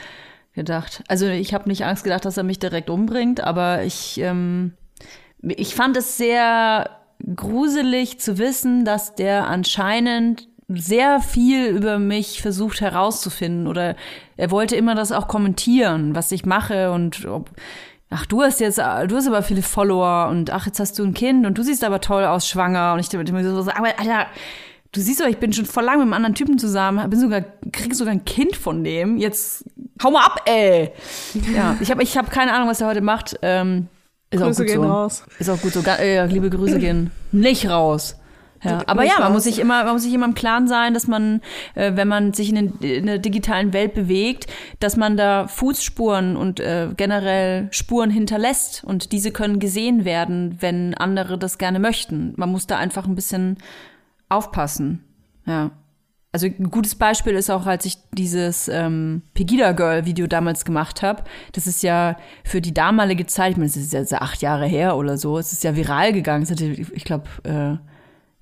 gedacht. 0.54 1.02
Also 1.08 1.26
ich 1.26 1.54
habe 1.54 1.68
nicht 1.68 1.84
Angst 1.84 2.04
gedacht, 2.04 2.24
dass 2.24 2.36
er 2.36 2.42
mich 2.42 2.58
direkt 2.58 2.90
umbringt, 2.90 3.40
aber 3.40 3.82
ich, 3.84 4.18
ähm, 4.20 4.72
ich 5.48 5.74
fand 5.74 5.96
es 5.96 6.16
sehr 6.16 6.90
gruselig 7.34 8.20
zu 8.20 8.38
wissen, 8.38 8.84
dass 8.84 9.14
der 9.14 9.46
anscheinend 9.48 10.48
sehr 10.68 11.20
viel 11.20 11.68
über 11.68 11.98
mich 11.98 12.42
versucht 12.42 12.80
herauszufinden 12.80 13.66
oder 13.66 13.94
er 14.36 14.50
wollte 14.50 14.74
immer 14.76 14.94
das 14.94 15.12
auch 15.12 15.28
kommentieren, 15.28 16.14
was 16.14 16.32
ich 16.32 16.44
mache 16.44 16.90
und 16.90 17.24
ob, 17.26 17.50
ach, 18.10 18.26
du 18.26 18.42
hast 18.42 18.58
jetzt, 18.60 18.78
du 18.78 19.16
hast 19.16 19.28
aber 19.28 19.42
viele 19.42 19.62
Follower 19.62 20.28
und 20.28 20.50
ach, 20.50 20.66
jetzt 20.66 20.80
hast 20.80 20.98
du 20.98 21.04
ein 21.04 21.14
Kind 21.14 21.46
und 21.46 21.56
du 21.56 21.62
siehst 21.62 21.84
aber 21.84 22.00
toll 22.00 22.24
aus, 22.24 22.48
schwanger 22.48 22.94
und 22.94 23.00
ich 23.00 23.08
dachte 23.08 23.32
mir 23.32 23.44
so, 23.44 23.70
aber 23.70 23.98
Alter, 23.98 24.26
du 24.90 25.00
siehst 25.00 25.20
doch, 25.20 25.26
ich 25.26 25.38
bin 25.38 25.52
schon 25.52 25.66
voll 25.66 25.84
lange 25.84 25.98
mit 25.98 26.06
einem 26.06 26.14
anderen 26.14 26.34
Typen 26.34 26.58
zusammen, 26.58 27.08
bin 27.10 27.20
sogar, 27.20 27.42
krieg 27.72 27.94
sogar 27.94 28.12
ein 28.12 28.24
Kind 28.24 28.56
von 28.56 28.82
dem, 28.82 29.18
jetzt 29.18 29.64
hau 30.02 30.10
mal 30.10 30.24
ab, 30.24 30.42
ey. 30.46 30.90
Ja, 31.54 31.76
ich 31.80 31.92
habe 31.92 32.02
ich 32.02 32.16
hab 32.16 32.30
keine 32.30 32.52
Ahnung, 32.52 32.68
was 32.68 32.80
er 32.80 32.88
heute 32.88 33.02
macht, 33.02 33.38
ähm, 33.42 33.86
ist 34.36 34.42
auch 34.42 34.46
Grüße 34.46 34.62
gut 34.62 34.72
gehen 34.72 34.82
so. 34.82 34.88
raus. 34.88 35.24
Ist 35.38 35.50
auch 35.50 35.60
gut 35.60 35.72
so. 35.72 35.80
Äh, 35.82 36.26
liebe 36.26 36.50
Grüße 36.50 36.78
gehen 36.78 37.10
nicht 37.32 37.68
raus. 37.68 38.16
Ja, 38.62 38.82
aber 38.86 39.04
ja, 39.04 39.20
man 39.20 39.32
muss 39.32 39.44
sich 39.44 39.58
immer, 39.58 39.84
man 39.84 39.92
muss 39.92 40.02
sich 40.02 40.14
immer 40.14 40.26
im 40.26 40.34
Klaren 40.34 40.66
sein, 40.66 40.94
dass 40.94 41.06
man, 41.06 41.40
äh, 41.74 41.92
wenn 41.94 42.08
man 42.08 42.32
sich 42.32 42.48
in, 42.48 42.54
den, 42.54 42.78
in 42.80 43.06
der 43.06 43.18
digitalen 43.18 43.72
Welt 43.72 43.94
bewegt, 43.94 44.46
dass 44.80 44.96
man 44.96 45.16
da 45.16 45.46
Fußspuren 45.46 46.36
und 46.36 46.60
äh, 46.60 46.88
generell 46.96 47.68
Spuren 47.70 48.10
hinterlässt 48.10 48.82
und 48.84 49.12
diese 49.12 49.30
können 49.30 49.58
gesehen 49.58 50.04
werden, 50.04 50.56
wenn 50.60 50.94
andere 50.94 51.38
das 51.38 51.58
gerne 51.58 51.78
möchten. 51.78 52.32
Man 52.36 52.50
muss 52.50 52.66
da 52.66 52.78
einfach 52.78 53.06
ein 53.06 53.14
bisschen 53.14 53.58
aufpassen. 54.28 55.04
Ja. 55.46 55.70
Also 56.36 56.48
ein 56.48 56.70
gutes 56.70 56.94
Beispiel 56.94 57.32
ist 57.32 57.48
auch, 57.48 57.64
als 57.64 57.86
ich 57.86 57.96
dieses 58.12 58.68
ähm, 58.68 59.22
Pegida 59.32 59.72
Girl 59.72 60.04
Video 60.04 60.26
damals 60.26 60.66
gemacht 60.66 61.00
habe. 61.00 61.24
Das 61.52 61.66
ist 61.66 61.82
ja 61.82 62.18
für 62.44 62.60
die 62.60 62.74
damalige 62.74 63.24
Zeit, 63.24 63.52
ich 63.52 63.56
meine, 63.56 63.70
es 63.70 63.76
ist 63.78 63.94
jetzt 63.94 64.12
acht 64.12 64.42
Jahre 64.42 64.66
her 64.66 64.98
oder 64.98 65.16
so, 65.16 65.38
es 65.38 65.52
ist 65.52 65.64
ja 65.64 65.74
viral 65.76 66.12
gegangen. 66.12 66.42
Es 66.42 66.50
hatte, 66.50 66.66
ich 66.66 67.04
glaube, 67.04 67.24
äh, 67.44 67.78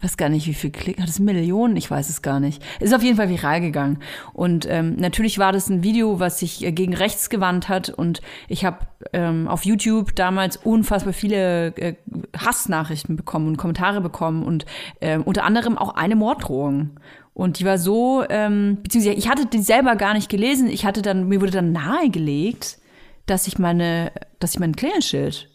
weiß 0.04 0.16
gar 0.16 0.28
nicht, 0.28 0.46
wie 0.46 0.54
viel 0.54 0.70
Klick, 0.70 1.00
hat 1.00 1.08
es 1.08 1.18
Millionen? 1.18 1.76
Ich 1.76 1.90
weiß 1.90 2.08
es 2.08 2.22
gar 2.22 2.38
nicht. 2.38 2.62
Ist 2.80 2.94
auf 2.94 3.02
jeden 3.02 3.16
Fall 3.16 3.28
viral 3.28 3.60
gegangen. 3.60 3.98
Und 4.32 4.66
ähm, 4.68 4.96
natürlich 4.96 5.38
war 5.38 5.52
das 5.52 5.68
ein 5.68 5.82
Video, 5.82 6.20
was 6.20 6.38
sich 6.38 6.64
äh, 6.64 6.72
gegen 6.72 6.94
rechts 6.94 7.30
gewandt 7.30 7.68
hat. 7.68 7.88
Und 7.88 8.20
ich 8.48 8.64
habe 8.64 8.86
ähm, 9.12 9.48
auf 9.48 9.64
YouTube 9.64 10.14
damals 10.14 10.56
unfassbar 10.58 11.12
viele 11.12 11.68
äh, 11.76 11.94
Hassnachrichten 12.36 13.16
bekommen 13.16 13.48
und 13.48 13.56
Kommentare 13.56 14.00
bekommen 14.00 14.44
und 14.44 14.66
ähm, 15.00 15.22
unter 15.22 15.44
anderem 15.44 15.78
auch 15.78 15.94
eine 15.94 16.16
Morddrohung. 16.16 17.00
Und 17.32 17.58
die 17.58 17.64
war 17.64 17.78
so, 17.78 18.24
ähm, 18.28 18.78
beziehungsweise 18.82 19.16
ich 19.16 19.28
hatte 19.28 19.46
die 19.46 19.58
selber 19.58 19.96
gar 19.96 20.14
nicht 20.14 20.28
gelesen. 20.28 20.68
Ich 20.68 20.84
hatte 20.86 21.02
dann, 21.02 21.28
mir 21.28 21.40
wurde 21.40 21.50
dann 21.50 21.72
nahegelegt, 21.72 22.78
dass 23.26 23.48
ich 23.48 23.58
meine, 23.58 24.12
dass 24.38 24.52
ich 24.52 24.60
mein 24.60 24.76
Klingelschild 24.76 25.50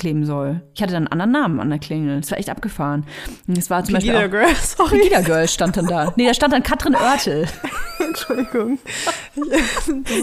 abkleben 0.00 0.24
soll. 0.24 0.62
Ich 0.74 0.80
hatte 0.82 0.94
dann 0.94 1.06
einen 1.08 1.20
anderen 1.20 1.32
Namen 1.42 1.60
an 1.60 1.68
der 1.68 1.78
Klingel. 1.78 2.20
Das 2.20 2.30
war 2.30 2.38
echt 2.38 2.48
abgefahren. 2.48 3.04
Und 3.46 3.58
es 3.58 3.68
war 3.68 3.84
zum 3.84 3.94
Pegida 3.96 4.14
Beispiel 4.14 4.40
auch, 4.40 4.44
Girl, 4.46 4.54
sorry. 4.62 4.98
Pegida 4.98 5.20
Girl 5.20 5.46
stand 5.46 5.76
dann 5.76 5.86
da. 5.86 6.12
Nee, 6.16 6.26
da 6.26 6.32
stand 6.34 6.52
dann 6.54 6.62
Katrin 6.62 6.94
Oertel. 6.94 7.46
Entschuldigung. 7.98 8.78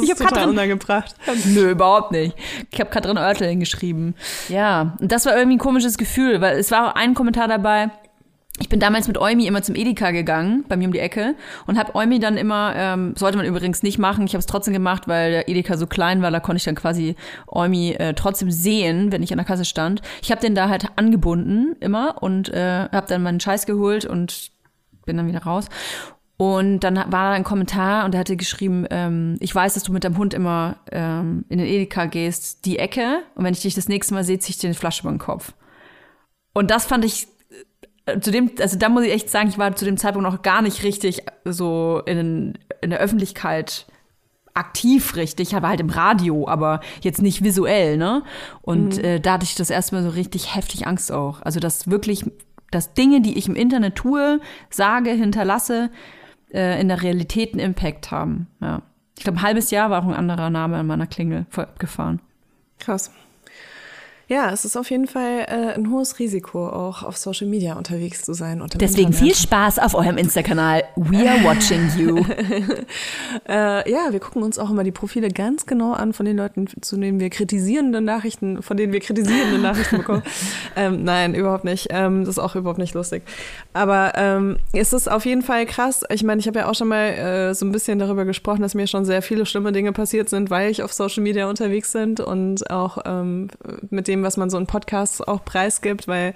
Ich 0.01 0.09
hab 0.09 0.17
total 0.17 0.32
Katrin- 0.34 0.49
untergebracht. 0.49 1.15
Nö, 1.45 1.69
überhaupt 1.71 2.11
nicht. 2.11 2.36
Ich 2.71 2.80
habe 2.80 2.89
Katrin 2.89 3.17
Oertel 3.17 3.47
hingeschrieben. 3.49 4.15
Ja, 4.49 4.97
und 4.99 5.11
das 5.11 5.25
war 5.28 5.36
irgendwie 5.38 5.57
ein 5.57 5.59
komisches 5.59 5.97
Gefühl, 5.99 6.41
weil 6.41 6.57
es 6.57 6.71
war 6.71 6.88
auch 6.89 6.95
ein 6.95 7.13
Kommentar 7.13 7.47
dabei. 7.47 7.91
Ich 8.60 8.70
bin 8.70 8.80
damals 8.80 9.08
mit 9.08 9.18
Eumi 9.18 9.45
immer 9.45 9.62
zum 9.62 9.76
Edeka 9.76 10.12
gegangen, 10.12 10.66
bei 10.68 10.78
mir 10.78 10.88
um 10.88 10.93
die 10.93 10.99
Ecke, 10.99 11.36
und 11.68 11.78
habe 11.78 11.93
Eumi 11.93 12.20
dann 12.20 12.38
immer, 12.38 12.74
ähm, 12.76 13.14
sollte 13.16 13.38
man 13.38 13.45
übrigens 13.45 13.84
nicht 13.84 13.99
machen, 13.99 14.26
ich 14.26 14.34
habe 14.34 14.39
es 14.39 14.47
trotzdem 14.47 14.74
gemacht, 14.74 15.08
weil 15.08 15.32
der 15.32 15.49
Edeka 15.49 15.78
so 15.78 15.86
klein 15.86 16.22
war, 16.22 16.32
da 16.32 16.39
konnte 16.39 16.58
ich 16.58 16.64
dann 16.64 16.76
quasi 16.76 17.16
Eumi 17.47 17.91
äh, 17.91 18.14
trotzdem 18.16 18.49
sehen, 18.49 19.12
wenn 19.12 19.22
ich 19.22 19.32
an 19.32 19.38
der 19.38 19.45
Kasse 19.45 19.66
stand. 19.66 20.01
Ich 20.22 20.32
habe 20.32 20.41
den 20.41 20.55
da 20.55 20.70
halt 20.70 20.88
angebunden 20.95 21.76
immer 21.80 22.22
und 22.22 22.49
äh, 22.49 22.88
habe 22.91 23.08
dann 23.08 23.22
meinen 23.22 23.39
Scheiß 23.39 23.68
geholt 23.68 24.05
und 24.05 24.51
bin 25.05 25.18
dann 25.18 25.28
wieder 25.28 25.43
raus. 25.43 25.68
Und 26.38 26.82
dann 26.82 26.95
war 26.95 27.30
da 27.30 27.32
ein 27.32 27.43
Kommentar 27.43 28.05
und 28.05 28.14
er 28.14 28.20
hatte 28.20 28.38
geschrieben, 28.38 28.86
ähm, 28.91 29.38
ich 29.39 29.53
weiß, 29.53 29.74
dass 29.74 29.84
du 29.84 29.91
mit 29.91 30.03
deinem 30.03 30.18
Hund 30.18 30.36
immer 30.36 30.78
ähm, 30.91 31.45
in 31.49 31.58
den 31.58 31.68
Edeka 31.68 32.05
gehst, 32.05 32.66
die 32.66 32.78
Ecke, 32.78 33.24
und 33.36 33.43
wenn 33.43 33.53
ich 33.53 33.62
dich 33.62 33.74
das 33.74 33.88
nächste 33.88 34.14
Mal 34.14 34.24
sehe, 34.24 34.38
zieh 34.38 34.51
ich 34.51 34.58
dir 34.60 34.68
eine 34.68 34.76
Flasche 34.76 35.01
über 35.01 35.12
den 35.12 35.18
Kopf. 35.18 35.53
Und 36.53 36.70
das 36.70 36.86
fand 36.86 37.05
ich 37.05 37.28
zu 38.20 38.32
dem, 38.32 38.51
also 38.60 38.78
da 38.78 38.89
muss 38.89 39.03
ich 39.03 39.12
echt 39.12 39.30
sagen, 39.30 39.49
ich 39.49 39.58
war 39.58 39.76
zu 39.76 39.86
dem 39.86 39.97
Zeitpunkt 39.97 40.30
noch 40.30 40.41
gar 40.41 40.62
nicht 40.62 40.84
richtig 40.84 41.24
so 41.45 42.01
in, 42.05 42.58
in 42.82 42.89
der 42.89 42.99
Öffentlichkeit 42.99 43.86
aktiv 44.53 45.16
richtig, 45.16 45.55
aber 45.55 45.68
halt 45.68 45.80
im 45.80 45.89
Radio, 45.89 46.47
aber 46.47 46.80
jetzt 47.01 47.22
nicht 47.22 47.43
visuell, 47.43 47.97
ne? 47.97 48.24
Und 48.62 48.97
äh, 48.97 49.20
da 49.20 49.34
hatte 49.34 49.43
ich 49.43 49.55
das 49.55 49.70
erstmal 49.70 50.01
so 50.01 50.10
richtig 50.10 50.55
heftig 50.55 50.88
Angst 50.88 51.12
auch. 51.12 51.41
Also 51.43 51.60
dass 51.60 51.89
wirklich, 51.91 52.26
dass 52.72 52.93
Dinge, 52.93 53.22
die 53.22 53.38
ich 53.38 53.47
im 53.47 53.55
Internet 53.55 53.95
tue, 53.95 54.39
sage, 54.70 55.12
hinterlasse, 55.12 55.91
äh, 56.51 56.82
in 56.82 56.88
der 56.88 57.03
Realität 57.03 57.53
einen 57.53 57.60
Impact 57.60 58.10
haben. 58.10 58.47
Ja. 58.60 58.82
Ich 59.18 59.24
glaube, 59.24 59.39
ein 59.39 59.43
halbes 59.43 59.70
Jahr 59.70 59.89
war 59.89 60.01
auch 60.01 60.08
ein 60.08 60.14
anderer 60.14 60.49
Name 60.49 60.78
an 60.78 60.88
meiner 60.88 61.08
Klingel 61.08 61.45
voll 61.49 61.66
abgefahren. 61.66 62.20
Krass. 62.80 63.12
Ja, 64.30 64.51
es 64.51 64.65
ist 64.65 64.75
auf 64.75 64.91
jeden 64.91 65.07
Fall 65.07 65.45
äh, 65.47 65.73
ein 65.75 65.89
hohes 65.89 66.19
Risiko, 66.19 66.67
auch 66.67 67.03
auf 67.03 67.15
Social 67.15 67.47
Media 67.47 67.75
unterwegs 67.75 68.23
zu 68.23 68.34
sein. 68.34 68.61
Und 68.61 68.80
Deswegen 68.82 69.13
viel 69.13 69.30
Internet. 69.30 69.38
Spaß 69.38 69.80
auf 69.80 69.95
eurem 69.95 70.17
Insta-Kanal. 70.17 70.84
We 70.97 71.30
are 71.30 71.43
watching 71.43 71.89
you. 71.97 72.25
Äh, 73.47 73.89
ja, 73.89 74.11
wir 74.11 74.19
gucken 74.19 74.43
uns 74.43 74.57
auch 74.57 74.69
immer 74.69 74.84
die 74.84 74.91
Profile 74.91 75.30
ganz 75.30 75.65
genau 75.65 75.93
an 75.93 76.11
von 76.13 76.25
den 76.25 76.38
Leuten, 76.38 76.67
zu 76.82 76.97
denen 76.97 77.19
wir 77.19 77.30
kritisierende 77.30 78.01
Nachrichten, 78.01 78.61
von 78.61 78.75
denen 78.78 78.91
wir 78.91 78.99
kritisierende 78.99 79.59
Nachrichten 79.59 79.97
bekommen. 79.97 80.23
ähm, 80.75 81.03
nein, 81.03 81.34
überhaupt 81.34 81.63
nicht. 81.63 81.88
Ähm, 81.91 82.21
das 82.21 82.38
ist 82.38 82.39
auch 82.39 82.55
überhaupt 82.55 82.80
nicht 82.80 82.93
lustig. 82.93 83.23
Aber 83.73 84.13
ähm, 84.15 84.57
es 84.73 84.91
ist 84.91 85.09
auf 85.09 85.25
jeden 85.25 85.43
Fall 85.43 85.65
krass. 85.65 86.03
Ich 86.09 86.23
meine, 86.23 86.39
ich 86.39 86.47
habe 86.47 86.59
ja 86.59 86.69
auch 86.69 86.75
schon 86.75 86.88
mal 86.88 87.05
äh, 87.09 87.53
so 87.53 87.65
ein 87.65 87.71
bisschen 87.71 87.99
darüber 87.99 88.25
gesprochen, 88.25 88.61
dass 88.61 88.75
mir 88.75 88.88
schon 88.88 89.05
sehr 89.05 89.21
viele 89.21 89.45
schlimme 89.45 89.71
Dinge 89.71 89.93
passiert 89.93 90.30
sind, 90.30 90.49
weil 90.49 90.69
ich 90.69 90.84
auf 90.84 90.91
Social 90.91 91.23
Media 91.23 91.47
unterwegs 91.49 91.91
sind 91.91 92.19
und 92.19 92.69
auch 92.69 92.97
ähm, 93.05 93.49
mit 93.89 94.07
dem, 94.07 94.16
was 94.24 94.38
man 94.38 94.49
so 94.49 94.57
in 94.57 94.68
Podcasts 94.68 95.22
auch 95.22 95.43
preisgibt, 95.43 96.07
weil 96.07 96.34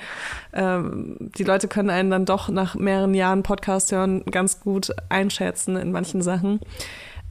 ähm, 0.54 1.18
die 1.20 1.44
Leute 1.44 1.68
können 1.68 1.90
einen 1.90 2.10
dann 2.12 2.26
doch 2.26 2.50
nach 2.50 2.76
mehreren 2.76 3.14
Jahren 3.14 3.44
Podcast 3.44 3.92
hören 3.92 4.24
ganz 4.26 4.60
gut 4.60 4.92
einschätzen 5.10 5.76
in 5.76 5.92
manchen 5.92 6.22
Sachen. 6.22 6.60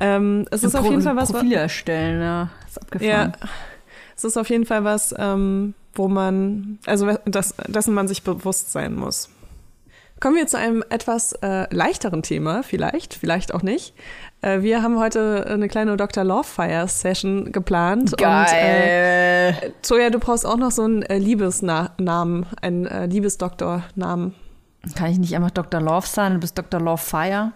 Ähm, 0.00 0.46
es 0.50 0.64
ist 0.64 0.74
auf 0.74 0.84
jeden 0.84 1.02
Fall 1.02 1.16
was, 1.16 1.32
Profile 1.32 1.56
erstellen, 1.56 2.20
ja. 2.20 2.50
Ist 2.66 2.76
ja, 3.02 3.22
abgefahren. 3.22 3.50
es 4.16 4.24
ist 4.24 4.36
auf 4.38 4.48
jeden 4.48 4.64
Fall 4.64 4.84
was, 4.84 5.14
ähm, 5.18 5.74
wo 5.94 6.08
man, 6.08 6.78
also 6.86 7.10
das, 7.26 7.54
dessen 7.66 7.92
man 7.94 8.08
sich 8.08 8.22
bewusst 8.22 8.72
sein 8.72 8.94
muss. 8.94 9.28
Kommen 10.20 10.36
wir 10.36 10.46
zu 10.46 10.58
einem 10.58 10.84
etwas 10.90 11.32
äh, 11.32 11.66
leichteren 11.74 12.22
Thema, 12.22 12.62
vielleicht, 12.62 13.14
vielleicht 13.14 13.54
auch 13.54 13.62
nicht. 13.62 13.94
Äh, 14.42 14.60
wir 14.60 14.82
haben 14.82 14.98
heute 14.98 15.46
eine 15.48 15.66
kleine 15.68 15.96
Dr. 15.96 16.24
Lovefire 16.24 16.86
Session 16.88 17.52
geplant. 17.52 18.12
Und, 18.12 18.20
äh, 18.20 19.52
Geil. 19.52 19.72
Toja, 19.80 20.10
du 20.10 20.18
brauchst 20.18 20.44
auch 20.44 20.58
noch 20.58 20.72
so 20.72 20.82
einen 20.82 21.02
äh, 21.02 21.16
Liebesnamen, 21.16 22.46
einen 22.60 22.86
äh, 22.86 23.06
Liebesdoktornamen. 23.06 24.34
Kann 24.94 25.10
ich 25.10 25.18
nicht 25.18 25.34
einfach 25.34 25.50
Dr. 25.50 25.80
Love 25.80 26.06
sein? 26.06 26.34
Du 26.34 26.40
bist 26.40 26.56
Dr. 26.56 26.80
Love 26.80 27.02
Fire? 27.02 27.52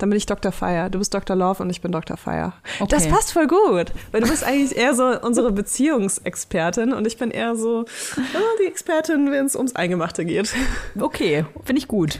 Dann 0.00 0.08
bin 0.08 0.16
ich 0.16 0.24
Dr. 0.24 0.50
Fire. 0.50 0.88
Du 0.88 0.98
bist 0.98 1.12
Dr. 1.12 1.36
Love 1.36 1.62
und 1.62 1.68
ich 1.68 1.82
bin 1.82 1.92
Dr. 1.92 2.16
Fire. 2.16 2.54
Okay. 2.78 2.88
Das 2.88 3.06
passt 3.06 3.32
voll 3.32 3.46
gut, 3.46 3.92
weil 4.12 4.22
du 4.22 4.30
bist 4.30 4.42
eigentlich 4.42 4.74
eher 4.74 4.94
so 4.94 5.20
unsere 5.20 5.52
Beziehungsexpertin 5.52 6.94
und 6.94 7.06
ich 7.06 7.18
bin 7.18 7.30
eher 7.30 7.54
so 7.54 7.84
oh, 8.16 8.58
die 8.62 8.66
Expertin, 8.66 9.30
wenn 9.30 9.44
es 9.44 9.56
ums 9.56 9.76
Eingemachte 9.76 10.24
geht. 10.24 10.54
Okay, 10.98 11.44
finde 11.64 11.80
ich 11.80 11.88
gut. 11.88 12.18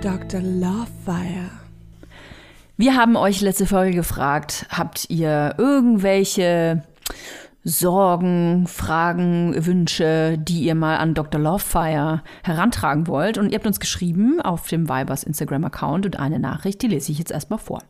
Dr. 0.00 0.40
Lovefire. 0.40 1.50
Wir 2.78 2.96
haben 2.96 3.16
euch 3.16 3.42
letzte 3.42 3.66
Folge 3.66 3.94
gefragt, 3.94 4.66
habt 4.70 5.10
ihr 5.10 5.54
irgendwelche 5.58 6.82
Sorgen, 7.64 8.66
Fragen, 8.66 9.54
Wünsche, 9.64 10.36
die 10.38 10.64
ihr 10.64 10.74
mal 10.74 10.98
an 10.98 11.14
Dr. 11.14 11.40
Lovefire 11.40 12.22
herantragen 12.42 13.06
wollt? 13.06 13.38
Und 13.38 13.50
ihr 13.50 13.56
habt 13.56 13.66
uns 13.66 13.80
geschrieben 13.80 14.40
auf 14.40 14.68
dem 14.68 14.88
Vibers 14.88 15.24
Instagram-Account 15.24 16.04
und 16.04 16.18
eine 16.18 16.38
Nachricht, 16.38 16.82
die 16.82 16.88
lese 16.88 17.10
ich 17.10 17.18
jetzt 17.18 17.32
erstmal 17.32 17.58
vor. 17.58 17.82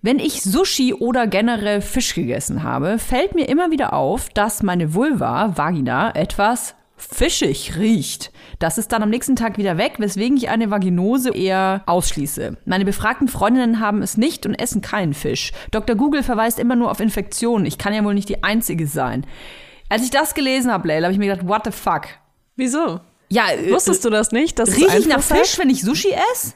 Wenn 0.00 0.18
ich 0.18 0.42
Sushi 0.42 0.94
oder 0.94 1.26
generell 1.26 1.80
Fisch 1.82 2.14
gegessen 2.14 2.62
habe, 2.62 2.98
fällt 2.98 3.34
mir 3.34 3.48
immer 3.48 3.70
wieder 3.70 3.92
auf, 3.92 4.28
dass 4.30 4.62
meine 4.62 4.94
Vulva, 4.94 5.56
Vagina, 5.56 6.14
etwas 6.14 6.74
fischig 6.98 7.76
riecht. 7.78 8.32
Das 8.58 8.78
ist 8.78 8.92
dann 8.92 9.02
am 9.02 9.10
nächsten 9.10 9.36
Tag 9.36 9.56
wieder 9.56 9.78
weg, 9.78 9.94
weswegen 9.98 10.36
ich 10.36 10.48
eine 10.48 10.70
Vaginose 10.70 11.30
eher 11.30 11.82
ausschließe. 11.86 12.56
Meine 12.64 12.84
befragten 12.84 13.28
Freundinnen 13.28 13.80
haben 13.80 14.02
es 14.02 14.16
nicht 14.16 14.46
und 14.46 14.54
essen 14.54 14.82
keinen 14.82 15.14
Fisch. 15.14 15.52
Dr. 15.70 15.96
Google 15.96 16.22
verweist 16.22 16.58
immer 16.58 16.76
nur 16.76 16.90
auf 16.90 17.00
Infektionen. 17.00 17.66
Ich 17.66 17.78
kann 17.78 17.94
ja 17.94 18.04
wohl 18.04 18.14
nicht 18.14 18.28
die 18.28 18.42
Einzige 18.42 18.86
sein. 18.86 19.26
Als 19.88 20.02
ich 20.02 20.10
das 20.10 20.34
gelesen 20.34 20.70
habe, 20.70 20.88
Leila, 20.88 21.06
habe 21.06 21.12
ich 21.12 21.18
mir 21.18 21.28
gedacht, 21.28 21.48
what 21.48 21.62
the 21.64 21.70
fuck? 21.70 22.02
Wieso? 22.56 23.00
Ja, 23.30 23.50
äh, 23.50 23.72
Wusstest 23.72 24.04
du 24.04 24.10
das 24.10 24.32
nicht? 24.32 24.58
Dass 24.58 24.70
es 24.70 24.76
Rieche 24.76 24.98
ich 24.98 25.08
nach? 25.08 25.22
Fisch, 25.22 25.58
wenn 25.58 25.70
ich 25.70 25.82
Sushi 25.82 26.14
esse? 26.32 26.54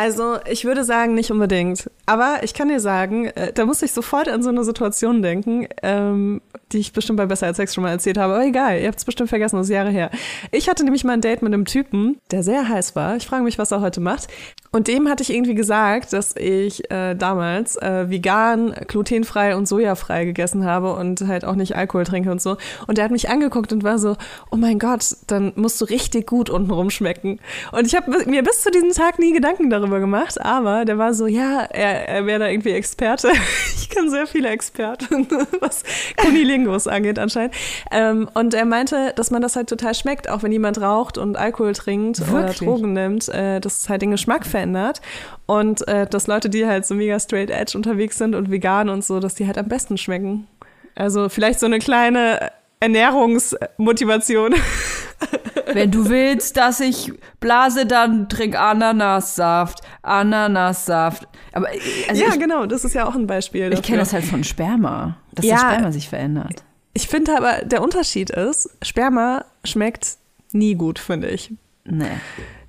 Also, 0.00 0.38
ich 0.50 0.64
würde 0.64 0.82
sagen, 0.82 1.12
nicht 1.12 1.30
unbedingt. 1.30 1.90
Aber 2.06 2.38
ich 2.42 2.54
kann 2.54 2.70
dir 2.70 2.80
sagen, 2.80 3.26
äh, 3.26 3.52
da 3.52 3.66
muss 3.66 3.82
ich 3.82 3.92
sofort 3.92 4.30
an 4.30 4.42
so 4.42 4.48
eine 4.48 4.64
Situation 4.64 5.20
denken, 5.20 5.68
ähm, 5.82 6.40
die 6.72 6.78
ich 6.78 6.94
bestimmt 6.94 7.18
bei 7.18 7.26
Besser 7.26 7.48
als 7.48 7.58
Sex 7.58 7.74
schon 7.74 7.82
mal 7.82 7.90
erzählt 7.90 8.16
habe. 8.16 8.32
Aber 8.32 8.46
egal, 8.46 8.80
ihr 8.80 8.88
habt 8.88 8.98
es 8.98 9.04
bestimmt 9.04 9.28
vergessen, 9.28 9.56
das 9.56 9.66
ist 9.66 9.74
Jahre 9.74 9.90
her. 9.90 10.10
Ich 10.52 10.70
hatte 10.70 10.84
nämlich 10.84 11.04
mal 11.04 11.12
ein 11.12 11.20
Date 11.20 11.42
mit 11.42 11.52
einem 11.52 11.66
Typen, 11.66 12.16
der 12.30 12.42
sehr 12.42 12.66
heiß 12.66 12.96
war. 12.96 13.16
Ich 13.16 13.26
frage 13.26 13.42
mich, 13.42 13.58
was 13.58 13.72
er 13.72 13.82
heute 13.82 14.00
macht. 14.00 14.28
Und 14.72 14.88
dem 14.88 15.08
hatte 15.08 15.22
ich 15.22 15.34
irgendwie 15.34 15.54
gesagt, 15.54 16.14
dass 16.14 16.34
ich 16.34 16.90
äh, 16.90 17.14
damals 17.14 17.76
äh, 17.76 18.08
vegan, 18.08 18.74
glutenfrei 18.86 19.54
und 19.54 19.66
sojafrei 19.66 20.24
gegessen 20.24 20.64
habe 20.64 20.94
und 20.94 21.26
halt 21.26 21.44
auch 21.44 21.56
nicht 21.56 21.76
Alkohol 21.76 22.04
trinke 22.04 22.30
und 22.30 22.40
so. 22.40 22.56
Und 22.86 22.96
der 22.96 23.04
hat 23.04 23.10
mich 23.10 23.28
angeguckt 23.28 23.72
und 23.72 23.82
war 23.82 23.98
so, 23.98 24.16
oh 24.50 24.56
mein 24.56 24.78
Gott, 24.78 25.16
dann 25.26 25.52
musst 25.56 25.80
du 25.80 25.84
richtig 25.84 26.26
gut 26.26 26.48
unten 26.48 26.70
rumschmecken. 26.70 27.40
Und 27.72 27.86
ich 27.86 27.96
habe 27.96 28.24
mir 28.30 28.42
bis 28.42 28.62
zu 28.62 28.70
diesem 28.70 28.92
Tag 28.92 29.18
nie 29.18 29.32
Gedanken 29.32 29.70
darüber 29.70 29.89
darüber 29.90 30.00
gemacht, 30.00 30.40
aber 30.40 30.84
der 30.84 30.98
war 30.98 31.12
so, 31.14 31.26
ja, 31.26 31.62
er, 31.62 32.08
er 32.08 32.26
wäre 32.26 32.40
da 32.40 32.48
irgendwie 32.48 32.70
Experte. 32.70 33.30
Ich 33.80 33.96
kenne 33.96 34.10
sehr 34.10 34.28
viele 34.28 34.50
Experten, 34.50 35.26
was 35.60 35.82
Kunilingus 36.16 36.86
angeht 36.86 37.18
anscheinend. 37.18 37.54
Ähm, 37.90 38.30
und 38.34 38.54
er 38.54 38.64
meinte, 38.64 39.12
dass 39.16 39.32
man 39.32 39.42
das 39.42 39.56
halt 39.56 39.68
total 39.68 39.96
schmeckt, 39.96 40.30
auch 40.30 40.44
wenn 40.44 40.52
jemand 40.52 40.80
raucht 40.80 41.18
und 41.18 41.36
Alkohol 41.36 41.72
trinkt 41.72 42.20
Wirklich? 42.20 42.62
oder 42.62 42.72
Drogen 42.72 42.92
nimmt, 42.92 43.28
äh, 43.30 43.58
dass 43.58 43.82
es 43.82 43.88
halt 43.88 44.02
den 44.02 44.12
Geschmack 44.12 44.46
verändert. 44.46 45.00
Und 45.46 45.88
äh, 45.88 46.06
dass 46.06 46.28
Leute, 46.28 46.48
die 46.48 46.66
halt 46.66 46.86
so 46.86 46.94
mega 46.94 47.18
straight 47.18 47.50
edge 47.50 47.76
unterwegs 47.76 48.16
sind 48.16 48.36
und 48.36 48.48
vegan 48.48 48.88
und 48.88 49.04
so, 49.04 49.18
dass 49.18 49.34
die 49.34 49.48
halt 49.48 49.58
am 49.58 49.66
besten 49.66 49.98
schmecken. 49.98 50.46
Also 50.94 51.28
vielleicht 51.28 51.58
so 51.58 51.66
eine 51.66 51.80
kleine 51.80 52.52
Ernährungsmotivation. 52.78 54.54
Wenn 55.74 55.90
du 55.90 56.08
willst, 56.08 56.56
dass 56.56 56.80
ich 56.80 57.12
blase, 57.40 57.86
dann 57.86 58.28
trink 58.28 58.58
Ananassaft. 58.58 59.80
Ananassaft. 60.02 61.26
Aber 61.52 61.68
also 62.08 62.22
ja, 62.22 62.28
ich, 62.30 62.38
genau, 62.38 62.66
das 62.66 62.84
ist 62.84 62.94
ja 62.94 63.06
auch 63.06 63.14
ein 63.14 63.26
Beispiel. 63.26 63.64
ich 63.64 63.70
dafür. 63.70 63.82
kenne 63.82 63.98
das 63.98 64.12
halt 64.12 64.24
von 64.24 64.44
Sperma, 64.44 65.16
dass 65.32 65.44
Ja. 65.44 65.54
das 65.56 65.62
Sperma 65.62 65.92
sich 65.92 66.08
verändert. 66.08 66.64
Ich 66.92 67.08
finde 67.08 67.36
aber, 67.36 67.64
der 67.64 67.82
Unterschied 67.82 68.30
ist, 68.30 68.70
Sperma 68.82 69.44
schmeckt 69.64 70.16
nie 70.52 70.74
gut, 70.74 70.98
finde 70.98 71.28
ich. 71.28 71.52
Nee. 71.84 72.06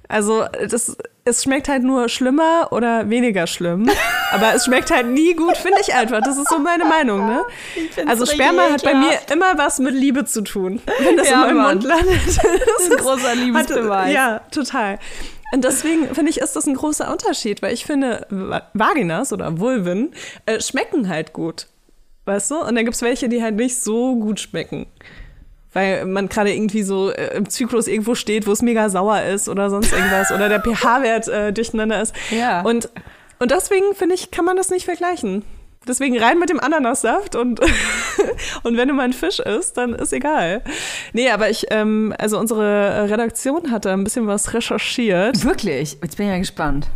Also 0.08 0.45
das, 0.70 0.95
es 1.24 1.43
schmeckt 1.43 1.69
halt 1.69 1.84
nur 1.84 2.09
schlimmer 2.09 2.69
oder 2.72 3.09
weniger 3.09 3.45
schlimm. 3.47 3.89
aber 4.32 4.53
es 4.55 4.65
schmeckt 4.65 4.89
halt 4.91 5.07
nie 5.07 5.34
gut, 5.36 5.55
finde 5.57 5.78
ich 5.82 5.93
einfach. 5.93 6.22
Das 6.22 6.38
ist 6.38 6.49
so 6.49 6.57
meine 6.59 6.86
Meinung, 6.86 7.26
ne? 7.28 7.43
Also 8.07 8.26
Sperma 8.26 8.63
hat 8.72 8.84
bei 8.84 8.93
mir 8.95 9.11
immer 9.32 9.57
was 9.57 9.80
mit 9.80 9.93
Liebe 9.93 10.26
zu 10.26 10.41
tun. 10.41 10.82
Wenn 10.99 11.17
das 11.17 11.30
Ja, 11.30 11.43
in 11.43 11.55
meinem 11.55 11.57
Mann. 11.57 11.76
Mund 11.78 11.84
landet. 11.84 12.22
Das 12.28 12.38
ist 12.88 12.91
ein 12.91 12.97
großer 12.97 13.36
Liebesbeweis. 13.36 14.13
Ja, 14.13 14.39
total. 14.51 14.97
Und 15.53 15.63
deswegen 15.65 16.13
finde 16.15 16.30
ich, 16.32 16.39
ist 16.39 16.55
das 16.55 16.65
ein 16.65 16.76
großer 16.76 17.11
Unterschied, 17.11 17.61
weil 17.61 17.74
ich 17.74 17.86
finde, 17.86 18.26
Va- 18.30 18.69
Vaginas 18.74 19.34
oder 19.34 19.59
Vulven 19.59 20.13
äh, 20.45 20.61
schmecken 20.61 21.09
halt 21.09 21.34
gut. 21.34 21.67
Weißt 22.26 22.51
du? 22.51 22.59
Und 22.61 22.76
dann 22.76 22.86
gibt 22.86 22.95
es 22.95 23.01
welche, 23.01 23.28
die 23.30 23.43
halt 23.43 23.55
nicht 23.55 23.78
so 23.82 24.15
gut 24.15 24.39
schmecken. 24.39 24.86
Weil 25.74 26.05
man 26.05 26.28
gerade 26.28 26.53
irgendwie 26.53 26.84
so 26.84 27.11
äh, 27.11 27.36
im 27.36 27.49
Zyklus 27.49 27.88
irgendwo 27.88 28.15
steht, 28.15 28.47
wo 28.47 28.51
es 28.51 28.61
mega 28.61 28.89
sauer 28.89 29.22
ist 29.24 29.47
oder 29.47 29.69
sonst 29.69 29.93
irgendwas 29.93 30.32
oder 30.32 30.49
der 30.49 30.59
pH-Wert 30.59 31.28
äh, 31.28 31.53
durcheinander 31.53 32.01
ist. 32.01 32.13
Ja. 32.30 32.61
Und, 32.61 32.89
und 33.39 33.51
deswegen 33.51 33.95
finde 33.95 34.15
ich, 34.15 34.32
kann 34.32 34.45
man 34.45 34.57
das 34.57 34.69
nicht 34.69 34.86
vergleichen. 34.86 35.43
Deswegen 35.88 36.19
rein 36.19 36.38
mit 36.38 36.49
dem 36.49 36.59
Ananassaft 36.59 37.36
und, 37.36 37.59
und 38.63 38.78
wenn 38.78 38.88
du 38.88 38.93
mal 38.93 39.05
ein 39.05 39.13
Fisch 39.13 39.39
isst, 39.39 39.78
dann 39.78 39.93
ist 39.93 40.13
egal. 40.13 40.61
Nee, 41.13 41.32
aber 41.32 41.49
ich, 41.49 41.65
ähm, 41.72 42.13
also 42.19 42.38
unsere 42.38 43.09
Redaktion 43.09 43.72
hat 43.72 43.86
da 43.86 43.93
ein 43.93 44.03
bisschen 44.03 44.28
was 44.28 44.53
recherchiert. 44.53 45.43
Wirklich? 45.43 45.97
Jetzt 46.03 46.17
bin 46.17 46.28
ich 46.28 46.32
ja 46.32 46.38
gespannt. 46.38 46.88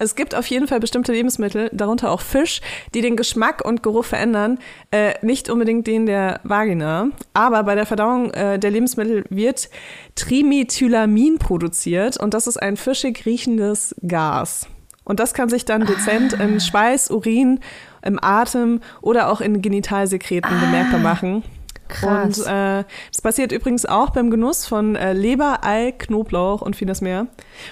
Es 0.00 0.14
gibt 0.14 0.34
auf 0.34 0.46
jeden 0.46 0.66
Fall 0.66 0.80
bestimmte 0.80 1.12
Lebensmittel, 1.12 1.68
darunter 1.74 2.10
auch 2.10 2.22
Fisch, 2.22 2.62
die 2.94 3.02
den 3.02 3.16
Geschmack 3.16 3.62
und 3.62 3.82
Geruch 3.82 4.06
verändern. 4.06 4.58
Äh, 4.90 5.12
nicht 5.20 5.50
unbedingt 5.50 5.86
den 5.86 6.06
der 6.06 6.40
Vagina, 6.42 7.10
aber 7.34 7.64
bei 7.64 7.74
der 7.74 7.84
Verdauung 7.84 8.30
äh, 8.30 8.58
der 8.58 8.70
Lebensmittel 8.70 9.26
wird 9.28 9.68
Trimethylamin 10.14 11.38
produziert 11.38 12.16
und 12.16 12.32
das 12.32 12.46
ist 12.46 12.56
ein 12.56 12.78
fischig 12.78 13.26
riechendes 13.26 13.94
Gas. 14.00 14.68
Und 15.04 15.20
das 15.20 15.34
kann 15.34 15.50
sich 15.50 15.66
dann 15.66 15.84
dezent 15.84 16.32
in 16.32 16.60
Schweiß, 16.60 17.10
Urin, 17.10 17.60
im 18.00 18.18
Atem 18.22 18.80
oder 19.02 19.30
auch 19.30 19.42
in 19.42 19.60
Genitalsekreten 19.60 20.60
bemerkbar 20.60 21.00
machen. 21.00 21.42
Krass. 21.90 22.38
Und 22.40 22.46
äh, 22.46 22.84
das 23.12 23.22
passiert 23.22 23.52
übrigens 23.52 23.86
auch 23.86 24.10
beim 24.10 24.30
Genuss 24.30 24.66
von 24.66 24.96
äh, 24.96 25.12
Leber, 25.12 25.60
Ei, 25.62 25.92
Knoblauch 25.92 26.62
und 26.62 26.76
vieles 26.76 27.00
mehr. 27.00 27.26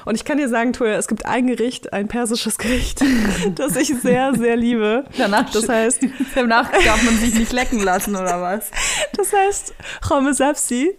Und 0.05 0.15
ich 0.15 0.25
kann 0.25 0.39
dir 0.39 0.49
sagen, 0.49 0.73
Toja, 0.73 0.95
es 0.97 1.09
gibt 1.09 1.27
ein 1.27 1.47
Gericht, 1.47 1.93
ein 1.93 2.09
persisches 2.09 2.59
Gericht, 2.59 3.03
das 3.55 3.77
ich 3.77 3.95
sehr, 4.01 4.35
sehr 4.35 4.57
liebe. 4.57 5.05
Danach, 5.17 5.51
Das 5.51 5.69
heißt, 5.69 6.01
danach 6.35 6.71
darf 6.71 7.03
man 7.03 7.17
sich 7.17 7.35
nicht 7.35 7.53
lecken 7.53 7.83
lassen, 7.83 8.17
oder 8.17 8.41
was? 8.41 8.71
das 9.17 9.33
heißt 9.33 9.75
Chomesapsi. 10.09 10.95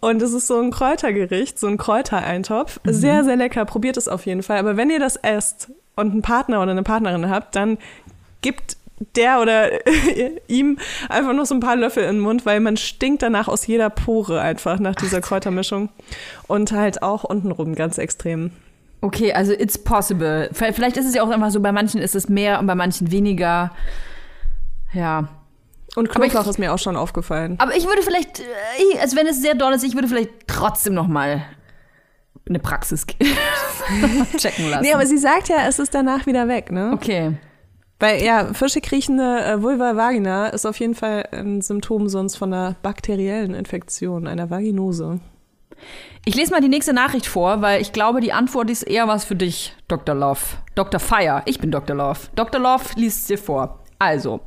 Und 0.00 0.22
es 0.22 0.32
ist 0.32 0.46
so 0.46 0.60
ein 0.60 0.70
Kräutergericht, 0.70 1.58
so 1.58 1.66
ein 1.66 1.76
Kräutereintopf. 1.78 2.80
Sehr, 2.84 3.24
sehr 3.24 3.36
lecker. 3.36 3.64
Probiert 3.64 3.96
es 3.96 4.08
auf 4.08 4.26
jeden 4.26 4.42
Fall. 4.42 4.58
Aber 4.58 4.76
wenn 4.76 4.90
ihr 4.90 5.00
das 5.00 5.16
esst 5.16 5.70
und 5.96 6.12
einen 6.12 6.22
Partner 6.22 6.62
oder 6.62 6.70
eine 6.72 6.82
Partnerin 6.82 7.28
habt, 7.28 7.56
dann 7.56 7.78
gibt 8.42 8.76
der 9.16 9.40
oder 9.40 9.70
ihm 10.48 10.78
einfach 11.08 11.32
noch 11.32 11.46
so 11.46 11.54
ein 11.54 11.60
paar 11.60 11.76
Löffel 11.76 12.04
in 12.04 12.16
den 12.16 12.20
Mund, 12.20 12.44
weil 12.46 12.60
man 12.60 12.76
stinkt 12.76 13.22
danach 13.22 13.48
aus 13.48 13.66
jeder 13.66 13.90
Pore 13.90 14.40
einfach 14.40 14.78
nach 14.78 14.94
dieser 14.94 15.20
Kräutermischung. 15.20 15.88
Und 16.46 16.72
halt 16.72 17.02
auch 17.02 17.24
untenrum 17.24 17.74
ganz 17.74 17.98
extrem. 17.98 18.50
Okay, 19.02 19.32
also 19.32 19.52
it's 19.52 19.78
possible. 19.78 20.50
Vielleicht 20.52 20.98
ist 20.98 21.06
es 21.06 21.14
ja 21.14 21.22
auch 21.22 21.30
einfach 21.30 21.50
so, 21.50 21.60
bei 21.60 21.72
manchen 21.72 22.02
ist 22.02 22.14
es 22.14 22.28
mehr 22.28 22.58
und 22.60 22.66
bei 22.66 22.74
manchen 22.74 23.10
weniger. 23.10 23.70
Ja. 24.92 25.28
Und 25.96 26.14
Aber 26.14 26.24
ich- 26.26 26.30
Knoblauch 26.32 26.48
ist 26.50 26.58
mir 26.58 26.72
auch 26.72 26.78
schon 26.78 26.96
aufgefallen. 26.96 27.56
Aber 27.58 27.74
ich 27.74 27.86
würde 27.86 28.02
vielleicht, 28.02 28.40
äh, 28.40 28.98
also 29.00 29.16
wenn 29.16 29.26
es 29.26 29.40
sehr 29.40 29.54
doll 29.54 29.72
ist, 29.72 29.82
ich 29.84 29.94
würde 29.94 30.06
vielleicht 30.08 30.30
trotzdem 30.46 30.92
noch 30.94 31.06
mal 31.08 31.42
eine 32.48 32.58
Praxis 32.58 33.06
checken 34.36 34.70
lassen. 34.70 34.82
Nee, 34.82 34.92
aber 34.92 35.06
sie 35.06 35.18
sagt 35.18 35.48
ja, 35.48 35.66
es 35.66 35.78
ist 35.78 35.94
danach 35.94 36.26
wieder 36.26 36.46
weg, 36.48 36.70
ne? 36.70 36.90
okay. 36.94 37.32
Weil 38.00 38.24
ja, 38.24 38.52
fischig 38.54 38.90
riechende 38.90 39.44
äh, 39.44 39.62
Vulva 39.62 39.94
vagina 39.94 40.48
ist 40.48 40.66
auf 40.66 40.80
jeden 40.80 40.94
Fall 40.94 41.28
ein 41.32 41.60
Symptom 41.60 42.08
sonst 42.08 42.36
von 42.36 42.52
einer 42.52 42.74
bakteriellen 42.82 43.54
Infektion, 43.54 44.26
einer 44.26 44.48
Vaginose. 44.50 45.20
Ich 46.24 46.34
lese 46.34 46.50
mal 46.50 46.60
die 46.60 46.68
nächste 46.68 46.92
Nachricht 46.92 47.26
vor, 47.26 47.62
weil 47.62 47.80
ich 47.80 47.92
glaube, 47.92 48.20
die 48.20 48.32
Antwort 48.32 48.70
ist 48.70 48.82
eher 48.82 49.06
was 49.06 49.24
für 49.24 49.36
dich, 49.36 49.74
Dr. 49.86 50.14
Love. 50.14 50.40
Dr. 50.74 50.98
Fire. 50.98 51.42
Ich 51.44 51.58
bin 51.58 51.70
Dr. 51.70 51.94
Love. 51.94 52.20
Dr. 52.34 52.60
Love 52.60 52.84
liest 52.96 53.20
es 53.20 53.26
dir 53.26 53.38
vor. 53.38 53.80
Also, 53.98 54.40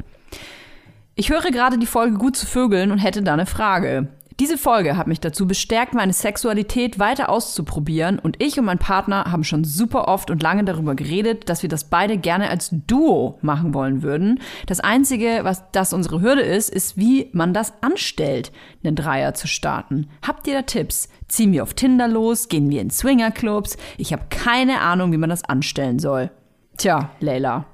ich 1.16 1.30
höre 1.30 1.52
gerade 1.52 1.78
die 1.78 1.86
Folge 1.86 2.18
Gut 2.18 2.36
zu 2.36 2.48
Vögeln 2.48 2.92
und 2.92 2.98
hätte 2.98 3.22
da 3.22 3.34
eine 3.34 3.46
Frage. 3.46 4.08
Diese 4.40 4.58
Folge 4.58 4.98
hat 4.98 5.06
mich 5.06 5.20
dazu 5.20 5.46
bestärkt, 5.46 5.94
meine 5.94 6.14
Sexualität 6.14 6.98
weiter 6.98 7.30
auszuprobieren 7.30 8.18
und 8.18 8.42
ich 8.42 8.58
und 8.58 8.66
mein 8.66 8.80
Partner 8.80 9.26
haben 9.32 9.44
schon 9.44 9.64
super 9.64 10.08
oft 10.08 10.32
und 10.32 10.42
lange 10.42 10.64
darüber 10.64 10.96
geredet, 10.96 11.50
dass 11.50 11.62
wir 11.62 11.70
das 11.70 11.84
beide 11.84 12.18
gerne 12.18 12.50
als 12.50 12.70
Duo 12.72 13.38
machen 13.42 13.76
wollen 13.76 14.02
würden. 14.02 14.40
Das 14.66 14.80
Einzige, 14.80 15.42
was 15.44 15.64
das 15.72 15.94
unsere 15.94 16.22
Hürde 16.22 16.42
ist, 16.42 16.70
ist, 16.70 16.98
wie 16.98 17.30
man 17.32 17.54
das 17.54 17.74
anstellt, 17.82 18.52
einen 18.84 18.96
Dreier 18.96 19.36
zu 19.36 19.48
starten. 19.48 20.10
Habt 20.26 20.48
ihr 20.48 20.56
da 20.56 20.62
Tipps? 20.64 21.10
Ziehen 21.28 21.52
wir 21.52 21.62
auf 21.62 21.76
Tinder 21.76 22.08
los? 22.08 22.50
Gehen 22.50 22.70
wir 22.70 22.82
in 22.82 22.90
Swingerclubs? 22.90 23.78
Ich 23.98 24.14
habe 24.14 24.24
keine 24.30 24.82
Ahnung, 24.82 25.12
wie 25.12 25.18
man 25.18 25.30
das 25.30 25.44
anstellen 25.44 26.00
soll. 26.00 26.32
Tja, 26.78 27.12
Leila. 27.20 27.66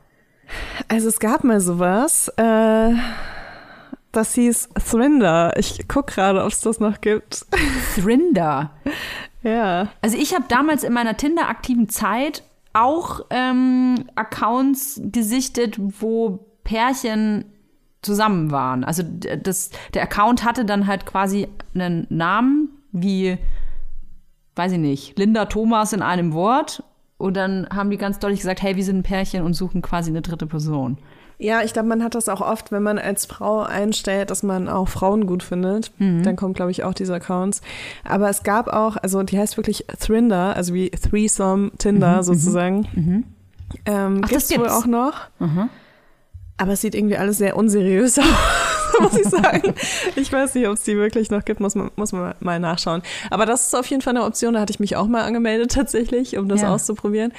Also 0.88 1.08
es 1.08 1.20
gab 1.20 1.44
mal 1.44 1.62
sowas, 1.62 2.28
äh, 2.38 2.94
das 4.12 4.34
hieß 4.36 4.70
Thrinder. 4.90 5.54
Ich 5.58 5.88
guck 5.88 6.08
gerade, 6.08 6.44
ob 6.44 6.52
es 6.52 6.62
das 6.62 6.80
noch 6.80 7.02
gibt. 7.02 7.46
Thrinder. 7.96 8.72
ja. 9.44 9.90
Also 10.02 10.18
ich 10.18 10.34
habe 10.34 10.46
damals 10.48 10.84
in 10.84 10.94
meiner 10.94 11.18
Tinder-aktiven 11.18 11.90
Zeit 11.90 12.44
auch 12.74 13.22
ähm, 13.30 14.06
Accounts 14.16 15.02
gesichtet, 15.04 15.78
wo 15.80 16.46
Pärchen 16.64 17.46
zusammen 18.02 18.52
waren. 18.52 18.84
Also 18.84 19.04
das, 19.04 19.72
der 19.94 20.04
Account 20.04 20.44
hatte 20.44 20.66
dann 20.66 20.88
halt 20.88 21.06
quasi 21.06 21.48
einen 21.74 22.08
Namen 22.10 22.70
wie, 22.92 23.38
weiß 24.56 24.74
ich 24.74 24.80
nicht, 24.80 25.20
Linda 25.20 25.46
Thomas 25.46 25.94
in 25.94 26.02
einem 26.02 26.34
Wort. 26.34 26.84
Und 27.18 27.36
dann 27.36 27.68
haben 27.70 27.90
die 27.90 27.98
ganz 27.98 28.20
deutlich 28.20 28.40
gesagt, 28.40 28.62
hey, 28.62 28.78
wir 28.78 28.84
sind 28.84 29.00
ein 29.00 29.04
Pärchen 29.04 29.44
und 29.44 29.54
suchen 29.54 29.82
quasi 29.82 30.10
eine 30.10 30.22
dritte 30.22 30.48
Person. 30.48 30.98
Ja, 31.42 31.62
ich 31.64 31.72
glaube, 31.72 31.88
man 31.88 32.04
hat 32.04 32.16
das 32.16 32.28
auch 32.28 32.42
oft, 32.42 32.70
wenn 32.74 32.84
man 32.84 33.00
als 33.00 33.26
Frau 33.26 33.62
einstellt, 33.62 34.30
dass 34.30 34.44
man 34.44 34.68
auch 34.68 34.90
Frauen 34.90 35.26
gut 35.26 35.42
findet. 35.42 35.92
Dann 35.98 36.36
kommen, 36.36 36.54
glaube 36.54 36.72
ich, 36.72 36.84
auch 36.84 36.94
diese 36.94 37.14
Accounts. 37.16 37.62
Aber 38.04 38.30
es 38.30 38.44
gab 38.44 38.68
auch, 38.68 38.98
also 38.98 39.24
die 39.24 39.40
heißt 39.40 39.56
wirklich 39.56 39.86
Thrinder, 40.02 40.54
also 40.58 40.74
wie 40.74 40.90
Threesome 40.90 41.72
Tinder 41.78 42.24
sozusagen. 42.24 43.26
Ähm, 43.86 44.22
Ach, 44.24 44.30
das 44.30 44.48
gibt's 44.48 44.52
wohl 44.52 44.58
gibt's. 44.66 44.74
auch 44.74 44.86
noch. 44.86 45.14
Aber 46.58 46.74
es 46.74 46.82
sieht 46.82 46.94
irgendwie 46.94 47.16
alles 47.16 47.38
sehr 47.38 47.56
unseriös 47.56 48.20
aus, 48.20 48.26
muss 49.00 49.18
ich 49.18 49.28
sagen. 49.30 49.74
Ich 50.18 50.34
weiß 50.34 50.56
nicht, 50.56 50.68
ob 50.68 50.74
es 50.74 50.84
die 50.84 50.98
wirklich 50.98 51.32
noch 51.32 51.46
gibt, 51.46 51.62
muss 51.62 51.74
man, 51.74 51.90
muss 51.96 52.12
man 52.12 52.34
mal 52.42 52.60
nachschauen. 52.60 53.02
Aber 53.32 53.46
das 53.46 53.68
ist 53.68 53.76
auf 53.76 53.86
jeden 53.86 54.02
Fall 54.02 54.14
eine 54.18 54.26
Option, 54.26 54.56
da 54.56 54.60
hatte 54.60 54.72
ich 54.72 54.82
mich 54.82 54.98
auch 54.98 55.08
mal 55.08 55.24
angemeldet 55.24 55.72
tatsächlich, 55.72 56.38
um 56.38 56.50
das 56.50 56.64
Ja. 56.64 56.74
auszuprobieren. 56.74 57.32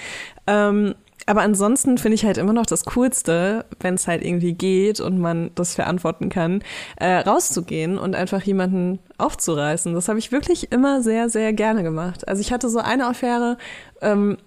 Ähm, 0.46 0.94
aber 1.26 1.42
ansonsten 1.42 1.98
finde 1.98 2.14
ich 2.14 2.24
halt 2.24 2.38
immer 2.38 2.52
noch 2.52 2.66
das 2.66 2.84
Coolste, 2.84 3.64
wenn 3.80 3.94
es 3.94 4.06
halt 4.06 4.24
irgendwie 4.24 4.52
geht 4.52 5.00
und 5.00 5.18
man 5.18 5.50
das 5.54 5.74
verantworten 5.74 6.28
kann, 6.28 6.62
äh, 6.96 7.16
rauszugehen 7.16 7.98
und 7.98 8.14
einfach 8.14 8.42
jemanden 8.42 8.98
aufzureißen. 9.18 9.94
Das 9.94 10.08
habe 10.08 10.18
ich 10.18 10.32
wirklich 10.32 10.72
immer 10.72 11.02
sehr, 11.02 11.28
sehr 11.28 11.52
gerne 11.52 11.82
gemacht. 11.82 12.26
Also 12.28 12.40
ich 12.40 12.52
hatte 12.52 12.68
so 12.68 12.78
eine 12.78 13.06
Affäre, 13.06 13.58
ähm, 14.00 14.38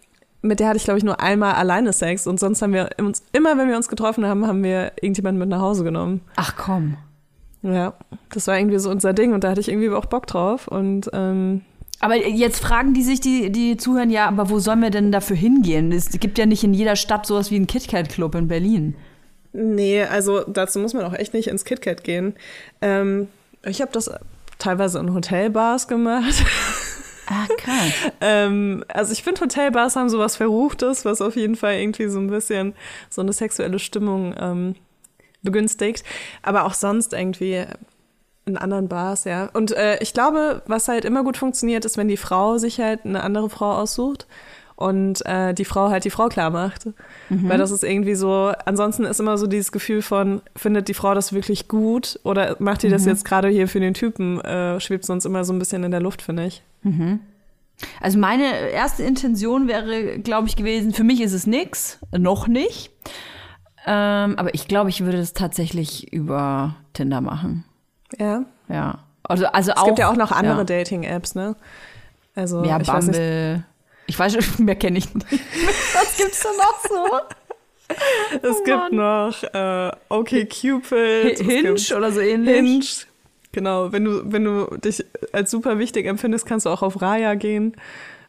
mit 0.42 0.60
der 0.60 0.68
hatte 0.68 0.78
ich, 0.78 0.84
glaube 0.84 0.98
ich, 0.98 1.06
nur 1.06 1.22
einmal 1.22 1.54
alleine 1.54 1.94
Sex 1.94 2.28
und 2.28 2.40
sonst 2.40 2.62
haben 2.62 2.74
wir 2.74 2.90
uns, 3.00 3.24
immer 3.32 3.58
wenn 3.58 3.70
wir 3.70 3.78
uns 3.78 3.88
getroffen 3.88 4.26
haben, 4.26 4.46
haben 4.46 4.64
wir 4.64 4.92
irgendjemanden 5.02 5.40
mit 5.40 5.50
nach 5.50 5.62
Hause 5.62 5.84
genommen. 5.84 6.22
Ach 6.36 6.56
komm. 6.58 6.98
Ja, 7.62 7.94
das 8.30 8.48
war 8.48 8.60
irgendwie 8.60 8.78
so 8.78 8.90
unser 8.90 9.14
Ding 9.14 9.34
und 9.34 9.46
da 9.46 9.52
hatte 9.52 9.62
ich 9.62 9.70
irgendwie 9.70 9.90
auch 9.90 10.06
Bock 10.06 10.28
drauf 10.28 10.68
und 10.68 11.10
ähm, 11.14 11.62
Aber 12.04 12.18
jetzt 12.18 12.60
fragen 12.60 12.94
die 12.94 13.02
sich, 13.02 13.22
die, 13.22 13.50
die 13.50 13.78
zuhören, 13.78 14.10
ja, 14.10 14.28
aber 14.28 14.50
wo 14.50 14.60
sollen 14.60 14.82
wir 14.82 14.90
denn 14.90 15.14
dafür 15.14 15.38
hingehen? 15.38 15.94
Es 15.94 16.10
gibt 16.20 16.38
ja 16.38 16.46
nicht 16.46 16.62
in 16.62 16.74
jeder 16.74 16.98
Stadt 16.98 17.26
sowas 17.26 17.50
wie 17.50 17.56
einen 17.56 17.66
KitKat-Club 17.66 18.36
in 18.36 18.50
Berlin. 18.50 18.96
Nee, 19.54 20.04
also 20.04 20.42
dazu 20.42 20.80
muss 20.80 20.94
man 20.94 21.06
auch 21.06 21.14
echt 21.14 21.34
nicht 21.34 21.48
ins 21.48 21.64
KitKat 21.64 22.04
gehen. 22.04 22.34
Ähm, 22.82 23.30
ich 23.66 23.82
habe 23.82 23.94
das 23.94 24.12
teilweise 24.60 25.00
in 25.00 25.14
Hotelbars 25.14 25.88
gemacht. 25.88 26.44
Ah, 27.28 27.48
krass. 27.58 27.94
ähm, 28.20 28.84
also 28.90 29.14
ich 29.14 29.24
finde, 29.24 29.40
Hotelbars 29.40 29.96
haben 29.96 30.10
sowas 30.10 30.36
Verruchtes, 30.36 31.06
was 31.06 31.22
auf 31.22 31.38
jeden 31.38 31.56
Fall 31.56 31.76
irgendwie 31.76 32.10
so 32.10 32.20
ein 32.20 32.28
bisschen 32.28 32.74
so 33.10 33.22
eine 33.22 33.32
sexuelle 33.32 33.80
Stimmung 33.80 34.36
ähm, 34.38 34.76
begünstigt. 35.42 36.04
Aber 36.42 36.66
auch 36.66 36.74
sonst 36.74 37.14
irgendwie 37.14 37.64
in 38.46 38.58
anderen 38.58 38.88
Bars, 38.88 39.24
ja. 39.24 39.50
Und 39.54 39.72
äh, 39.72 39.98
ich 40.02 40.14
glaube, 40.14 40.62
was 40.68 40.88
halt 40.88 41.06
immer 41.06 41.24
gut 41.24 41.38
funktioniert, 41.38 41.86
ist, 41.86 41.98
wenn 41.98 42.08
die 42.08 42.18
Frau 42.18 42.58
sich 42.58 42.80
halt 42.80 43.06
eine 43.06 43.24
andere 43.24 43.50
Frau 43.50 43.74
aussucht 43.74 44.28
und 44.76 45.26
äh, 45.26 45.54
die 45.54 45.66
Frau 45.66 45.90
halt 45.90 46.04
die 46.04 46.10
Frau 46.10 46.28
klar 46.28 46.50
macht. 46.50 46.88
Mhm. 47.30 47.50
Weil 47.50 47.58
das 47.58 47.72
ist 47.72 47.84
irgendwie 47.84 48.16
so, 48.16 48.52
ansonsten 48.66 49.06
ist 49.06 49.20
immer 49.20 49.38
so 49.38 49.48
dieses 49.48 49.72
Gefühl 49.72 50.02
von, 50.02 50.42
findet 50.56 50.88
die 50.88 50.94
Frau 50.94 51.14
das 51.14 51.32
wirklich 51.34 51.68
gut 51.68 52.20
oder 52.24 52.58
macht 52.60 52.84
die 52.84 52.90
das 52.90 53.04
mhm. 53.04 53.10
jetzt 53.10 53.26
gerade 53.26 53.48
hier 53.48 53.68
für 53.68 53.80
den 53.80 53.94
Typen, 53.94 54.42
äh, 54.42 54.80
schwebt 54.80 55.06
sonst 55.06 55.26
immer 55.26 55.46
so 55.46 55.54
ein 55.54 55.60
bisschen 55.60 55.84
in 55.84 55.92
der 55.92 56.02
Luft, 56.02 56.22
finde 56.22 56.46
ich. 56.46 56.64
Mhm. 56.82 57.20
Also 58.02 58.18
meine 58.18 58.70
erste 58.70 59.04
Intention 59.04 59.68
wäre, 59.68 60.20
glaube 60.20 60.48
ich, 60.48 60.56
gewesen, 60.56 60.94
für 60.94 61.04
mich 61.04 61.22
ist 61.22 61.34
es 61.34 61.48
nix, 61.48 62.00
noch 62.16 62.48
nicht. 62.48 62.92
Ähm, 63.86 64.36
aber 64.38 64.54
ich 64.54 64.68
glaube, 64.68 64.90
ich 64.90 65.04
würde 65.04 65.18
das 65.18 65.34
tatsächlich 65.34 66.14
über 66.14 66.76
Tinder 66.94 67.20
machen. 67.20 67.66
Ja. 68.20 68.46
Ja. 68.70 69.00
Also, 69.24 69.46
also 69.48 69.72
es 69.72 69.78
auch. 69.78 69.86
Gibt 69.86 70.00
ja 70.00 70.10
auch 70.10 70.16
noch 70.16 70.32
andere 70.32 70.60
ja. 70.60 70.64
Dating-Apps, 70.64 71.36
ne? 71.36 71.56
Also, 72.36 72.64
ja, 72.64 72.80
ich 72.80 72.88
Bumble. 72.88 73.08
Weiß 73.08 73.64
ich 74.06 74.20
weiß 74.20 74.38
mehr 74.60 74.76
kenne 74.76 74.98
ich 75.00 75.14
nicht. 75.14 75.28
Was 75.94 76.18
gibt's 76.18 76.42
da 76.42 76.50
noch 76.50 76.80
so? 76.88 77.20
Es 78.42 78.58
oh, 78.60 78.64
gibt 78.64 78.92
noch 78.94 79.44
äh, 79.54 79.92
okay 80.10 80.46
Cupid, 80.48 81.38
Hinge 81.38 81.76
oder 81.96 82.12
so 82.12 82.22
ähnlich. 82.22 82.56
Hinge, 82.56 82.86
genau. 83.52 83.92
Wenn 83.92 84.06
du 84.06 84.22
wenn 84.24 84.46
du 84.46 84.78
dich 84.78 85.06
als 85.32 85.52
super 85.52 85.78
wichtig 85.78 86.08
empfindest, 86.08 86.48
kannst 86.48 86.66
du 86.66 86.72
auch 86.72 86.82
auf 86.82 87.02
Raya 87.02 87.36
gehen. 87.36 87.76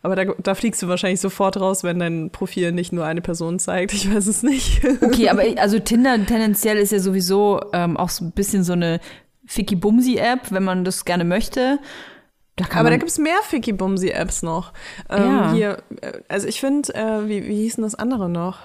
Aber 0.03 0.17
da, 0.17 0.25
da 0.43 0.55
fliegst 0.55 0.83
du 0.83 0.89
wahrscheinlich 0.89 1.21
sofort 1.21 1.59
raus, 1.59 1.83
wenn 1.83 1.99
dein 1.99 2.29
Profil 2.29 2.73
nicht 2.73 2.93
nur 2.93 3.07
eine 3.07 3.23
Person 3.23 3.59
zeigt. 3.59 3.95
Ich 3.95 4.13
weiß 4.15 4.27
es 4.27 4.43
nicht. 4.43 4.83
Okay, 5.01 5.31
aber 5.31 5.45
also 5.57 5.79
Tinder 5.79 6.17
tendenziell 6.27 6.77
ist 6.77 6.93
ja 6.93 6.99
sowieso 6.99 7.63
ähm, 7.73 7.97
auch 7.97 8.11
so 8.11 8.27
ein 8.27 8.33
bisschen 8.33 8.65
so 8.65 8.75
eine 8.75 9.01
Ficky-Bumsi-App, 9.47 10.51
wenn 10.51 10.65
man 10.65 10.85
das 10.85 11.05
gerne 11.05 11.25
möchte. 11.25 11.79
Da 12.57 12.67
Aber 12.75 12.91
da 12.91 12.97
gibt 12.97 13.11
es 13.11 13.19
mehr 13.19 13.39
Ficky-Bumsi-Apps 13.43 14.43
noch. 14.43 14.73
Ähm, 15.11 15.25
ja. 15.25 15.53
Hier, 15.53 15.83
äh, 16.01 16.21
also 16.29 16.47
ich 16.47 16.61
finde, 16.61 16.95
äh, 16.95 17.29
wie, 17.29 17.47
wie 17.49 17.63
hieß 17.63 17.77
denn 17.77 17.85
das 17.85 17.97
andere 17.97 18.29
noch? 18.29 18.59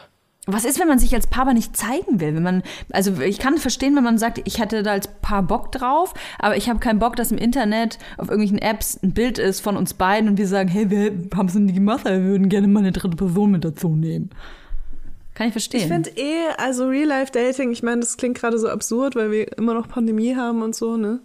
Was 0.51 0.65
ist, 0.65 0.79
wenn 0.79 0.87
man 0.87 0.99
sich 0.99 1.13
als 1.13 1.27
Paar 1.27 1.43
aber 1.43 1.53
nicht 1.53 1.77
zeigen 1.77 2.19
will? 2.19 2.33
Wenn 2.33 2.43
man, 2.43 2.63
also 2.91 3.21
ich 3.21 3.39
kann 3.39 3.57
verstehen, 3.57 3.95
wenn 3.95 4.03
man 4.03 4.17
sagt, 4.17 4.41
ich 4.45 4.59
hatte 4.59 4.81
da 4.83 4.91
als 4.91 5.07
Paar 5.21 5.43
Bock 5.43 5.71
drauf, 5.71 6.13
aber 6.39 6.57
ich 6.57 6.69
habe 6.69 6.79
keinen 6.79 6.99
Bock, 6.99 7.15
dass 7.15 7.31
im 7.31 7.37
Internet 7.37 7.99
auf 8.17 8.29
irgendwelchen 8.29 8.57
Apps 8.57 8.99
ein 9.03 9.13
Bild 9.13 9.37
ist 9.37 9.59
von 9.59 9.77
uns 9.77 9.93
beiden 9.93 10.29
und 10.29 10.37
wir 10.37 10.47
sagen, 10.47 10.69
hey, 10.69 10.89
wir 10.89 11.11
haben 11.35 11.47
es 11.47 11.55
nie 11.55 11.73
gemacht, 11.73 12.05
wir 12.05 12.23
würden 12.23 12.49
gerne 12.49 12.67
mal 12.67 12.79
eine 12.79 12.91
dritte 12.91 13.15
Person 13.15 13.51
mit 13.51 13.63
dazu 13.63 13.89
nehmen. 13.89 14.31
Kann 15.39 15.47
ich 15.47 15.53
verstehen. 15.53 15.79
Ich 15.79 15.87
finde 15.87 16.09
eh, 16.17 16.49
also 16.57 16.89
Real-Life-Dating, 16.89 17.71
ich 17.71 17.81
meine, 17.81 18.01
das 18.01 18.17
klingt 18.17 18.37
gerade 18.37 18.59
so 18.59 18.67
absurd, 18.67 19.15
weil 19.15 19.31
wir 19.31 19.57
immer 19.57 19.73
noch 19.73 19.87
Pandemie 19.87 20.35
haben 20.35 20.61
und 20.61 20.75
so, 20.75 20.97
ne? 20.97 21.21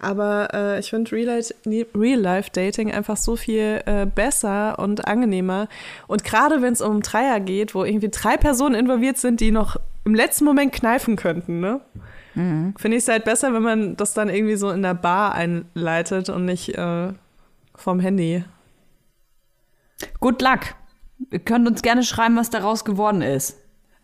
Aber 0.00 0.48
äh, 0.52 0.80
ich 0.80 0.90
finde 0.90 1.12
Real-Life-Dating 1.12 2.90
einfach 2.90 3.16
so 3.16 3.36
viel 3.36 3.80
äh, 3.86 4.06
besser 4.06 4.80
und 4.80 5.06
angenehmer. 5.06 5.68
Und 6.08 6.24
gerade 6.24 6.62
wenn 6.62 6.72
es 6.72 6.80
um 6.80 7.00
Dreier 7.00 7.38
geht, 7.38 7.76
wo 7.76 7.84
irgendwie 7.84 8.08
drei 8.08 8.36
Personen 8.36 8.74
involviert 8.74 9.18
sind, 9.18 9.38
die 9.38 9.52
noch 9.52 9.76
im 10.04 10.16
letzten 10.16 10.46
Moment 10.46 10.72
kneifen 10.72 11.14
könnten, 11.14 11.60
ne? 11.60 11.80
Mhm. 12.34 12.74
Finde 12.76 12.96
ich 12.96 13.04
es 13.04 13.08
halt 13.08 13.24
besser, 13.24 13.54
wenn 13.54 13.62
man 13.62 13.96
das 13.96 14.14
dann 14.14 14.30
irgendwie 14.30 14.56
so 14.56 14.70
in 14.70 14.82
der 14.82 14.94
Bar 14.94 15.32
einleitet 15.36 16.28
und 16.28 16.44
nicht 16.44 16.76
äh, 16.76 17.12
vom 17.76 18.00
Handy. 18.00 18.42
Good 20.18 20.42
luck. 20.42 20.74
Ihr 21.30 21.38
könnt 21.38 21.66
uns 21.68 21.82
gerne 21.82 22.02
schreiben, 22.02 22.36
was 22.36 22.50
daraus 22.50 22.84
geworden 22.84 23.22
ist. 23.22 23.56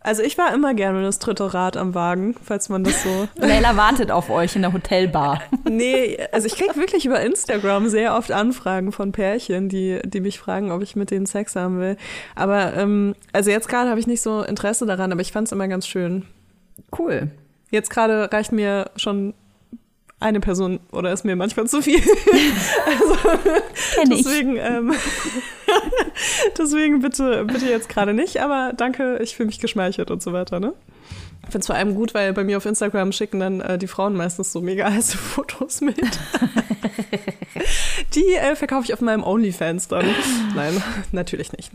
Also 0.03 0.23
ich 0.23 0.35
war 0.39 0.51
immer 0.51 0.73
gerne 0.73 1.03
das 1.03 1.19
dritte 1.19 1.53
Rad 1.53 1.77
am 1.77 1.93
Wagen, 1.93 2.35
falls 2.43 2.69
man 2.69 2.83
das 2.83 3.03
so. 3.03 3.27
Leila 3.35 3.77
wartet 3.77 4.09
auf 4.09 4.31
euch 4.31 4.55
in 4.55 4.63
der 4.63 4.73
Hotelbar. 4.73 5.43
nee, 5.69 6.17
also 6.31 6.47
ich 6.47 6.55
kriege 6.55 6.75
wirklich 6.75 7.05
über 7.05 7.21
Instagram 7.21 7.87
sehr 7.87 8.15
oft 8.15 8.31
Anfragen 8.31 8.91
von 8.91 9.11
Pärchen, 9.11 9.69
die, 9.69 9.99
die 10.03 10.21
mich 10.21 10.39
fragen, 10.39 10.71
ob 10.71 10.81
ich 10.81 10.95
mit 10.95 11.11
denen 11.11 11.27
Sex 11.27 11.55
haben 11.55 11.79
will. 11.79 11.97
Aber 12.33 12.73
ähm, 12.75 13.15
also 13.31 13.51
jetzt 13.51 13.69
gerade 13.69 13.91
habe 13.91 13.99
ich 13.99 14.07
nicht 14.07 14.21
so 14.21 14.41
Interesse 14.41 14.87
daran, 14.87 15.11
aber 15.11 15.21
ich 15.21 15.31
fand 15.31 15.47
es 15.47 15.51
immer 15.51 15.67
ganz 15.67 15.85
schön. 15.85 16.25
Cool. 16.97 17.29
Jetzt 17.69 17.91
gerade 17.91 18.31
reicht 18.31 18.51
mir 18.51 18.89
schon 18.95 19.35
eine 20.21 20.39
Person 20.39 20.79
oder 20.91 21.11
ist 21.11 21.25
mir 21.25 21.35
manchmal 21.35 21.67
zu 21.67 21.81
viel. 21.81 21.99
also, 22.85 23.17
deswegen, 24.09 24.57
ähm, 24.57 24.93
deswegen 26.57 27.01
bitte, 27.01 27.45
bitte 27.45 27.67
jetzt 27.67 27.89
gerade 27.89 28.13
nicht, 28.13 28.41
aber 28.41 28.73
danke, 28.75 29.19
ich 29.21 29.35
fühle 29.35 29.47
mich 29.47 29.59
geschmeichelt 29.59 30.11
und 30.11 30.21
so 30.21 30.33
weiter, 30.33 30.59
ne? 30.59 30.73
Ich 31.43 31.47
finde 31.47 31.59
es 31.59 31.67
vor 31.67 31.75
allem 31.75 31.95
gut, 31.95 32.13
weil 32.13 32.33
bei 32.33 32.43
mir 32.43 32.57
auf 32.57 32.65
Instagram 32.65 33.11
schicken 33.11 33.39
dann 33.39 33.61
äh, 33.61 33.77
die 33.77 33.87
Frauen 33.87 34.15
meistens 34.15 34.51
so 34.53 34.61
mega 34.61 34.89
heiße 34.89 35.17
Fotos 35.17 35.81
mit. 35.81 35.97
die 38.15 38.35
äh, 38.35 38.55
verkaufe 38.55 38.85
ich 38.85 38.93
auf 38.93 39.01
meinem 39.01 39.23
OnlyFans 39.23 39.87
dann. 39.87 40.05
Nein, 40.55 40.81
natürlich 41.11 41.51
nicht. 41.51 41.71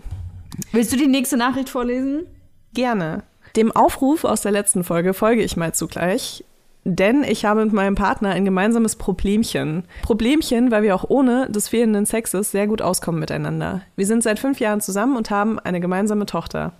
Willst 0.72 0.92
du 0.92 0.96
die 0.96 1.08
nächste 1.08 1.36
Nachricht 1.36 1.68
vorlesen? 1.68 2.26
Gerne. 2.72 3.24
Dem 3.56 3.72
Aufruf 3.72 4.24
aus 4.24 4.42
der 4.42 4.52
letzten 4.52 4.84
Folge 4.84 5.14
folge 5.14 5.42
ich 5.42 5.56
mal 5.56 5.74
zugleich 5.74 6.44
denn 6.86 7.24
ich 7.24 7.44
habe 7.44 7.64
mit 7.64 7.74
meinem 7.74 7.96
Partner 7.96 8.30
ein 8.30 8.44
gemeinsames 8.44 8.94
Problemchen. 8.94 9.82
Problemchen, 10.02 10.70
weil 10.70 10.84
wir 10.84 10.94
auch 10.94 11.04
ohne 11.08 11.50
des 11.50 11.68
fehlenden 11.68 12.06
Sexes 12.06 12.52
sehr 12.52 12.68
gut 12.68 12.80
auskommen 12.80 13.18
miteinander. 13.18 13.82
Wir 13.96 14.06
sind 14.06 14.22
seit 14.22 14.38
fünf 14.38 14.60
Jahren 14.60 14.80
zusammen 14.80 15.16
und 15.16 15.30
haben 15.30 15.58
eine 15.58 15.80
gemeinsame 15.80 16.26
Tochter. 16.26 16.74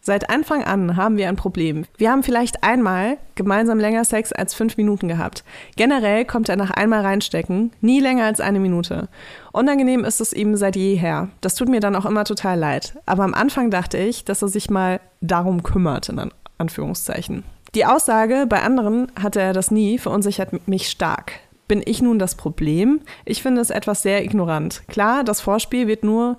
Seit 0.00 0.30
Anfang 0.30 0.64
an 0.64 0.96
haben 0.96 1.18
wir 1.18 1.28
ein 1.28 1.36
Problem. 1.36 1.84
Wir 1.98 2.10
haben 2.10 2.22
vielleicht 2.22 2.64
einmal 2.64 3.18
gemeinsam 3.34 3.78
länger 3.78 4.06
Sex 4.06 4.32
als 4.32 4.54
fünf 4.54 4.78
Minuten 4.78 5.08
gehabt. 5.08 5.44
Generell 5.76 6.24
kommt 6.24 6.48
er 6.48 6.56
nach 6.56 6.70
einmal 6.70 7.02
reinstecken, 7.02 7.72
nie 7.82 8.00
länger 8.00 8.24
als 8.24 8.40
eine 8.40 8.60
Minute. 8.60 9.10
Unangenehm 9.52 10.04
ist 10.06 10.22
es 10.22 10.32
ihm 10.32 10.56
seit 10.56 10.74
jeher. 10.74 11.28
Das 11.42 11.54
tut 11.54 11.68
mir 11.68 11.80
dann 11.80 11.96
auch 11.96 12.06
immer 12.06 12.24
total 12.24 12.58
leid. 12.58 12.94
Aber 13.04 13.24
am 13.24 13.34
Anfang 13.34 13.70
dachte 13.70 13.98
ich, 13.98 14.24
dass 14.24 14.40
er 14.40 14.48
sich 14.48 14.70
mal 14.70 15.00
darum 15.20 15.62
kümmert, 15.62 16.08
in 16.08 16.30
Anführungszeichen. 16.56 17.44
Die 17.74 17.86
Aussage, 17.86 18.46
bei 18.48 18.62
anderen 18.62 19.12
hatte 19.20 19.40
er 19.40 19.52
das 19.52 19.70
nie, 19.70 19.98
verunsichert 19.98 20.66
mich 20.66 20.88
stark. 20.88 21.32
Bin 21.68 21.82
ich 21.84 22.02
nun 22.02 22.18
das 22.18 22.34
Problem? 22.34 23.00
Ich 23.24 23.42
finde 23.42 23.60
es 23.60 23.70
etwas 23.70 24.02
sehr 24.02 24.24
ignorant. 24.24 24.82
Klar, 24.88 25.22
das 25.22 25.40
Vorspiel 25.40 25.86
wird 25.86 26.02
nur 26.02 26.36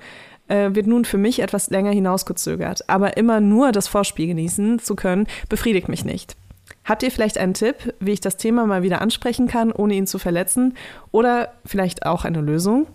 äh, 0.50 0.76
wird 0.76 0.88
nun 0.88 1.06
für 1.06 1.18
mich 1.18 1.40
etwas 1.40 1.70
länger 1.70 1.92
hinausgezögert, 1.92 2.90
aber 2.90 3.16
immer 3.16 3.40
nur 3.40 3.72
das 3.72 3.88
Vorspiel 3.88 4.28
genießen 4.28 4.80
zu 4.80 4.96
können, 4.96 5.28
befriedigt 5.48 5.88
mich 5.88 6.04
nicht. 6.04 6.36
Habt 6.84 7.04
ihr 7.04 7.12
vielleicht 7.12 7.38
einen 7.38 7.54
Tipp, 7.54 7.94
wie 8.00 8.12
ich 8.12 8.22
das 8.22 8.36
Thema 8.36 8.66
mal 8.66 8.84
wieder 8.84 9.02
ansprechen 9.02 9.48
kann, 9.48 9.72
ohne 9.72 9.94
ihn 9.94 10.08
zu 10.08 10.20
verletzen? 10.20 10.76
Oder 11.12 11.54
vielleicht 11.66 12.06
auch 12.06 12.26
eine 12.26 12.42
Lösung? 12.42 12.88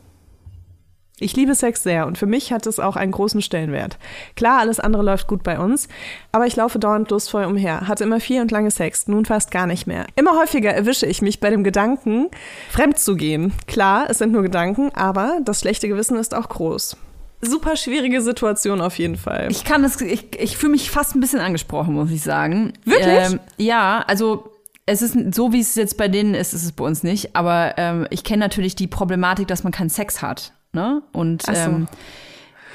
Ich 1.18 1.34
liebe 1.34 1.54
Sex 1.54 1.82
sehr 1.82 2.06
und 2.06 2.18
für 2.18 2.26
mich 2.26 2.52
hat 2.52 2.66
es 2.66 2.78
auch 2.78 2.94
einen 2.94 3.12
großen 3.12 3.40
Stellenwert. 3.40 3.96
Klar, 4.34 4.58
alles 4.60 4.78
andere 4.78 5.02
läuft 5.02 5.28
gut 5.28 5.42
bei 5.42 5.58
uns, 5.58 5.88
aber 6.30 6.46
ich 6.46 6.56
laufe 6.56 6.78
dauernd 6.78 7.10
lustvoll 7.10 7.44
umher, 7.44 7.88
hatte 7.88 8.04
immer 8.04 8.20
viel 8.20 8.42
und 8.42 8.50
lange 8.50 8.70
Sex, 8.70 9.08
nun 9.08 9.24
fast 9.24 9.50
gar 9.50 9.66
nicht 9.66 9.86
mehr. 9.86 10.04
Immer 10.16 10.38
häufiger 10.38 10.74
erwische 10.74 11.06
ich 11.06 11.22
mich 11.22 11.40
bei 11.40 11.48
dem 11.48 11.64
Gedanken, 11.64 12.28
fremd 12.70 12.98
zu 12.98 13.16
gehen. 13.16 13.54
Klar, 13.66 14.10
es 14.10 14.18
sind 14.18 14.32
nur 14.32 14.42
Gedanken, 14.42 14.90
aber 14.94 15.38
das 15.42 15.60
schlechte 15.60 15.88
Gewissen 15.88 16.18
ist 16.18 16.34
auch 16.34 16.50
groß. 16.50 16.98
Super 17.40 17.76
schwierige 17.76 18.20
Situation 18.20 18.82
auf 18.82 18.98
jeden 18.98 19.16
Fall. 19.16 19.48
Ich 19.50 19.64
kann 19.64 19.82
das, 19.82 19.98
ich, 20.02 20.38
ich 20.38 20.58
fühle 20.58 20.72
mich 20.72 20.90
fast 20.90 21.14
ein 21.14 21.20
bisschen 21.20 21.40
angesprochen, 21.40 21.94
muss 21.94 22.10
ich 22.10 22.20
sagen. 22.20 22.74
Wirklich? 22.84 23.06
Ähm, 23.06 23.40
ja, 23.56 24.04
also 24.06 24.52
es 24.84 25.00
ist 25.00 25.16
so, 25.34 25.54
wie 25.54 25.60
es 25.60 25.76
jetzt 25.76 25.96
bei 25.96 26.08
denen 26.08 26.34
ist, 26.34 26.52
ist 26.52 26.62
es 26.62 26.72
bei 26.72 26.84
uns 26.84 27.02
nicht. 27.02 27.34
Aber 27.36 27.74
ähm, 27.78 28.06
ich 28.10 28.22
kenne 28.22 28.40
natürlich 28.40 28.76
die 28.76 28.86
Problematik, 28.86 29.48
dass 29.48 29.64
man 29.64 29.72
keinen 29.72 29.90
Sex 29.90 30.20
hat. 30.20 30.52
Ne? 30.76 31.02
Und 31.12 31.42
so. 31.42 31.52
ähm, 31.52 31.88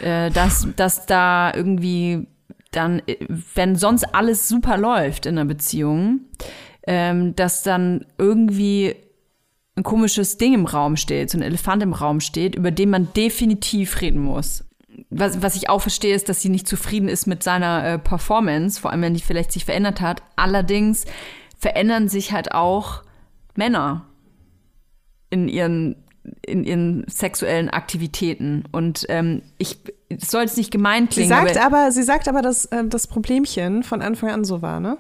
äh, 0.02 0.32
dass, 0.32 0.68
dass 0.76 1.06
da 1.06 1.54
irgendwie 1.56 2.26
dann, 2.72 3.04
wenn 3.54 3.76
sonst 3.76 4.04
alles 4.16 4.48
super 4.48 4.78
läuft 4.78 5.28
in 5.28 5.38
einer 5.38 5.46
Beziehung, 5.46 6.22
ähm, 6.88 7.36
dass 7.36 7.62
dann 7.62 8.06
irgendwie 8.18 8.96
ein 9.76 9.84
komisches 9.84 10.40
Ding 10.40 10.56
im 10.56 10.66
Raum 10.66 10.98
steht, 10.98 11.30
so 11.30 11.38
ein 11.38 11.44
Elefant 11.44 11.84
im 11.84 11.94
Raum 11.94 12.22
steht, 12.22 12.56
über 12.56 12.72
den 12.72 12.90
man 12.90 13.14
definitiv 13.14 14.02
reden 14.02 14.22
muss. 14.22 14.66
Was, 15.12 15.44
was 15.44 15.56
ich 15.56 15.70
auch 15.70 15.82
verstehe, 15.82 16.16
ist, 16.16 16.28
dass 16.28 16.42
sie 16.42 16.50
nicht 16.50 16.68
zufrieden 16.68 17.08
ist 17.08 17.28
mit 17.28 17.44
seiner 17.44 17.86
äh, 17.86 18.00
Performance, 18.00 18.82
vor 18.82 18.92
allem 18.92 19.04
wenn 19.04 19.14
die 19.14 19.22
vielleicht 19.22 19.52
sich 19.52 19.66
verändert 19.66 20.02
hat. 20.02 20.24
Allerdings 20.36 21.06
verändern 21.58 22.10
sich 22.10 22.32
halt 22.32 22.54
auch 22.54 23.04
Männer 23.56 24.08
in 25.30 25.48
ihren 25.48 25.96
in 26.46 26.64
ihren 26.64 27.06
sexuellen 27.08 27.70
Aktivitäten. 27.70 28.64
Und 28.72 29.06
ähm, 29.10 29.42
ich 29.58 29.78
soll 30.20 30.44
es 30.44 30.58
nicht 30.58 30.72
gemein 30.72 31.10
klingen. 31.10 31.30
Sie 31.30 31.36
sagt 31.36 31.58
aber, 31.58 31.78
aber, 31.78 31.92
sie 31.92 32.04
sagt 32.04 32.28
aber, 32.28 32.42
dass 32.42 32.66
äh, 32.66 32.86
das 32.86 33.08
Problemchen 33.08 33.84
von 33.84 34.02
Anfang 34.02 34.30
an 34.30 34.44
so 34.44 34.62
war, 34.62 34.80
ne? 34.80 34.98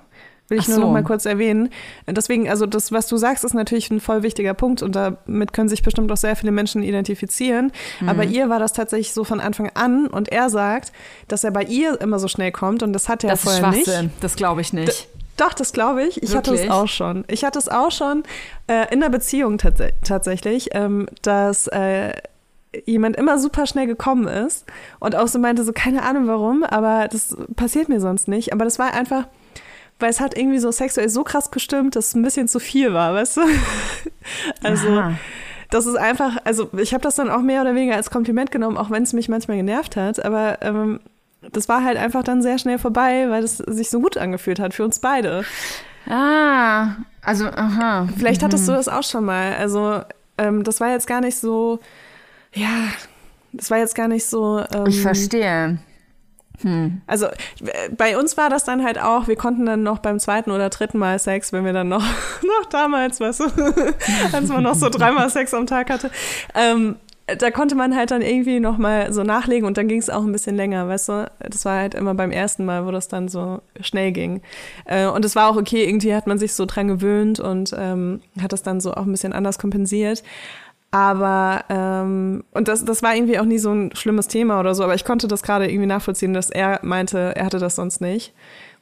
Will 0.47 0.57
ich 0.57 0.65
Ach 0.65 0.69
nur 0.69 0.75
so. 0.75 0.81
noch 0.81 0.91
mal 0.91 1.03
kurz 1.03 1.25
erwähnen. 1.25 1.69
Deswegen, 2.07 2.49
also 2.49 2.65
das, 2.65 2.91
was 2.91 3.07
du 3.07 3.15
sagst, 3.15 3.45
ist 3.45 3.53
natürlich 3.53 3.89
ein 3.89 4.01
voll 4.01 4.21
wichtiger 4.21 4.53
Punkt 4.53 4.81
und 4.81 4.97
damit 4.97 5.53
können 5.53 5.69
sich 5.69 5.81
bestimmt 5.81 6.11
auch 6.11 6.17
sehr 6.17 6.35
viele 6.35 6.51
Menschen 6.51 6.83
identifizieren. 6.83 7.71
Mhm. 8.01 8.09
Aber 8.09 8.25
ihr 8.25 8.49
war 8.49 8.59
das 8.59 8.73
tatsächlich 8.73 9.13
so 9.13 9.23
von 9.23 9.39
Anfang 9.39 9.71
an 9.75 10.07
und 10.07 10.29
er 10.29 10.49
sagt, 10.49 10.91
dass 11.29 11.45
er 11.45 11.51
bei 11.51 11.63
ihr 11.63 12.01
immer 12.01 12.19
so 12.19 12.27
schnell 12.27 12.51
kommt 12.51 12.83
und 12.83 12.91
das 12.91 13.07
hat 13.07 13.23
er 13.23 13.29
das 13.29 13.43
vorher 13.43 13.69
ist 13.69 13.87
nicht. 13.87 14.09
Das 14.19 14.35
glaube 14.35 14.59
ich 14.59 14.73
nicht. 14.73 15.07
D 15.07 15.20
doch, 15.41 15.53
das 15.53 15.73
glaube 15.73 16.03
ich. 16.03 16.21
Ich 16.21 16.33
Wirklich? 16.33 16.61
hatte 16.61 16.65
es 16.65 16.69
auch 16.69 16.87
schon. 16.87 17.25
Ich 17.27 17.43
hatte 17.43 17.57
es 17.57 17.67
auch 17.67 17.91
schon 17.91 18.23
äh, 18.67 18.93
in 18.93 18.99
der 19.01 19.09
Beziehung 19.09 19.57
tats 19.57 19.81
tatsächlich, 20.03 20.69
ähm, 20.73 21.07
dass 21.23 21.67
äh, 21.67 22.13
jemand 22.85 23.15
immer 23.17 23.39
super 23.39 23.65
schnell 23.65 23.87
gekommen 23.87 24.27
ist 24.27 24.65
und 24.99 25.15
auch 25.15 25.27
so 25.27 25.39
meinte, 25.39 25.63
so 25.63 25.73
keine 25.73 26.03
Ahnung 26.03 26.27
warum, 26.27 26.63
aber 26.63 27.07
das 27.11 27.35
passiert 27.55 27.89
mir 27.89 27.99
sonst 27.99 28.27
nicht. 28.27 28.53
Aber 28.53 28.65
das 28.65 28.77
war 28.77 28.93
einfach, 28.93 29.27
weil 29.99 30.11
es 30.11 30.19
hat 30.19 30.37
irgendwie 30.37 30.59
so 30.59 30.71
sexuell 30.71 31.09
so 31.09 31.23
krass 31.23 31.49
gestimmt, 31.49 31.95
dass 31.95 32.09
es 32.09 32.15
ein 32.15 32.21
bisschen 32.21 32.47
zu 32.47 32.59
viel 32.59 32.93
war, 32.93 33.13
weißt 33.13 33.37
du? 33.37 33.41
also. 34.63 34.87
Aha. 34.89 35.13
Das 35.71 35.85
ist 35.85 35.95
einfach, 35.95 36.35
also 36.43 36.69
ich 36.77 36.93
habe 36.93 37.01
das 37.01 37.15
dann 37.15 37.29
auch 37.29 37.41
mehr 37.41 37.61
oder 37.61 37.73
weniger 37.73 37.95
als 37.95 38.09
Kompliment 38.09 38.51
genommen, 38.51 38.77
auch 38.77 38.91
wenn 38.91 39.03
es 39.03 39.13
mich 39.13 39.29
manchmal 39.29 39.55
genervt 39.55 39.95
hat. 39.95 40.23
Aber 40.23 40.57
ähm, 40.61 40.99
das 41.51 41.67
war 41.69 41.83
halt 41.83 41.97
einfach 41.97 42.23
dann 42.23 42.41
sehr 42.41 42.57
schnell 42.57 42.79
vorbei, 42.79 43.25
weil 43.29 43.43
es 43.43 43.57
sich 43.57 43.89
so 43.89 43.99
gut 43.99 44.17
angefühlt 44.17 44.59
hat 44.59 44.73
für 44.73 44.83
uns 44.83 44.99
beide. 44.99 45.43
Ah, 46.07 46.95
also, 47.21 47.45
aha. 47.45 48.07
Vielleicht 48.17 48.43
hattest 48.43 48.67
du 48.67 48.71
mhm. 48.71 48.77
das 48.77 48.87
auch 48.87 49.03
schon 49.03 49.25
mal. 49.25 49.55
Also, 49.55 50.01
ähm, 50.37 50.63
das 50.63 50.79
war 50.79 50.91
jetzt 50.91 51.07
gar 51.07 51.21
nicht 51.21 51.37
so, 51.37 51.79
ja, 52.53 52.87
das 53.53 53.69
war 53.71 53.77
jetzt 53.77 53.95
gar 53.95 54.07
nicht 54.07 54.25
so. 54.25 54.63
Ähm, 54.73 54.87
ich 54.87 55.01
verstehe. 55.01 55.79
Hm. 56.61 57.01
Also 57.07 57.27
bei 57.97 58.17
uns 58.17 58.37
war 58.37 58.49
das 58.49 58.63
dann 58.63 58.83
halt 58.83 58.99
auch, 58.99 59.27
wir 59.27 59.35
konnten 59.35 59.65
dann 59.65 59.81
noch 59.81 59.99
beim 59.99 60.19
zweiten 60.19 60.51
oder 60.51 60.69
dritten 60.69 60.99
Mal 60.99 61.17
Sex, 61.17 61.53
wenn 61.53 61.65
wir 61.65 61.73
dann 61.73 61.89
noch, 61.89 62.03
noch 62.43 62.65
damals, 62.69 63.19
weißt 63.19 63.39
du, 63.39 63.45
als 64.31 64.47
man 64.49 64.63
noch 64.63 64.75
so 64.75 64.89
dreimal 64.89 65.29
Sex 65.29 65.53
am 65.53 65.65
Tag 65.65 65.89
hatte, 65.89 66.11
ähm, 66.53 66.97
da 67.37 67.51
konnte 67.51 67.75
man 67.75 67.95
halt 67.95 68.11
dann 68.11 68.21
irgendwie 68.21 68.59
noch 68.59 68.77
mal 68.77 69.11
so 69.13 69.23
nachlegen 69.23 69.65
und 69.67 69.77
dann 69.77 69.87
ging 69.87 69.99
es 69.99 70.09
auch 70.09 70.23
ein 70.23 70.31
bisschen 70.31 70.55
länger, 70.55 70.87
weißt 70.87 71.09
du? 71.09 71.31
Das 71.39 71.65
war 71.65 71.77
halt 71.77 71.95
immer 71.95 72.13
beim 72.13 72.31
ersten 72.31 72.65
Mal, 72.65 72.85
wo 72.85 72.91
das 72.91 73.07
dann 73.07 73.27
so 73.27 73.61
schnell 73.79 74.11
ging. 74.11 74.41
Äh, 74.85 75.07
und 75.07 75.25
es 75.25 75.35
war 75.35 75.49
auch 75.49 75.57
okay, 75.57 75.83
irgendwie 75.85 76.13
hat 76.13 76.27
man 76.27 76.37
sich 76.37 76.53
so 76.53 76.65
dran 76.65 76.87
gewöhnt 76.87 77.39
und 77.39 77.73
ähm, 77.77 78.21
hat 78.41 78.53
das 78.53 78.63
dann 78.63 78.81
so 78.81 78.93
auch 78.93 79.05
ein 79.05 79.11
bisschen 79.11 79.33
anders 79.33 79.59
kompensiert. 79.59 80.23
Aber, 80.91 81.63
ähm, 81.69 82.43
und 82.51 82.67
das, 82.67 82.83
das 82.83 83.01
war 83.01 83.15
irgendwie 83.15 83.39
auch 83.39 83.45
nie 83.45 83.59
so 83.59 83.71
ein 83.71 83.95
schlimmes 83.95 84.27
Thema 84.27 84.59
oder 84.59 84.75
so, 84.75 84.83
aber 84.83 84.93
ich 84.93 85.05
konnte 85.05 85.29
das 85.29 85.41
gerade 85.41 85.69
irgendwie 85.69 85.87
nachvollziehen, 85.87 86.33
dass 86.33 86.49
er 86.49 86.79
meinte, 86.83 87.33
er 87.35 87.45
hatte 87.45 87.59
das 87.59 87.75
sonst 87.75 88.01
nicht. 88.01 88.33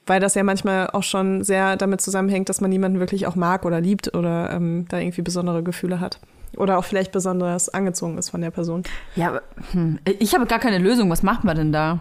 Weil 0.07 0.19
das 0.19 0.33
ja 0.33 0.43
manchmal 0.43 0.89
auch 0.89 1.03
schon 1.03 1.43
sehr 1.43 1.77
damit 1.77 2.01
zusammenhängt, 2.01 2.49
dass 2.49 2.61
man 2.61 2.71
jemanden 2.71 2.99
wirklich 2.99 3.27
auch 3.27 3.35
mag 3.35 3.63
oder 3.63 3.79
liebt 3.79 4.15
oder 4.15 4.49
ähm, 4.51 4.85
da 4.89 4.97
irgendwie 4.97 5.21
besondere 5.21 5.61
Gefühle 5.61 5.99
hat. 5.99 6.19
Oder 6.59 6.77
auch 6.77 6.85
vielleicht 6.85 7.11
besonders 7.11 7.69
angezogen 7.69 8.17
ist 8.17 8.29
von 8.29 8.41
der 8.41 8.51
Person. 8.51 8.83
Ja, 9.15 9.29
aber 9.29 9.41
hm, 9.71 9.99
ich 10.19 10.33
habe 10.35 10.45
gar 10.45 10.59
keine 10.59 10.77
Lösung. 10.77 11.09
Was 11.09 11.23
macht 11.23 11.43
man 11.43 11.55
denn 11.55 11.71
da? 11.71 11.99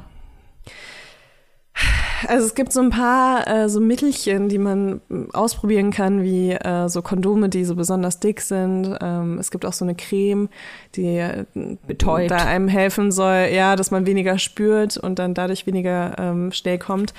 Also 2.26 2.46
es 2.46 2.56
gibt 2.56 2.72
so 2.72 2.80
ein 2.80 2.90
paar 2.90 3.46
äh, 3.46 3.68
so 3.68 3.80
Mittelchen, 3.80 4.48
die 4.48 4.58
man 4.58 5.00
mm, 5.08 5.30
ausprobieren 5.32 5.92
kann, 5.92 6.24
wie 6.24 6.50
äh, 6.50 6.88
so 6.88 7.02
Kondome, 7.02 7.48
die 7.48 7.64
so 7.64 7.76
besonders 7.76 8.18
dick 8.18 8.40
sind. 8.40 8.96
Ähm, 9.00 9.38
es 9.38 9.52
gibt 9.52 9.64
auch 9.64 9.72
so 9.72 9.84
eine 9.84 9.94
Creme, 9.94 10.48
die 10.96 11.18
äh, 11.18 11.44
Betäubt. 11.86 12.32
da 12.32 12.38
einem 12.38 12.66
helfen 12.66 13.12
soll, 13.12 13.50
ja, 13.52 13.76
dass 13.76 13.92
man 13.92 14.06
weniger 14.06 14.38
spürt 14.38 14.96
und 14.96 15.20
dann 15.20 15.34
dadurch 15.34 15.66
weniger 15.66 16.16
ähm, 16.18 16.50
schnell 16.50 16.78
kommt. 16.78 17.14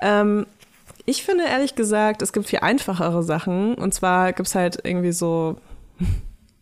Ähm, 0.00 0.46
ich 1.06 1.24
finde 1.24 1.44
ehrlich 1.44 1.74
gesagt, 1.74 2.22
es 2.22 2.32
gibt 2.32 2.46
viel 2.46 2.60
einfachere 2.60 3.22
Sachen. 3.22 3.74
Und 3.74 3.94
zwar 3.94 4.32
gibt 4.32 4.48
es 4.48 4.54
halt 4.54 4.78
irgendwie 4.84 5.12
so 5.12 5.56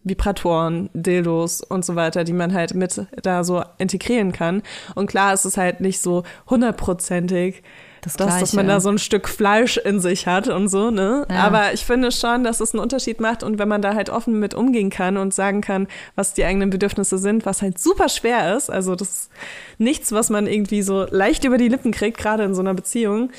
Vibratoren, 0.05 0.91
Dildos 0.93 1.63
und 1.63 1.85
so 1.85 1.97
weiter, 1.97 2.25
die 2.25 2.33
man 2.33 2.53
halt 2.53 2.75
mit 2.75 3.07
da 3.23 3.43
so 3.43 3.65
integrieren 3.79 4.33
kann. 4.33 4.63
Und 4.95 5.07
klar 5.07 5.33
ist 5.33 5.45
es 5.45 5.57
halt 5.57 5.81
nicht 5.81 6.01
so 6.01 6.23
hundertprozentig, 6.49 7.63
das 8.05 8.17
dass, 8.17 8.39
dass 8.39 8.53
man 8.53 8.69
da 8.69 8.81
so 8.81 8.91
ein 8.91 8.99
Stück 8.99 9.29
Fleisch 9.31 9.79
in 9.79 9.99
sich 9.99 10.27
hat 10.27 10.49
und 10.49 10.69
so, 10.69 10.91
ne? 10.91 11.27
Ja. 11.31 11.37
Aber 11.37 11.73
ich 11.73 11.87
finde 11.87 12.13
schon, 12.13 12.45
dass 12.45 12.61
es 12.61 12.75
einen 12.75 12.83
Unterschied 12.83 13.19
macht 13.19 13.43
und 13.43 13.59
wenn 13.59 13.69
man 13.69 13.81
da 13.81 13.95
halt 13.95 14.11
offen 14.11 14.39
mit 14.39 14.53
umgehen 14.53 14.91
kann 14.91 15.17
und 15.17 15.33
sagen 15.33 15.63
kann, 15.63 15.89
was 16.15 16.35
die 16.35 16.45
eigenen 16.45 16.69
Bedürfnisse 16.69 17.17
sind, 17.17 17.47
was 17.47 17.63
halt 17.63 17.79
super 17.79 18.11
schwer 18.11 18.55
ist, 18.57 18.71
also 18.71 18.95
das 18.95 19.09
ist 19.09 19.31
nichts, 19.79 20.13
was 20.13 20.29
man 20.29 20.47
irgendwie 20.47 20.83
so 20.83 21.07
leicht 21.11 21.45
über 21.45 21.57
die 21.57 21.69
Lippen 21.69 21.93
kriegt, 21.93 22.19
gerade 22.19 22.45
in 22.45 22.55
so 22.55 22.61
einer 22.61 22.75
Beziehung. 22.75 23.31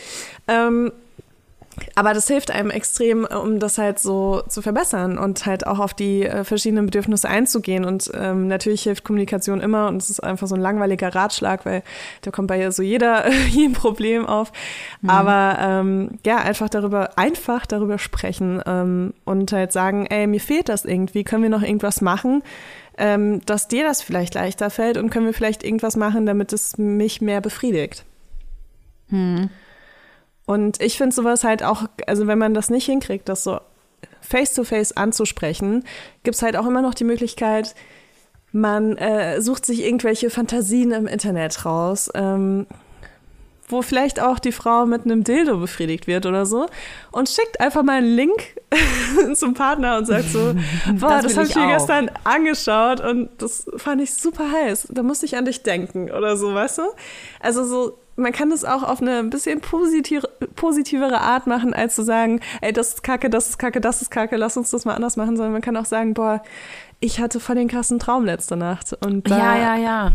Ähm, 0.48 0.92
aber 1.96 2.14
das 2.14 2.28
hilft 2.28 2.52
einem 2.52 2.70
extrem, 2.70 3.26
um 3.26 3.60
das 3.60 3.78
halt 3.78 4.00
so 4.00 4.42
zu 4.48 4.62
verbessern 4.62 5.18
und 5.18 5.46
halt 5.46 5.68
auch 5.68 5.80
auf 5.80 5.94
die 5.94 6.24
äh, 6.24 6.44
verschiedenen 6.44 6.86
Bedürfnisse 6.86 7.30
einzugehen. 7.30 7.86
Und 7.86 8.12
ähm, 8.14 8.48
natürlich 8.48 8.84
hilft 8.84 9.04
Kommunikation 9.04 9.62
immer 9.62 9.88
und 9.88 9.98
es 9.98 10.10
ist 10.10 10.22
einfach 10.22 10.48
so 10.48 10.56
ein 10.56 10.62
langweiliger 10.62 11.14
Ratschlag, 11.14 11.66
weil 11.66 11.84
da 12.22 12.32
kommt 12.32 12.48
bei 12.48 12.70
so 12.72 12.82
jeder 12.82 13.30
jedem 13.50 13.74
Problem 13.74 14.26
auf. 14.26 14.52
Mhm. 15.02 15.10
Aber 15.10 15.58
ähm, 15.60 16.10
ja, 16.26 16.38
einfach 16.38 16.70
darüber, 16.70 17.18
einfach 17.18 17.66
darüber 17.66 17.98
sprechen 17.98 18.62
ähm, 18.66 19.14
und 19.24 19.52
halt 19.52 19.72
sagen, 19.72 20.06
ey, 20.08 20.28
mir 20.28 20.42
fehlt 20.42 20.70
das 20.70 20.86
irgendwie, 20.86 21.24
können 21.24 21.44
wir 21.44 21.50
noch 21.50 21.64
irgendwas 21.64 22.02
machen? 22.02 22.44
Ähm, 22.98 23.42
dass 23.46 23.68
dir 23.68 23.84
das 23.84 24.02
vielleicht 24.02 24.36
leichter 24.36 24.70
fällt 24.70 24.98
und 24.98 25.10
können 25.10 25.26
wir 25.26 25.34
vielleicht 25.34 25.66
irgendwas 25.66 25.98
machen, 25.98 26.26
damit 26.26 26.54
es 26.54 26.78
mich 26.78 27.20
mehr 27.20 27.42
befriedigt. 27.42 28.06
Hm. 29.10 29.50
Und 30.46 30.82
ich 30.82 30.98
finde 30.98 31.16
sowas 31.16 31.44
halt 31.44 31.64
auch, 31.64 31.84
also 32.08 32.28
wenn 32.28 32.38
man 32.38 32.54
das 32.54 32.70
nicht 32.70 32.86
hinkriegt, 32.86 33.28
das 33.30 33.44
so 33.44 33.60
face-to-face 34.22 34.92
-face 34.92 34.98
anzusprechen, 34.98 35.84
gibt's 36.24 36.42
halt 36.42 36.56
auch 36.56 36.66
immer 36.66 36.82
noch 36.82 36.94
die 36.94 37.04
Möglichkeit, 37.04 37.76
man 38.52 38.98
äh, 38.98 39.42
sucht 39.42 39.66
sich 39.66 39.84
irgendwelche 39.84 40.30
Fantasien 40.30 40.92
im 40.92 41.08
Internet 41.08 41.66
raus, 41.66 42.10
ähm, 42.16 42.66
wo 43.68 43.82
vielleicht 43.82 44.22
auch 44.22 44.40
die 44.40 44.52
Frau 44.52 44.86
mit 44.86 45.04
einem 45.04 45.24
Dildo 45.24 45.58
befriedigt 45.58 46.08
wird 46.08 46.26
oder 46.26 46.46
so 46.46 46.68
und 47.12 47.28
schickt 47.28 47.60
einfach 47.60 47.84
mal 47.84 47.98
einen 47.98 48.16
Link 48.16 48.56
zum 49.34 49.56
Partner 49.56 49.98
und 49.98 50.06
sagt 50.06 50.30
so, 50.30 50.54
boah, 51.00 51.22
das, 51.22 51.34
das 51.34 51.38
habe 51.38 51.48
ich 51.48 51.56
mir 51.56 51.68
gestern 51.68 52.10
angeschaut 52.24 53.02
und 53.02 53.30
das 53.40 53.66
fand 53.76 54.02
ich 54.02 54.14
super 54.14 54.50
heiß. 54.50 54.88
Da 54.92 55.04
musste 55.04 55.26
ich 55.26 55.36
an 55.36 55.46
dich 55.46 55.64
denken 55.64 56.12
oder 56.12 56.38
so, 56.38 56.54
weißt 56.54 56.78
du? 56.78 56.84
Also 57.42 57.66
so 57.66 57.98
man 58.16 58.32
kann 58.32 58.52
es 58.52 58.64
auch 58.64 58.84
auf 58.84 59.02
eine 59.02 59.20
ein 59.20 59.30
bisschen 59.30 59.62
positive, 59.62 60.28
positivere 60.56 61.20
Art 61.22 61.48
machen, 61.48 61.74
als 61.74 61.96
zu 61.96 62.04
sagen, 62.04 62.40
ey, 62.62 62.72
das 62.72 62.96
ist 62.96 63.04
kacke, 63.04 63.30
das 63.30 63.50
ist 63.50 63.60
kacke, 63.60 63.82
das 63.82 64.02
ist 64.02 64.10
kacke, 64.10 64.38
lass 64.38 64.56
uns 64.58 64.72
das 64.72 64.86
mal 64.86 64.94
anders 64.94 65.18
machen, 65.18 65.36
sondern 65.36 65.54
man 65.54 65.62
kann 65.62 65.76
auch 65.76 65.86
sagen, 65.86 66.14
boah, 66.14 66.42
ich 67.00 67.20
hatte 67.20 67.40
voll 67.40 67.56
den 67.56 67.68
krassen 67.68 68.00
Traum 68.00 68.26
letzte 68.26 68.56
Nacht. 68.56 68.94
Und 69.06 69.30
da 69.30 69.38
ja, 69.38 69.58
ja, 69.58 69.76
ja. 69.76 70.12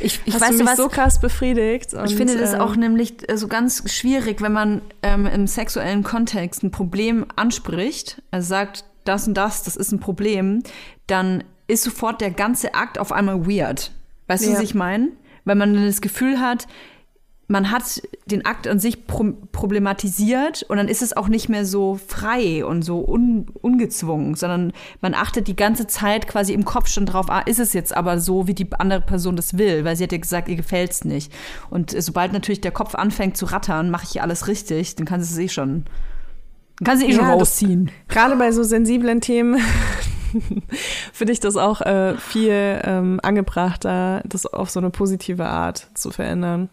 Ich, 0.00 0.20
ich 0.24 0.34
hast 0.34 0.40
weiß, 0.40 0.50
du 0.52 0.56
mich 0.58 0.66
was, 0.66 0.76
so 0.76 0.88
krass 0.88 1.20
befriedigt. 1.20 1.92
Und, 1.92 2.06
ich 2.06 2.16
finde 2.16 2.38
das 2.38 2.54
äh, 2.54 2.58
auch 2.58 2.76
nämlich 2.76 3.28
äh, 3.28 3.36
so 3.36 3.48
ganz 3.48 3.92
schwierig, 3.92 4.40
wenn 4.40 4.52
man 4.52 4.80
ähm, 5.02 5.26
im 5.26 5.46
sexuellen 5.46 6.02
Kontext 6.02 6.62
ein 6.62 6.70
Problem 6.70 7.26
anspricht, 7.36 8.22
also 8.30 8.48
sagt, 8.48 8.84
das 9.04 9.28
und 9.28 9.34
das, 9.34 9.62
das 9.62 9.76
ist 9.76 9.92
ein 9.92 10.00
Problem, 10.00 10.62
dann 11.06 11.44
ist 11.66 11.82
sofort 11.82 12.22
der 12.22 12.30
ganze 12.30 12.74
Akt 12.74 12.98
auf 12.98 13.12
einmal 13.12 13.46
weird. 13.46 13.92
Weißt 14.26 14.44
ja. 14.44 14.50
du, 14.50 14.56
was 14.56 14.62
ich 14.62 14.74
meine? 14.74 15.08
Weil 15.44 15.56
man 15.56 15.74
das 15.74 16.00
Gefühl 16.00 16.40
hat, 16.40 16.66
man 17.46 17.70
hat 17.70 18.02
den 18.26 18.46
Akt 18.46 18.66
an 18.66 18.78
sich 18.78 19.06
pro 19.06 19.32
problematisiert 19.52 20.62
und 20.64 20.76
dann 20.76 20.88
ist 20.88 21.02
es 21.02 21.16
auch 21.16 21.28
nicht 21.28 21.48
mehr 21.48 21.64
so 21.64 21.98
frei 22.06 22.64
und 22.64 22.82
so 22.82 23.06
un 23.06 23.46
ungezwungen, 23.60 24.34
sondern 24.34 24.72
man 25.00 25.14
achtet 25.14 25.46
die 25.46 25.56
ganze 25.56 25.86
Zeit 25.86 26.26
quasi 26.26 26.52
im 26.52 26.64
Kopf 26.64 26.88
schon 26.88 27.06
drauf, 27.06 27.26
ah, 27.28 27.40
ist 27.40 27.60
es 27.60 27.72
jetzt 27.72 27.96
aber 27.96 28.18
so, 28.18 28.46
wie 28.46 28.54
die 28.54 28.66
andere 28.72 29.00
Person 29.00 29.36
das 29.36 29.58
will, 29.58 29.84
weil 29.84 29.96
sie 29.96 30.04
hat 30.04 30.12
ja 30.12 30.18
gesagt, 30.18 30.48
ihr 30.48 30.56
gefällt's 30.56 31.04
nicht. 31.04 31.32
Und 31.70 31.90
sobald 31.90 32.32
natürlich 32.32 32.60
der 32.60 32.72
Kopf 32.72 32.94
anfängt 32.94 33.36
zu 33.36 33.46
rattern, 33.46 33.90
mache 33.90 34.04
ich 34.04 34.10
hier 34.10 34.22
alles 34.22 34.48
richtig, 34.48 34.96
dann 34.96 35.06
kann 35.06 35.22
sie 35.22 35.32
es 35.32 35.38
eh 35.38 35.52
schon, 35.52 35.84
dann 36.78 36.86
kann 36.86 36.98
sie 36.98 37.06
eh 37.06 37.10
ja, 37.10 37.16
schon 37.16 37.26
rausziehen. 37.26 37.90
Gerade 38.08 38.36
bei 38.36 38.52
so 38.52 38.62
sensiblen 38.62 39.20
Themen 39.20 39.60
finde 41.12 41.32
ich 41.32 41.40
das 41.40 41.56
auch 41.56 41.80
äh, 41.82 42.16
viel 42.16 42.80
ähm, 42.84 43.20
angebrachter, 43.22 44.22
das 44.24 44.46
auf 44.46 44.70
so 44.70 44.80
eine 44.80 44.90
positive 44.90 45.46
Art 45.46 45.88
zu 45.94 46.10
verändern. 46.10 46.70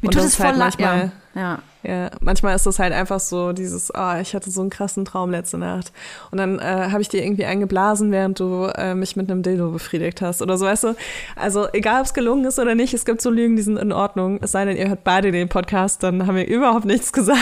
Mir 0.00 0.10
tut 0.10 0.22
es 0.22 0.36
voll 0.36 0.46
halt 0.46 0.58
manchmal, 0.58 1.12
ja. 1.34 1.40
ja. 1.40 1.58
Ja, 1.84 2.10
manchmal 2.20 2.56
ist 2.56 2.66
das 2.66 2.80
halt 2.80 2.92
einfach 2.92 3.20
so 3.20 3.52
dieses, 3.52 3.94
ah, 3.94 4.16
oh, 4.16 4.20
ich 4.20 4.34
hatte 4.34 4.50
so 4.50 4.60
einen 4.60 4.70
krassen 4.70 5.04
Traum 5.04 5.30
letzte 5.30 5.58
Nacht. 5.58 5.92
Und 6.30 6.38
dann 6.38 6.58
äh, 6.58 6.88
habe 6.90 7.00
ich 7.00 7.08
dir 7.08 7.22
irgendwie 7.22 7.44
eingeblasen, 7.44 8.10
während 8.10 8.40
du 8.40 8.64
äh, 8.74 8.94
mich 8.94 9.14
mit 9.14 9.30
einem 9.30 9.42
Dildo 9.42 9.70
befriedigt 9.70 10.20
hast 10.20 10.42
oder 10.42 10.58
so, 10.58 10.66
weißt 10.66 10.84
du? 10.84 10.96
Also 11.36 11.68
egal, 11.72 12.00
ob 12.00 12.06
es 12.06 12.14
gelungen 12.14 12.44
ist 12.44 12.58
oder 12.58 12.74
nicht, 12.74 12.94
es 12.94 13.04
gibt 13.04 13.22
so 13.22 13.30
Lügen, 13.30 13.54
die 13.54 13.62
sind 13.62 13.78
in 13.78 13.92
Ordnung. 13.92 14.40
Es 14.42 14.52
sei 14.52 14.64
denn, 14.64 14.76
ihr 14.76 14.88
hört 14.88 15.04
beide 15.04 15.30
den 15.30 15.48
Podcast, 15.48 16.02
dann 16.02 16.26
haben 16.26 16.34
wir 16.34 16.48
überhaupt 16.48 16.84
nichts 16.84 17.12
gesagt. 17.14 17.38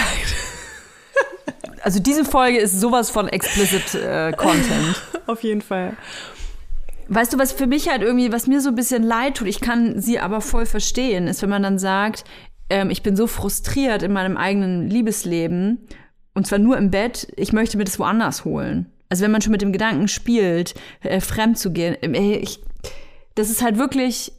Also 1.83 2.01
diese 2.01 2.25
Folge 2.25 2.59
ist 2.59 2.79
sowas 2.79 3.11
von 3.11 3.29
explicit 3.29 3.95
äh, 3.95 4.33
Content. 4.33 5.03
Auf 5.27 5.43
jeden 5.43 5.63
Fall. 5.63 5.97
Weißt 7.09 7.33
du, 7.33 7.39
was 7.39 7.53
für 7.53 7.67
mich 7.67 7.89
halt 7.89 8.03
irgendwie, 8.03 8.33
was 8.33 8.47
mir 8.47 8.61
so 8.61 8.71
ein 8.71 8.75
bisschen 8.75 9.03
leid 9.03 9.37
tut, 9.37 9.49
ich 9.49 9.61
kann 9.61 10.01
sie 10.01 10.19
aber 10.19 10.41
voll 10.41 10.67
verstehen, 10.67 11.29
ist, 11.29 11.43
wenn 11.43 11.51
man 11.51 11.63
dann 11.63 11.79
sagt, 11.79 12.25
ähm, 12.69 12.91
ich 12.91 13.03
bin 13.03 13.17
so 13.17 13.27
frustriert 13.27 14.03
in 14.03 14.13
meinem 14.13 14.37
eigenen 14.37 14.89
Liebesleben 14.91 15.87
und 16.35 16.47
zwar 16.47 16.59
nur 16.59 16.77
im 16.77 16.91
Bett, 16.91 17.33
ich 17.37 17.53
möchte 17.53 17.77
mir 17.77 17.85
das 17.85 17.99
woanders 17.99 18.45
holen. 18.45 18.93
Also 19.09 19.23
wenn 19.23 19.31
man 19.31 19.41
schon 19.41 19.53
mit 19.53 19.63
dem 19.63 19.73
Gedanken 19.73 20.09
spielt, 20.09 20.75
äh, 21.01 21.21
fremd 21.21 21.59
zu 21.59 21.73
gehen, 21.73 21.97
äh, 22.03 22.37
ich, 22.37 22.61
das 23.37 23.51
ist 23.51 23.63
halt 23.63 23.79
wirklich, 23.79 24.33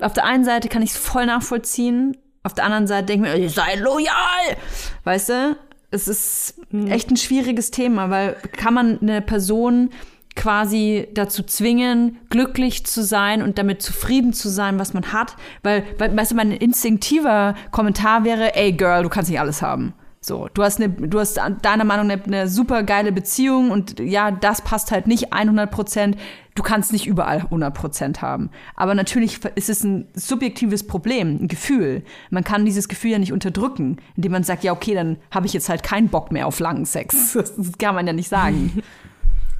auf 0.00 0.12
der 0.12 0.24
einen 0.24 0.44
Seite 0.44 0.68
kann 0.68 0.82
ich 0.82 0.90
es 0.90 0.96
voll 0.96 1.26
nachvollziehen, 1.26 2.16
auf 2.42 2.54
der 2.54 2.64
anderen 2.64 2.86
Seite 2.86 3.06
denke 3.06 3.32
ich 3.32 3.40
mir, 3.40 3.50
sei 3.50 3.76
loyal, 3.76 4.56
weißt 5.04 5.28
du? 5.28 5.56
Es 5.90 6.06
ist 6.06 6.60
echt 6.88 7.10
ein 7.10 7.16
schwieriges 7.16 7.70
Thema, 7.70 8.10
weil 8.10 8.36
kann 8.52 8.74
man 8.74 9.00
eine 9.00 9.22
Person 9.22 9.90
quasi 10.36 11.08
dazu 11.14 11.42
zwingen, 11.42 12.18
glücklich 12.30 12.86
zu 12.86 13.02
sein 13.02 13.42
und 13.42 13.58
damit 13.58 13.82
zufrieden 13.82 14.32
zu 14.32 14.48
sein, 14.48 14.78
was 14.78 14.94
man 14.94 15.12
hat. 15.12 15.36
Weil, 15.62 15.84
weißt 15.98 16.32
du, 16.32 16.36
mein 16.36 16.52
instinktiver 16.52 17.54
Kommentar 17.70 18.24
wäre, 18.24 18.54
ey 18.54 18.72
Girl, 18.72 19.02
du 19.02 19.08
kannst 19.08 19.30
nicht 19.30 19.40
alles 19.40 19.62
haben. 19.62 19.94
So, 20.20 20.48
du 20.52 20.62
hast 20.62 20.80
eine, 20.80 20.90
du 20.90 21.20
hast 21.20 21.40
deiner 21.62 21.84
Meinung 21.84 22.08
nach 22.08 22.26
eine, 22.26 22.48
super 22.48 22.82
geile 22.82 23.12
Beziehung 23.12 23.70
und 23.70 24.00
ja, 24.00 24.30
das 24.32 24.62
passt 24.62 24.90
halt 24.90 25.06
nicht 25.06 25.32
100 25.32 25.70
Prozent. 25.70 26.16
Du 26.56 26.64
kannst 26.64 26.92
nicht 26.92 27.06
überall 27.06 27.38
100 27.38 27.72
Prozent 27.72 28.20
haben. 28.20 28.50
Aber 28.74 28.94
natürlich 28.94 29.38
ist 29.54 29.70
es 29.70 29.84
ein 29.84 30.08
subjektives 30.14 30.86
Problem, 30.86 31.38
ein 31.42 31.48
Gefühl. 31.48 32.02
Man 32.30 32.42
kann 32.42 32.64
dieses 32.64 32.88
Gefühl 32.88 33.12
ja 33.12 33.18
nicht 33.20 33.32
unterdrücken, 33.32 33.98
indem 34.16 34.32
man 34.32 34.42
sagt, 34.42 34.64
ja, 34.64 34.72
okay, 34.72 34.94
dann 34.94 35.18
habe 35.30 35.46
ich 35.46 35.52
jetzt 35.52 35.68
halt 35.68 35.84
keinen 35.84 36.08
Bock 36.08 36.32
mehr 36.32 36.48
auf 36.48 36.58
langen 36.58 36.84
Sex. 36.84 37.34
Das 37.58 37.78
kann 37.78 37.94
man 37.94 38.06
ja 38.06 38.12
nicht 38.12 38.28
sagen. 38.28 38.82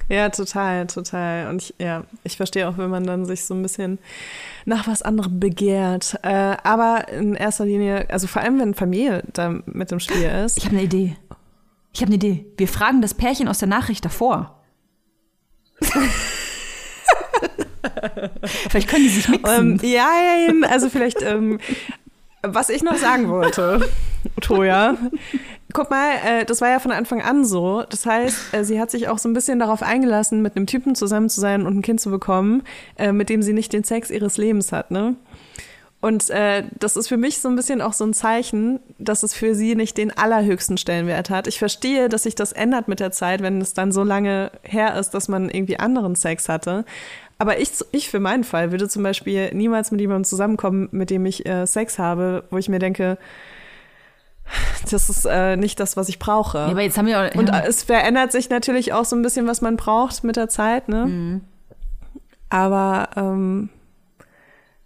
Ja, 0.09 0.29
total, 0.29 0.87
total. 0.87 1.47
Und 1.49 1.61
ich, 1.61 1.75
ja, 1.79 2.03
ich 2.23 2.35
verstehe 2.37 2.67
auch, 2.67 2.77
wenn 2.79 2.89
man 2.89 3.03
dann 3.05 3.25
sich 3.25 3.45
so 3.45 3.53
ein 3.53 3.61
bisschen 3.61 3.99
nach 4.65 4.87
was 4.87 5.03
anderem 5.03 5.39
begehrt. 5.39 6.19
Äh, 6.23 6.57
aber 6.63 7.07
in 7.09 7.35
erster 7.35 7.65
Linie, 7.65 8.09
also 8.09 8.25
vor 8.25 8.41
allem, 8.41 8.59
wenn 8.59 8.73
Familie 8.73 9.23
da 9.33 9.61
mit 9.65 9.91
im 9.91 9.99
Spiel 9.99 10.23
ist. 10.23 10.57
Ich 10.57 10.65
habe 10.65 10.75
eine 10.75 10.85
Idee. 10.85 11.15
Ich 11.93 12.01
habe 12.01 12.07
eine 12.07 12.15
Idee. 12.15 12.45
Wir 12.57 12.67
fragen 12.67 13.01
das 13.01 13.13
Pärchen 13.13 13.47
aus 13.47 13.59
der 13.59 13.67
Nachricht 13.67 14.03
davor. 14.03 14.59
vielleicht 18.69 18.89
können 18.89 19.03
die 19.03 19.09
sich 19.09 19.29
mixen. 19.29 19.73
Um, 19.73 19.79
ähm, 19.79 19.79
ja, 19.83 20.09
also 20.69 20.89
vielleicht, 20.89 21.21
ähm, 21.21 21.59
was 22.41 22.69
ich 22.69 22.81
noch 22.83 22.97
sagen 22.97 23.29
wollte, 23.29 23.87
Toja, 24.41 24.97
Guck 25.71 25.91
mal, 25.91 26.13
äh, 26.25 26.45
das 26.45 26.61
war 26.61 26.69
ja 26.69 26.79
von 26.79 26.91
Anfang 26.91 27.21
an 27.21 27.45
so. 27.45 27.83
Das 27.87 28.05
heißt, 28.05 28.53
äh, 28.53 28.63
sie 28.63 28.79
hat 28.79 28.89
sich 28.89 29.07
auch 29.07 29.19
so 29.19 29.29
ein 29.29 29.33
bisschen 29.33 29.59
darauf 29.59 29.83
eingelassen, 29.83 30.41
mit 30.41 30.55
einem 30.55 30.65
Typen 30.65 30.95
zusammen 30.95 31.29
zu 31.29 31.39
sein 31.39 31.65
und 31.65 31.77
ein 31.77 31.81
Kind 31.83 32.01
zu 32.01 32.09
bekommen, 32.09 32.63
äh, 32.97 33.11
mit 33.11 33.29
dem 33.29 33.43
sie 33.43 33.53
nicht 33.53 33.71
den 33.71 33.83
Sex 33.83 34.09
ihres 34.09 34.37
Lebens 34.37 34.71
hat, 34.71 34.89
ne? 34.89 35.15
Und 36.01 36.29
äh, 36.29 36.63
das 36.79 36.95
ist 36.95 37.09
für 37.09 37.17
mich 37.17 37.39
so 37.39 37.49
ein 37.49 37.57
bisschen 37.57 37.81
auch 37.81 37.91
so 37.91 38.05
ein 38.05 38.13
Zeichen, 38.13 38.79
dass 38.99 39.21
es 39.21 39.33
für 39.33 39.53
sie 39.53 39.75
nicht 39.75 39.97
den 39.97 40.17
allerhöchsten 40.17 40.77
Stellenwert 40.77 41.29
hat. 41.29 41.45
Ich 41.45 41.59
verstehe, 41.59 42.07
dass 42.07 42.23
sich 42.23 42.35
das 42.35 42.53
ändert 42.53 42.87
mit 42.87 43.01
der 43.01 43.11
Zeit, 43.11 43.41
wenn 43.41 43.59
es 43.59 43.73
dann 43.73 43.91
so 43.91 44.03
lange 44.03 44.51
her 44.63 44.97
ist, 44.97 45.09
dass 45.11 45.27
man 45.27 45.49
irgendwie 45.49 45.77
anderen 45.77 46.15
Sex 46.15 46.47
hatte. 46.47 46.85
Aber 47.37 47.59
ich, 47.59 47.71
ich 47.91 48.09
für 48.09 48.21
meinen 48.21 48.45
Fall 48.45 48.71
würde 48.71 48.87
zum 48.87 49.03
Beispiel 49.03 49.53
niemals 49.53 49.91
mit 49.91 49.99
jemandem 49.99 50.23
zusammenkommen, 50.23 50.87
mit 50.91 51.09
dem 51.09 51.25
ich 51.25 51.45
äh, 51.45 51.65
Sex 51.65 51.99
habe, 51.99 52.45
wo 52.49 52.57
ich 52.57 52.69
mir 52.69 52.79
denke, 52.79 53.17
das 54.89 55.09
ist 55.09 55.25
äh, 55.25 55.55
nicht 55.55 55.79
das, 55.79 55.97
was 55.97 56.09
ich 56.09 56.19
brauche. 56.19 56.57
Ja, 56.57 56.65
aber 56.67 56.81
jetzt 56.81 56.97
haben 56.97 57.07
wir 57.07 57.19
auch, 57.19 57.23
ja. 57.23 57.39
Und 57.39 57.49
es 57.49 57.83
verändert 57.83 58.31
sich 58.31 58.49
natürlich 58.49 58.93
auch 58.93 59.05
so 59.05 59.15
ein 59.15 59.21
bisschen, 59.21 59.47
was 59.47 59.61
man 59.61 59.77
braucht 59.77 60.23
mit 60.23 60.35
der 60.35 60.49
Zeit, 60.49 60.89
ne? 60.89 61.05
Mhm. 61.05 61.41
Aber 62.49 63.09
ähm, 63.15 63.69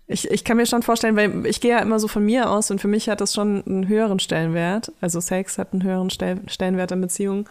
ich, 0.07 0.30
ich 0.30 0.43
kann 0.43 0.57
mir 0.57 0.66
schon 0.66 0.84
vorstellen, 0.84 1.16
weil 1.16 1.45
ich 1.45 1.61
gehe 1.61 1.72
ja 1.72 1.80
immer 1.80 1.99
so 1.99 2.07
von 2.07 2.24
mir 2.26 2.49
aus 2.49 2.70
und 2.70 2.82
für 2.82 2.89
mich 2.89 3.09
hat 3.09 3.22
das 3.22 3.34
schon 3.34 3.64
einen 3.66 3.88
höheren 3.88 4.20
Stellenwert. 4.20 4.91
Also 4.99 5.22
Sex 5.22 5.57
hat 5.57 5.72
einen 5.72 5.84
höheren 5.84 6.09
Stell 6.09 6.41
Stellenwert 6.47 6.91
in 6.91 7.01
Beziehungen. 7.01 7.45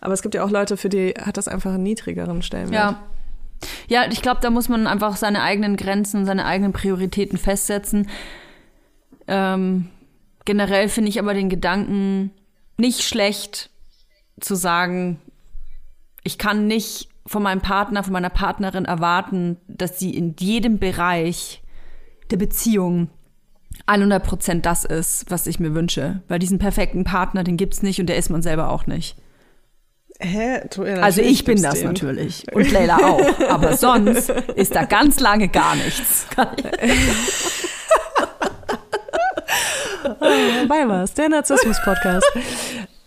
Aber 0.00 0.12
es 0.12 0.22
gibt 0.22 0.34
ja 0.34 0.44
auch 0.44 0.50
Leute, 0.50 0.76
für 0.76 0.88
die 0.88 1.14
hat 1.20 1.36
das 1.36 1.46
einfach 1.46 1.72
einen 1.72 1.84
niedrigeren 1.84 2.42
Stellenwert. 2.42 2.92
Ja. 2.92 3.02
Ja, 3.86 4.06
ich 4.10 4.22
glaube, 4.22 4.40
da 4.42 4.50
muss 4.50 4.68
man 4.68 4.88
einfach 4.88 5.16
seine 5.16 5.40
eigenen 5.40 5.76
Grenzen, 5.76 6.26
seine 6.26 6.44
eigenen 6.44 6.72
Prioritäten 6.72 7.38
festsetzen. 7.38 8.08
Ähm, 9.28 9.88
Generell 10.44 10.88
finde 10.88 11.10
ich 11.10 11.18
aber 11.18 11.34
den 11.34 11.48
Gedanken 11.48 12.32
nicht 12.76 13.02
schlecht 13.02 13.70
zu 14.40 14.54
sagen, 14.54 15.20
ich 16.24 16.38
kann 16.38 16.66
nicht 16.66 17.08
von 17.26 17.42
meinem 17.42 17.60
Partner, 17.60 18.02
von 18.02 18.12
meiner 18.12 18.30
Partnerin 18.30 18.84
erwarten, 18.84 19.56
dass 19.68 19.98
sie 19.98 20.16
in 20.16 20.34
jedem 20.38 20.78
Bereich 20.78 21.62
der 22.30 22.36
Beziehung 22.36 23.10
100 23.86 24.24
Prozent 24.24 24.66
das 24.66 24.84
ist, 24.84 25.26
was 25.28 25.46
ich 25.46 25.60
mir 25.60 25.74
wünsche. 25.74 26.22
Weil 26.28 26.38
diesen 26.38 26.58
perfekten 26.58 27.04
Partner, 27.04 27.44
den 27.44 27.56
gibt's 27.56 27.82
nicht 27.82 28.00
und 28.00 28.06
der 28.06 28.16
ist 28.16 28.30
man 28.30 28.42
selber 28.42 28.70
auch 28.70 28.86
nicht. 28.86 29.16
Hä? 30.20 30.60
also 31.00 31.20
ich 31.20 31.44
bin 31.44 31.60
das 31.62 31.80
den. 31.80 31.88
natürlich. 31.88 32.44
Und 32.52 32.70
Leila 32.70 32.98
auch. 32.98 33.40
Aber 33.48 33.76
sonst 33.76 34.30
ist 34.30 34.74
da 34.74 34.84
ganz 34.84 35.18
lange 35.18 35.48
gar 35.48 35.74
nichts. 35.74 36.26
Bei 40.68 40.88
was? 40.88 41.14
Der 41.14 41.28
Narzissmus-Podcast. 41.28 42.26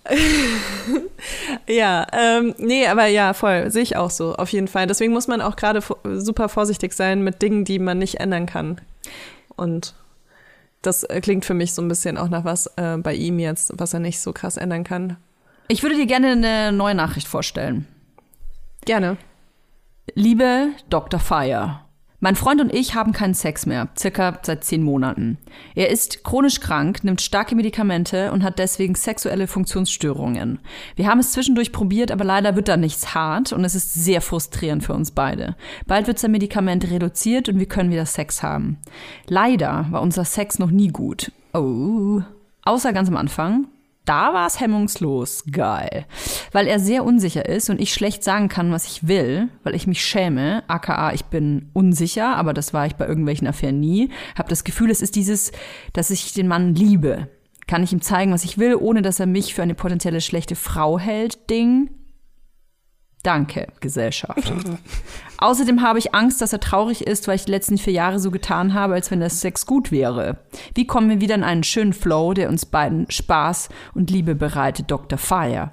ja, 1.67 2.05
ähm, 2.13 2.53
nee, 2.57 2.87
aber 2.87 3.07
ja, 3.07 3.33
voll, 3.33 3.71
sehe 3.71 3.81
ich 3.81 3.95
auch 3.97 4.11
so, 4.11 4.35
auf 4.35 4.49
jeden 4.49 4.67
Fall. 4.67 4.87
Deswegen 4.87 5.13
muss 5.13 5.27
man 5.27 5.41
auch 5.41 5.55
gerade 5.55 5.81
super 6.03 6.49
vorsichtig 6.49 6.93
sein 6.93 7.23
mit 7.23 7.41
Dingen, 7.41 7.65
die 7.65 7.79
man 7.79 7.97
nicht 7.97 8.19
ändern 8.19 8.45
kann. 8.45 8.79
Und 9.55 9.95
das 10.81 11.03
äh, 11.03 11.21
klingt 11.21 11.45
für 11.45 11.53
mich 11.53 11.73
so 11.73 11.81
ein 11.81 11.87
bisschen 11.87 12.17
auch 12.17 12.29
nach 12.29 12.45
was 12.45 12.67
äh, 12.77 12.97
bei 12.97 13.13
ihm 13.13 13.39
jetzt, 13.39 13.73
was 13.75 13.93
er 13.93 13.99
nicht 13.99 14.19
so 14.19 14.33
krass 14.33 14.57
ändern 14.57 14.83
kann. 14.83 15.17
Ich 15.67 15.81
würde 15.81 15.95
dir 15.95 16.05
gerne 16.05 16.31
eine 16.31 16.71
neue 16.71 16.93
Nachricht 16.93 17.27
vorstellen. 17.27 17.87
Gerne. 18.85 19.17
Liebe 20.13 20.69
Dr. 20.89 21.19
Fire, 21.19 21.81
mein 22.25 22.35
Freund 22.35 22.59
und 22.59 22.73
ich 22.73 22.95
haben 22.95 23.11
keinen 23.11 23.35
Sex 23.35 23.67
mehr, 23.67 23.87
circa 23.95 24.39
seit 24.41 24.63
zehn 24.63 24.81
Monaten. 24.81 25.37
Er 25.75 25.91
ist 25.91 26.23
chronisch 26.23 26.59
krank, 26.59 27.03
nimmt 27.03 27.21
starke 27.21 27.53
Medikamente 27.53 28.31
und 28.31 28.41
hat 28.41 28.57
deswegen 28.57 28.95
sexuelle 28.95 29.45
Funktionsstörungen. 29.45 30.57
Wir 30.95 31.05
haben 31.05 31.19
es 31.19 31.33
zwischendurch 31.33 31.71
probiert, 31.71 32.09
aber 32.09 32.23
leider 32.23 32.55
wird 32.55 32.67
da 32.67 32.77
nichts 32.77 33.13
hart 33.13 33.53
und 33.53 33.63
es 33.63 33.75
ist 33.75 33.93
sehr 33.93 34.21
frustrierend 34.21 34.83
für 34.83 34.95
uns 34.95 35.11
beide. 35.11 35.55
Bald 35.85 36.07
wird 36.07 36.17
sein 36.17 36.31
Medikament 36.31 36.89
reduziert 36.89 37.47
und 37.47 37.59
wir 37.59 37.67
können 37.67 37.91
wieder 37.91 38.07
Sex 38.07 38.41
haben. 38.41 38.79
Leider 39.27 39.85
war 39.91 40.01
unser 40.01 40.25
Sex 40.25 40.57
noch 40.57 40.71
nie 40.71 40.87
gut. 40.87 41.31
Oh. 41.53 42.23
Außer 42.63 42.91
ganz 42.91 43.07
am 43.07 43.17
Anfang, 43.17 43.67
da 44.05 44.33
war 44.33 44.47
es 44.47 44.59
hemmungslos. 44.59 45.43
Geil. 45.51 46.05
Weil 46.51 46.67
er 46.67 46.79
sehr 46.79 47.03
unsicher 47.03 47.47
ist 47.47 47.69
und 47.69 47.81
ich 47.81 47.93
schlecht 47.93 48.23
sagen 48.23 48.49
kann, 48.49 48.71
was 48.71 48.85
ich 48.85 49.07
will, 49.07 49.49
weil 49.63 49.75
ich 49.75 49.87
mich 49.87 50.03
schäme. 50.03 50.63
AKA, 50.67 51.13
ich 51.13 51.25
bin 51.25 51.69
unsicher, 51.73 52.35
aber 52.35 52.53
das 52.53 52.73
war 52.73 52.85
ich 52.85 52.95
bei 52.95 53.07
irgendwelchen 53.07 53.47
Affären 53.47 53.79
nie. 53.79 54.09
Hab 54.37 54.49
das 54.49 54.63
Gefühl, 54.63 54.91
es 54.91 55.01
ist 55.01 55.15
dieses, 55.15 55.51
dass 55.93 56.11
ich 56.11 56.33
den 56.33 56.47
Mann 56.47 56.75
liebe. 56.75 57.27
Kann 57.67 57.83
ich 57.83 57.91
ihm 57.91 58.01
zeigen, 58.01 58.31
was 58.31 58.43
ich 58.43 58.57
will, 58.57 58.75
ohne 58.75 59.01
dass 59.01 59.19
er 59.19 59.25
mich 59.25 59.55
für 59.55 59.63
eine 59.63 59.75
potenzielle 59.75 60.21
schlechte 60.21 60.55
Frau 60.55 60.99
hält, 60.99 61.49
Ding. 61.49 61.89
Danke, 63.25 63.67
Gesellschaft. 63.79 64.53
Außerdem 65.39 65.81
habe 65.81 65.97
ich 65.97 66.13
Angst, 66.13 66.41
dass 66.41 66.53
er 66.53 66.59
traurig 66.59 67.07
ist, 67.07 67.27
weil 67.27 67.37
ich 67.37 67.45
die 67.45 67.51
letzten 67.51 67.79
vier 67.79 67.93
Jahre 67.93 68.19
so 68.19 68.29
getan 68.29 68.75
habe, 68.75 68.93
als 68.93 69.09
wenn 69.09 69.19
der 69.19 69.31
Sex 69.31 69.65
gut 69.65 69.91
wäre. 69.91 70.37
Wie 70.75 70.85
kommen 70.85 71.09
wir 71.09 71.21
wieder 71.21 71.33
in 71.33 71.43
einen 71.43 71.63
schönen 71.63 71.93
Flow, 71.93 72.35
der 72.35 72.49
uns 72.49 72.67
beiden 72.67 73.09
Spaß 73.09 73.69
und 73.95 74.11
Liebe 74.11 74.35
bereitet, 74.35 74.91
Dr. 74.91 75.17
Fire? 75.17 75.71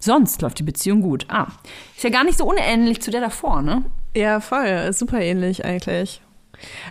Sonst 0.00 0.40
läuft 0.40 0.60
die 0.60 0.64
Beziehung 0.64 1.00
gut. 1.00 1.26
Ah, 1.28 1.48
ist 1.96 2.04
ja 2.04 2.10
gar 2.10 2.22
nicht 2.22 2.38
so 2.38 2.44
unähnlich 2.44 3.02
zu 3.02 3.10
der 3.10 3.22
davor, 3.22 3.60
ne? 3.60 3.84
Ja, 4.16 4.38
voll. 4.38 4.92
Super 4.92 5.20
ähnlich 5.20 5.64
eigentlich. 5.64 6.20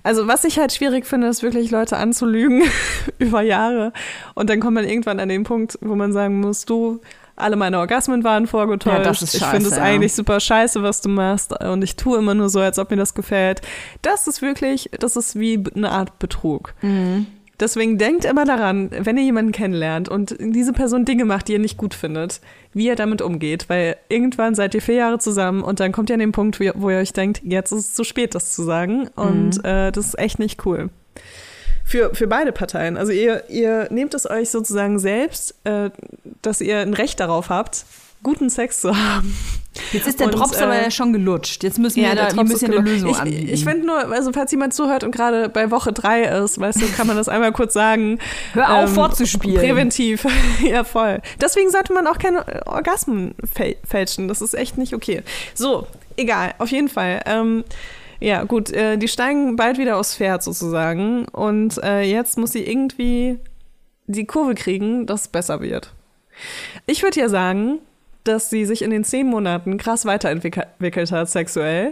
Also, 0.04 0.28
was 0.28 0.44
ich 0.44 0.60
halt 0.60 0.74
schwierig 0.74 1.06
finde, 1.06 1.28
ist 1.28 1.44
wirklich 1.44 1.72
Leute 1.72 1.96
anzulügen 1.96 2.64
über 3.20 3.42
Jahre. 3.42 3.94
Und 4.36 4.50
dann 4.50 4.60
kommt 4.60 4.76
man 4.76 4.86
irgendwann 4.86 5.22
an 5.22 5.30
den 5.30 5.44
Punkt, 5.44 5.80
wo 5.82 5.96
man 5.96 6.12
sagen 6.12 6.42
muss, 6.42 6.66
du, 6.66 7.00
alle 7.36 7.56
meine 7.56 7.80
Orgasmen 7.80 8.24
waren 8.24 8.48
vorgetäuscht. 8.48 8.98
Ja, 8.98 9.04
das 9.04 9.22
ist 9.22 9.32
scheiße, 9.34 9.46
ich 9.46 9.52
finde 9.52 9.70
es 9.70 9.78
ja. 9.78 9.84
eigentlich 9.84 10.14
super 10.14 10.40
scheiße, 10.40 10.84
was 10.84 11.02
du 11.02 11.10
machst. 11.10 11.60
Und 11.60 11.84
ich 11.84 11.96
tue 11.96 12.18
immer 12.18 12.34
nur 12.36 12.50
so, 12.50 12.60
als 12.60 12.80
ob 12.80 12.92
mir 12.92 12.98
das 12.98 13.14
gefällt. 13.14 13.62
Das 14.02 14.28
ist 14.28 14.42
wirklich, 14.42 14.90
das 15.00 15.16
ist 15.16 15.40
wie 15.40 15.64
eine 15.76 15.92
Art 15.92 16.20
Betrug. 16.20 16.74
Mhm. 16.82 17.28
Deswegen 17.60 17.98
denkt 17.98 18.26
immer 18.26 18.46
daran, 18.46 18.90
wenn 18.92 19.16
ihr 19.16 19.24
jemanden 19.24 19.52
kennenlernt 19.52 20.10
und 20.10 20.36
diese 20.40 20.74
Person 20.74 21.06
Dinge 21.06 21.24
macht, 21.24 21.48
die 21.48 21.54
ihr 21.54 21.60
nicht 21.60 21.78
gut 21.78 21.94
findet, 21.94 22.42
wie 22.74 22.88
ihr 22.88 22.96
damit 22.96 23.22
umgeht. 23.22 23.70
Weil 23.70 23.96
irgendwann 24.10 24.56
seid 24.56 24.74
ihr 24.76 24.82
vier 24.82 24.96
Jahre 24.96 25.20
zusammen 25.20 25.62
und 25.64 25.80
dann 25.80 25.92
kommt 25.92 26.10
ihr 26.10 26.16
an 26.16 26.20
den 26.20 26.32
Punkt, 26.32 26.60
wo 26.60 26.90
ihr 26.90 26.98
euch 26.98 27.14
denkt, 27.14 27.42
jetzt 27.44 27.72
ist 27.72 27.80
es 27.80 27.94
zu 27.94 28.04
spät, 28.04 28.36
das 28.36 28.54
zu 28.54 28.64
sagen. 28.64 29.08
Und 29.16 29.60
mhm. 29.60 29.66
äh, 29.66 29.92
das 29.92 30.08
ist 30.08 30.20
echt 30.20 30.40
nicht 30.40 30.66
cool 30.66 30.90
für, 31.84 32.14
für 32.16 32.28
beide 32.28 32.52
Parteien. 32.52 32.98
Also 32.98 33.12
ihr, 33.12 33.50
ihr 33.50 33.88
nehmt 33.92 34.14
es 34.14 34.30
euch 34.30 34.50
sozusagen 34.50 35.00
selbst, 35.00 35.56
äh, 35.64 35.90
dass 36.42 36.62
ihr 36.62 36.80
ein 36.80 36.94
Recht 36.94 37.20
darauf 37.20 37.50
habt, 37.50 37.86
guten 38.24 38.50
Sex 38.50 38.80
zu 38.82 38.98
haben. 38.98 39.36
Jetzt 39.92 40.08
ist 40.08 40.20
der 40.20 40.28
Und, 40.28 40.36
Drops 40.36 40.58
äh, 40.58 40.64
aber 40.64 40.82
ja 40.82 40.92
schon 40.92 41.14
gelutscht. 41.14 41.64
Jetzt 41.64 41.80
müssen 41.80 42.02
wir 42.02 42.16
da 42.16 42.28
ist 42.28 42.38
bisschen 42.48 42.72
eine 42.74 42.82
Lösung 42.82 43.10
ich, 43.10 43.18
anbieten. 43.18 43.50
Ich 43.50 43.64
finde 43.64 43.86
nur, 43.86 44.12
also 44.12 44.32
falls 44.32 44.52
jemand 44.52 44.74
zuhört 44.74 45.04
und 45.04 45.12
gerade 45.12 45.50
bei 45.50 45.72
Woche 45.72 45.92
drei 45.92 46.24
ist, 46.24 46.60
weißt 46.60 46.82
du, 46.82 46.86
kann 46.96 47.08
man 47.08 47.18
das 47.18 47.28
einmal 47.28 47.52
kurz 47.52 47.74
sagen. 47.74 48.20
Hör 48.54 48.78
auf, 48.78 48.90
Ähm, 48.90 48.96
fortzuspielen. 48.96 49.58
Präventiv. 49.58 50.26
ja, 50.64 50.84
voll. 50.84 51.22
Deswegen 51.42 51.70
sollte 51.72 51.92
man 51.92 52.08
auch 52.08 52.18
keine 52.18 52.66
Orgasmen 52.68 53.36
fäl- 53.56 53.78
fälschen. 53.88 54.28
Das 54.28 54.42
ist 54.42 54.54
echt 54.54 54.78
nicht 54.78 54.94
okay. 54.94 55.24
So, 55.56 55.88
egal. 56.16 56.54
Auf 56.60 56.70
jeden 56.70 56.90
Fall. 56.90 57.22
Ähm, 57.26 57.64
ja, 58.24 58.44
gut. 58.44 58.72
Äh, 58.72 58.98
die 58.98 59.08
steigen 59.08 59.56
bald 59.56 59.78
wieder 59.78 59.98
aufs 59.98 60.16
Pferd 60.16 60.44
sozusagen. 60.44 61.26
Und 61.26 61.78
äh, 61.84 62.04
jetzt 62.04 62.38
muss 62.38 62.54
sie 62.54 62.64
irgendwie 62.64 63.38
die 64.08 64.26
Kurve 64.26 64.56
kriegen, 64.56 65.06
dass 65.06 65.22
es 65.22 65.28
besser 65.28 65.62
wird. 65.62 65.94
Ich 66.86 67.04
würde 67.04 67.20
ja 67.20 67.30
sagen, 67.30 67.80
dass 68.24 68.50
sie 68.50 68.66
sich 68.66 68.82
in 68.82 68.92
den 68.92 69.04
zehn 69.04 69.28
Monaten 69.28 69.78
krass 69.78 70.06
weiterentwickelt 70.06 71.12
hat 71.12 71.30
sexuell. 71.30 71.90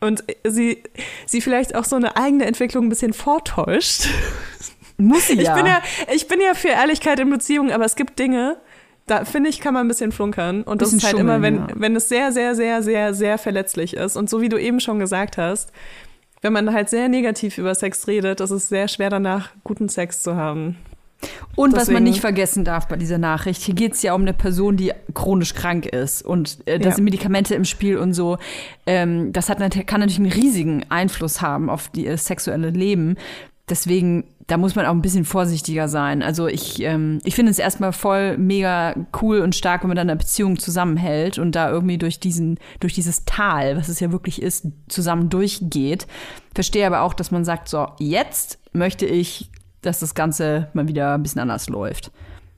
Und 0.00 0.24
sie, 0.46 0.82
sie 1.26 1.40
vielleicht 1.40 1.74
auch 1.74 1.84
so 1.84 1.96
eine 1.96 2.16
eigene 2.16 2.44
Entwicklung 2.44 2.86
ein 2.86 2.88
bisschen 2.90 3.12
vortäuscht. 3.14 4.08
Muss 4.98 5.28
sie 5.28 5.34
Ich, 5.34 5.44
ja. 5.44 5.54
bin 5.54 5.64
ja, 5.64 5.82
ich 6.14 6.28
bin 6.28 6.40
ja 6.40 6.52
für 6.52 6.68
Ehrlichkeit 6.68 7.18
in 7.18 7.30
Beziehungen, 7.30 7.72
aber 7.72 7.86
es 7.86 7.96
gibt 7.96 8.18
Dinge, 8.18 8.58
da 9.06 9.24
finde 9.24 9.50
ich, 9.50 9.60
kann 9.60 9.74
man 9.74 9.86
ein 9.86 9.88
bisschen 9.88 10.12
flunkern. 10.12 10.62
Und 10.62 10.82
das 10.82 10.92
ist 10.92 11.04
halt 11.04 11.18
immer, 11.18 11.42
wenn, 11.42 11.56
ja. 11.56 11.66
wenn 11.74 11.96
es 11.96 12.08
sehr, 12.08 12.32
sehr, 12.32 12.54
sehr, 12.54 12.82
sehr, 12.82 13.12
sehr 13.14 13.38
verletzlich 13.38 13.94
ist. 13.94 14.16
Und 14.16 14.30
so 14.30 14.40
wie 14.40 14.48
du 14.48 14.56
eben 14.56 14.80
schon 14.80 14.98
gesagt 14.98 15.36
hast, 15.38 15.72
wenn 16.42 16.52
man 16.52 16.72
halt 16.72 16.88
sehr 16.88 17.08
negativ 17.08 17.58
über 17.58 17.74
Sex 17.74 18.06
redet, 18.06 18.40
ist 18.40 18.50
es 18.50 18.68
sehr 18.68 18.88
schwer 18.88 19.10
danach, 19.10 19.50
guten 19.64 19.88
Sex 19.88 20.22
zu 20.22 20.36
haben. 20.36 20.76
Und 21.54 21.72
was 21.72 21.88
man 21.88 21.96
Deswegen- 21.96 22.04
nicht 22.04 22.20
vergessen 22.22 22.64
darf 22.64 22.88
bei 22.88 22.96
dieser 22.96 23.18
Nachricht, 23.18 23.60
hier 23.62 23.74
geht 23.74 23.92
es 23.92 24.00
ja 24.02 24.14
um 24.14 24.22
eine 24.22 24.32
Person, 24.32 24.78
die 24.78 24.92
chronisch 25.12 25.54
krank 25.54 25.84
ist. 25.84 26.22
Und 26.22 26.58
äh, 26.66 26.78
da 26.78 26.88
Ja. 26.88 26.94
sind 26.94 27.04
Medikamente 27.04 27.54
im 27.54 27.66
Spiel 27.66 27.98
und 27.98 28.14
so. 28.14 28.38
Ähm, 28.86 29.30
das 29.32 29.50
hat, 29.50 29.58
kann 29.58 30.00
natürlich 30.00 30.18
einen 30.18 30.32
riesigen 30.32 30.86
Einfluss 30.88 31.42
haben 31.42 31.68
auf 31.68 31.90
die, 31.90 32.04
das 32.04 32.24
sexuelle 32.24 32.70
Leben. 32.70 33.16
Deswegen, 33.68 34.24
da 34.50 34.56
muss 34.56 34.74
man 34.74 34.84
auch 34.84 34.90
ein 34.90 35.02
bisschen 35.02 35.24
vorsichtiger 35.24 35.88
sein. 35.88 36.22
Also 36.22 36.48
ich, 36.48 36.82
ähm, 36.82 37.20
ich 37.22 37.36
finde 37.36 37.52
es 37.52 37.60
erstmal 37.60 37.92
voll 37.92 38.36
mega 38.36 38.96
cool 39.22 39.40
und 39.40 39.54
stark, 39.54 39.82
wenn 39.82 39.88
man 39.88 39.96
dann 39.96 40.10
eine 40.10 40.18
Beziehung 40.18 40.58
zusammenhält 40.58 41.38
und 41.38 41.54
da 41.54 41.70
irgendwie 41.70 41.98
durch 41.98 42.18
diesen, 42.18 42.58
durch 42.80 42.92
dieses 42.92 43.24
Tal, 43.24 43.76
was 43.76 43.88
es 43.88 44.00
ja 44.00 44.10
wirklich 44.10 44.42
ist, 44.42 44.66
zusammen 44.88 45.30
durchgeht. 45.30 46.08
Verstehe 46.52 46.84
aber 46.84 47.02
auch, 47.02 47.14
dass 47.14 47.30
man 47.30 47.44
sagt, 47.44 47.68
so, 47.68 47.86
jetzt 48.00 48.58
möchte 48.72 49.06
ich, 49.06 49.50
dass 49.82 50.00
das 50.00 50.16
Ganze 50.16 50.68
mal 50.72 50.88
wieder 50.88 51.14
ein 51.14 51.22
bisschen 51.22 51.40
anders 51.40 51.68
läuft. 51.68 52.10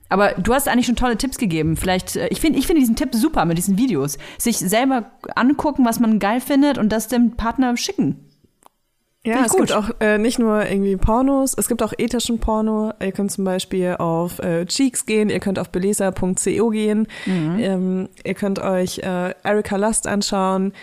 Aber 0.09 0.31
du 0.33 0.53
hast 0.53 0.67
eigentlich 0.67 0.87
schon 0.87 0.95
tolle 0.95 1.17
Tipps 1.17 1.37
gegeben. 1.37 1.77
Vielleicht, 1.77 2.15
äh, 2.15 2.27
ich 2.29 2.41
finde 2.41 2.57
ich 2.57 2.65
finde 2.65 2.79
diesen 2.79 2.95
Tipp 2.95 3.13
super 3.13 3.45
mit 3.45 3.59
diesen 3.59 3.77
Videos. 3.77 4.17
Sich 4.39 4.57
selber 4.57 5.11
angucken, 5.35 5.85
was 5.85 5.99
man 5.99 6.17
geil 6.17 6.41
findet 6.41 6.79
und 6.79 6.89
das 6.89 7.07
dem 7.07 7.37
Partner 7.37 7.77
schicken. 7.77 8.32
Ja, 9.25 9.35
Finde 9.35 9.47
es 9.47 9.55
gibt 9.55 9.69
gut. 9.69 9.71
auch 9.77 9.89
äh, 10.01 10.17
nicht 10.17 10.37
nur 10.37 10.65
irgendwie 10.69 10.97
Pornos, 10.97 11.53
es 11.57 11.69
gibt 11.69 11.81
auch 11.81 11.93
ethischen 11.97 12.39
Porno. 12.39 12.91
Ihr 13.01 13.13
könnt 13.13 13.31
zum 13.31 13.45
Beispiel 13.45 13.95
auf 13.97 14.39
äh, 14.39 14.65
Cheeks 14.65 15.05
gehen, 15.05 15.29
ihr 15.29 15.39
könnt 15.39 15.59
auf 15.59 15.69
belesa.co 15.69 16.69
gehen, 16.69 17.07
Mhm. 17.25 17.59
ähm, 17.59 18.09
ihr 18.25 18.33
könnt 18.33 18.59
euch 18.59 18.99
äh, 18.99 19.33
Erika 19.43 19.77
Lust 19.77 20.07
anschauen 20.07 20.73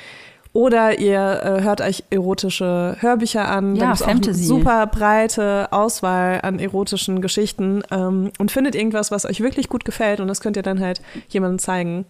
oder 0.55 0.99
ihr 0.99 1.21
äh, 1.45 1.63
hört 1.63 1.81
euch 1.83 2.03
erotische 2.11 2.97
Hörbücher 3.01 3.47
an. 3.47 3.77
Ja, 3.77 3.81
da 3.83 3.87
gibt's 3.89 4.03
auch 4.03 4.07
Fantasy. 4.09 4.31
eine 4.41 4.47
super 4.63 4.87
breite 4.87 5.69
Auswahl 5.71 6.41
an 6.43 6.59
erotischen 6.59 7.21
Geschichten 7.21 7.83
ähm, 7.91 8.31
und 8.39 8.51
findet 8.51 8.75
irgendwas, 8.75 9.11
was 9.11 9.27
euch 9.27 9.41
wirklich 9.43 9.69
gut 9.69 9.85
gefällt 9.85 10.19
und 10.19 10.29
das 10.29 10.41
könnt 10.41 10.57
ihr 10.57 10.63
dann 10.63 10.81
halt 10.81 11.03
jemandem 11.29 11.59
zeigen. 11.59 12.07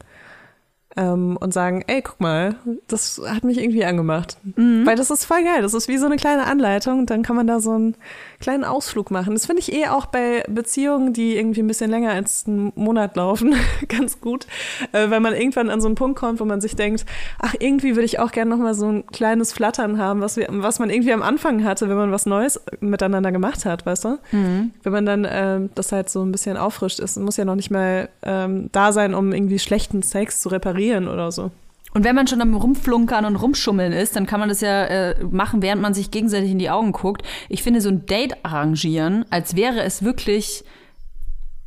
Ähm, 0.97 1.37
und 1.37 1.55
sagen, 1.55 1.85
ey, 1.87 2.03
guck 2.03 2.21
mal, 2.21 2.57
das 2.89 3.23
hat 3.25 3.45
mich 3.45 3.59
irgendwie 3.59 3.85
angemacht. 3.85 4.39
Mhm. 4.57 4.85
Weil 4.85 4.97
das 4.97 5.13
ist 5.13 5.25
voll 5.25 5.45
geil. 5.45 5.63
Das 5.63 5.73
ist 5.73 5.87
wie 5.87 5.99
so 5.99 6.07
eine 6.07 6.17
kleine 6.17 6.47
Anleitung. 6.47 7.07
Dann 7.07 7.23
kann 7.23 7.37
man 7.37 7.47
da 7.47 7.61
so 7.61 7.71
einen 7.71 7.95
kleinen 8.41 8.65
Ausflug 8.65 9.13
machen. 9.13 9.35
Das 9.35 9.47
finde 9.47 9.61
ich 9.61 9.73
eh 9.73 9.87
auch 9.87 10.07
bei 10.07 10.43
Beziehungen, 10.49 11.13
die 11.13 11.37
irgendwie 11.37 11.61
ein 11.61 11.69
bisschen 11.69 11.91
länger 11.91 12.11
als 12.11 12.45
einen 12.49 12.73
Monat 12.75 13.15
laufen, 13.15 13.55
ganz 13.89 14.21
gut. 14.21 14.49
Äh, 14.91 15.11
weil 15.11 15.21
man 15.21 15.33
irgendwann 15.33 15.71
an 15.71 15.81
so 15.81 15.87
einen 15.87 15.95
Punkt 15.95 16.19
kommt, 16.19 16.41
wo 16.41 16.45
man 16.45 16.61
sich 16.61 16.75
denkt, 16.75 17.07
ach, 17.39 17.55
irgendwie 17.61 17.95
würde 17.95 18.07
ich 18.07 18.19
auch 18.19 18.33
gerne 18.33 18.51
nochmal 18.51 18.75
so 18.75 18.91
ein 18.91 19.07
kleines 19.07 19.53
Flattern 19.53 19.97
haben, 19.97 20.21
was, 20.21 20.37
wir, 20.37 20.49
was 20.51 20.81
man 20.81 20.91
irgendwie 20.91 21.13
am 21.13 21.23
Anfang 21.23 21.63
hatte, 21.63 21.89
wenn 21.89 21.97
man 21.97 22.11
was 22.11 22.27
Neues 22.27 22.61
miteinander 22.81 23.31
gemacht 23.31 23.65
hat, 23.65 23.87
weißt 23.87 24.07
du? 24.07 24.19
Wenn 24.83 24.93
man 24.93 25.07
dann 25.07 25.27
ähm, 25.31 25.71
das 25.77 25.93
halt 25.93 26.11
so 26.11 26.25
ein 26.25 26.33
bisschen 26.33 26.57
auffrischt 26.57 26.99
ist, 26.99 27.17
muss 27.17 27.37
ja 27.37 27.45
noch 27.45 27.55
nicht 27.55 27.71
mal 27.71 28.09
ähm, 28.23 28.71
da 28.73 28.93
sein, 28.93 29.15
um 29.15 29.33
irgendwie 29.33 29.61
schlechten 29.61 30.03
Sex 30.03 30.41
zu 30.41 30.49
reparieren 30.49 30.80
oder 30.89 31.31
so. 31.31 31.51
Und 31.93 32.05
wenn 32.05 32.15
man 32.15 32.27
schon 32.27 32.41
am 32.41 32.55
Rumflunkern 32.55 33.25
und 33.25 33.37
Rumschummeln 33.37 33.93
ist, 33.93 34.15
dann 34.15 34.27
kann 34.27 34.41
man 34.41 34.49
das 34.49 34.61
ja 34.61 34.85
äh, 34.85 35.25
machen, 35.25 35.61
während 35.61 35.83
man 35.83 35.95
sich 35.95 36.11
gegenseitig 36.11 36.51
in 36.51 36.59
die 36.59 36.71
Augen 36.71 36.93
guckt. 36.93 37.23
Ich 37.49 37.63
finde, 37.63 37.81
so 37.81 37.89
ein 37.89 38.07
Date 38.07 38.45
arrangieren, 38.45 39.25
als 39.31 39.57
wäre 39.57 39.83
es 39.83 40.05
wirklich, 40.05 40.65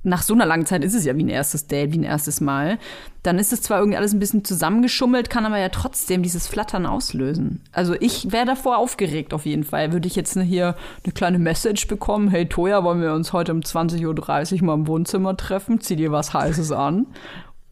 nach 0.04 0.22
so 0.22 0.34
einer 0.34 0.46
langen 0.46 0.66
Zeit 0.66 0.84
ist 0.84 0.96
es 0.96 1.06
ja 1.06 1.18
wie 1.18 1.24
ein 1.24 1.30
erstes 1.30 1.68
Date, 1.68 1.92
wie 1.92 1.98
ein 1.98 2.04
erstes 2.04 2.40
Mal, 2.40 2.78
dann 3.22 3.40
ist 3.40 3.54
es 3.54 3.62
zwar 3.62 3.80
irgendwie 3.80 3.98
alles 3.98 4.14
ein 4.14 4.20
bisschen 4.20 4.46
zusammengeschummelt, 4.46 5.30
kann 5.30 5.46
aber 5.46 5.58
ja 5.58 5.70
trotzdem 5.70 6.24
dieses 6.24 6.48
Flattern 6.48 6.86
auslösen. 6.86 7.62
Also 7.72 7.94
ich 8.00 8.32
wäre 8.32 8.46
davor 8.46 8.78
aufgeregt 8.78 9.34
auf 9.34 9.46
jeden 9.46 9.64
Fall. 9.64 9.94
Würde 9.94 10.08
ich 10.08 10.16
jetzt 10.16 10.38
hier 10.40 10.76
eine 11.04 11.14
kleine 11.14 11.40
Message 11.40 11.88
bekommen, 11.88 12.30
hey 12.30 12.48
Toja, 12.48 12.84
wollen 12.84 13.02
wir 13.02 13.14
uns 13.14 13.34
heute 13.34 13.54
um 13.54 13.60
20.30 13.60 14.60
Uhr 14.60 14.64
mal 14.66 14.74
im 14.74 14.88
Wohnzimmer 14.88 15.36
treffen? 15.36 15.82
Zieh 15.82 15.96
dir 15.96 16.12
was 16.12 16.34
Heißes 16.34 16.72
an. 16.72 17.08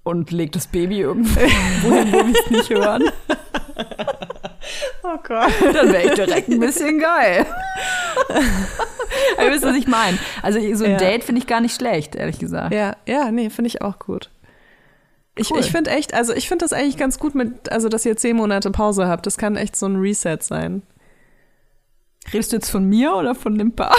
Und 0.03 0.31
leg 0.31 0.51
das 0.51 0.67
Baby 0.67 1.01
irgendwo 1.01 1.39
wohin, 1.39 2.11
wo 2.11 2.17
wir 2.25 2.33
es 2.43 2.49
nicht 2.49 2.69
hören. 2.71 3.03
Oh 5.03 5.17
Gott. 5.23 5.51
Dann 5.73 5.91
wäre 5.91 6.03
ich 6.07 6.13
direkt 6.13 6.49
ein 6.49 6.59
bisschen 6.59 6.99
geil. 6.99 7.45
Ihr 9.43 9.51
wisst, 9.51 9.63
was 9.63 9.75
ich 9.75 9.87
meine. 9.87 10.17
Also 10.41 10.59
so 10.75 10.85
ein 10.85 10.91
Ja. 10.91 10.97
Date 10.97 11.23
finde 11.23 11.39
ich 11.39 11.47
gar 11.47 11.61
nicht 11.61 11.75
schlecht, 11.75 12.15
ehrlich 12.15 12.39
gesagt. 12.39 12.73
Ja, 12.73 12.95
ja, 13.07 13.31
nee, 13.31 13.49
finde 13.49 13.67
ich 13.67 13.81
auch 13.81 13.99
gut. 13.99 14.29
Ich, 15.35 15.51
Cool. 15.51 15.59
ich 15.59 15.71
finde 15.71 15.91
echt, 15.91 16.13
also 16.13 16.33
ich 16.33 16.47
finde 16.47 16.65
das 16.65 16.73
eigentlich 16.73 16.97
ganz 16.97 17.17
gut 17.17 17.35
mit, 17.35 17.71
also 17.71 17.87
dass 17.89 18.05
ihr 18.05 18.17
zehn 18.17 18.35
Monate 18.35 18.69
Pause 18.71 19.07
habt. 19.07 19.25
Das 19.25 19.37
kann 19.37 19.55
echt 19.55 19.75
so 19.75 19.85
ein 19.85 19.95
Reset 19.97 20.37
sein. 20.41 20.81
Redest 22.33 22.51
du 22.51 22.55
jetzt 22.57 22.69
von 22.69 22.85
mir 22.87 23.13
oder 23.13 23.35
von 23.35 23.57
dem 23.57 23.73
Paar? 23.73 23.95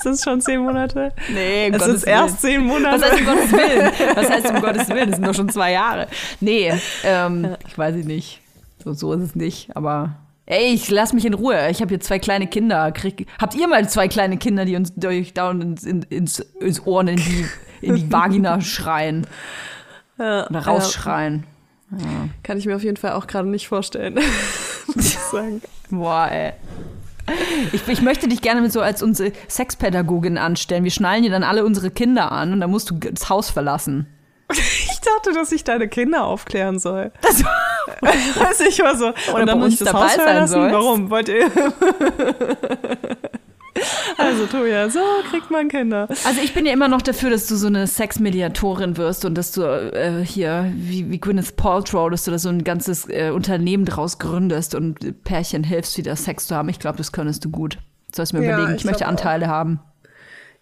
Sind 0.00 0.12
es 0.12 0.22
schon 0.22 0.40
zehn 0.40 0.60
Monate? 0.60 1.12
Nee, 1.32 1.68
um 1.68 1.74
Es 1.74 1.80
Gottes 1.80 1.94
ist 1.96 2.02
erst 2.04 2.40
zehn 2.42 2.60
Willen. 2.60 2.82
Monate. 2.82 3.00
Was 3.02 3.10
heißt 3.10 3.20
um 3.20 3.26
Gottes 3.26 3.52
Willen? 3.52 3.90
Was 4.16 4.30
heißt 4.30 4.50
um 4.50 4.60
Gottes 4.60 4.88
Willen? 4.88 5.06
Das 5.08 5.16
sind 5.16 5.26
doch 5.26 5.34
schon 5.34 5.48
zwei 5.48 5.72
Jahre. 5.72 6.06
Nee, 6.40 6.72
ähm, 7.04 7.56
ich 7.66 7.76
weiß 7.78 7.96
es 7.96 8.04
nicht. 8.04 8.40
So, 8.84 8.92
so 8.92 9.12
ist 9.14 9.22
es 9.22 9.34
nicht, 9.34 9.74
aber. 9.76 10.16
Ey, 10.46 10.72
ich 10.74 10.90
lass 10.90 11.12
mich 11.12 11.24
in 11.24 11.34
Ruhe. 11.34 11.68
Ich 11.70 11.80
habe 11.80 11.90
hier 11.90 12.00
zwei 12.00 12.18
kleine 12.18 12.46
Kinder. 12.48 12.90
Krieg, 12.92 13.26
habt 13.40 13.54
ihr 13.54 13.68
mal 13.68 13.88
zwei 13.88 14.08
kleine 14.08 14.36
Kinder, 14.36 14.64
die 14.64 14.74
uns 14.76 14.92
durch 14.96 15.32
dauernd 15.32 15.62
ins, 15.62 15.84
in- 15.84 16.02
ins, 16.10 16.40
ins 16.60 16.84
Ohren 16.86 17.08
in 17.08 17.16
die, 17.16 17.46
in 17.82 17.94
die 17.94 18.12
Vagina 18.12 18.60
schreien 18.60 19.26
Ja, 20.18 20.48
oder 20.48 20.60
rausschreien? 20.60 21.46
Ja, 21.92 22.28
kann 22.42 22.56
ich 22.58 22.66
mir 22.66 22.76
auf 22.76 22.84
jeden 22.84 22.96
Fall 22.96 23.12
auch 23.12 23.26
gerade 23.26 23.48
nicht 23.48 23.68
vorstellen. 23.68 24.14
Muss 24.94 24.96
ich 24.96 25.18
sagen. 25.18 25.60
Boah, 25.90 26.28
ey. 26.30 26.52
Ich, 27.72 27.86
ich 27.86 28.02
möchte 28.02 28.28
dich 28.28 28.42
gerne 28.42 28.60
mit 28.60 28.72
so 28.72 28.80
als 28.80 29.02
unsere 29.02 29.32
Sexpädagogin 29.48 30.38
anstellen. 30.38 30.84
Wir 30.84 30.90
schnallen 30.90 31.22
dir 31.22 31.30
dann 31.30 31.44
alle 31.44 31.64
unsere 31.64 31.90
Kinder 31.90 32.32
an 32.32 32.52
und 32.52 32.60
dann 32.60 32.70
musst 32.70 32.90
du 32.90 32.94
das 32.94 33.28
Haus 33.28 33.50
verlassen. 33.50 34.06
Ich 34.52 35.00
dachte, 35.00 35.32
dass 35.32 35.52
ich 35.52 35.62
deine 35.62 35.86
Kinder 35.88 36.24
aufklären 36.24 36.80
soll. 36.80 37.12
Weiß 38.00 38.60
ich 38.60 38.80
war 38.80 38.96
so. 38.96 39.08
Oder 39.32 39.40
und 39.42 39.46
dann 39.46 39.58
muss 39.60 39.74
ich 39.74 39.78
das 39.78 39.88
dabei 39.92 40.06
Haus 40.06 40.14
verlassen? 40.14 40.52
sollst. 40.54 40.74
Warum? 40.74 41.10
Wollt 41.10 41.28
ihr? 41.28 41.50
also, 44.18 44.46
Toja, 44.46 44.88
so 44.90 45.00
kriegt 45.30 45.50
man 45.50 45.68
Kinder. 45.68 46.08
Also 46.24 46.40
ich 46.42 46.54
bin 46.54 46.66
ja 46.66 46.72
immer 46.72 46.88
noch 46.88 47.02
dafür, 47.02 47.30
dass 47.30 47.46
du 47.46 47.56
so 47.56 47.66
eine 47.66 47.86
Sexmediatorin 47.86 48.96
wirst 48.96 49.24
und 49.24 49.34
dass 49.36 49.52
du 49.52 49.62
äh, 49.62 50.24
hier, 50.24 50.72
wie, 50.74 51.10
wie 51.10 51.18
Gwyneth 51.20 51.56
Paltrow, 51.56 52.10
dass 52.10 52.24
du 52.24 52.30
da 52.30 52.38
so 52.38 52.48
ein 52.48 52.64
ganzes 52.64 53.08
äh, 53.08 53.30
Unternehmen 53.30 53.84
draus 53.84 54.18
gründest 54.18 54.74
und 54.74 55.24
Pärchen 55.24 55.64
hilfst, 55.64 55.96
wieder 55.98 56.16
Sex 56.16 56.46
zu 56.46 56.56
haben. 56.56 56.68
Ich 56.68 56.78
glaube, 56.78 56.98
das 56.98 57.12
könntest 57.12 57.44
du 57.44 57.50
gut. 57.50 57.78
Sollst 58.14 58.32
mir 58.32 58.42
Ja, 58.44 58.54
überlegen, 58.54 58.74
ich, 58.74 58.80
ich 58.80 58.84
möchte 58.84 58.98
glaub 58.98 59.08
auch. 59.08 59.12
Anteile 59.12 59.46
haben. 59.48 59.80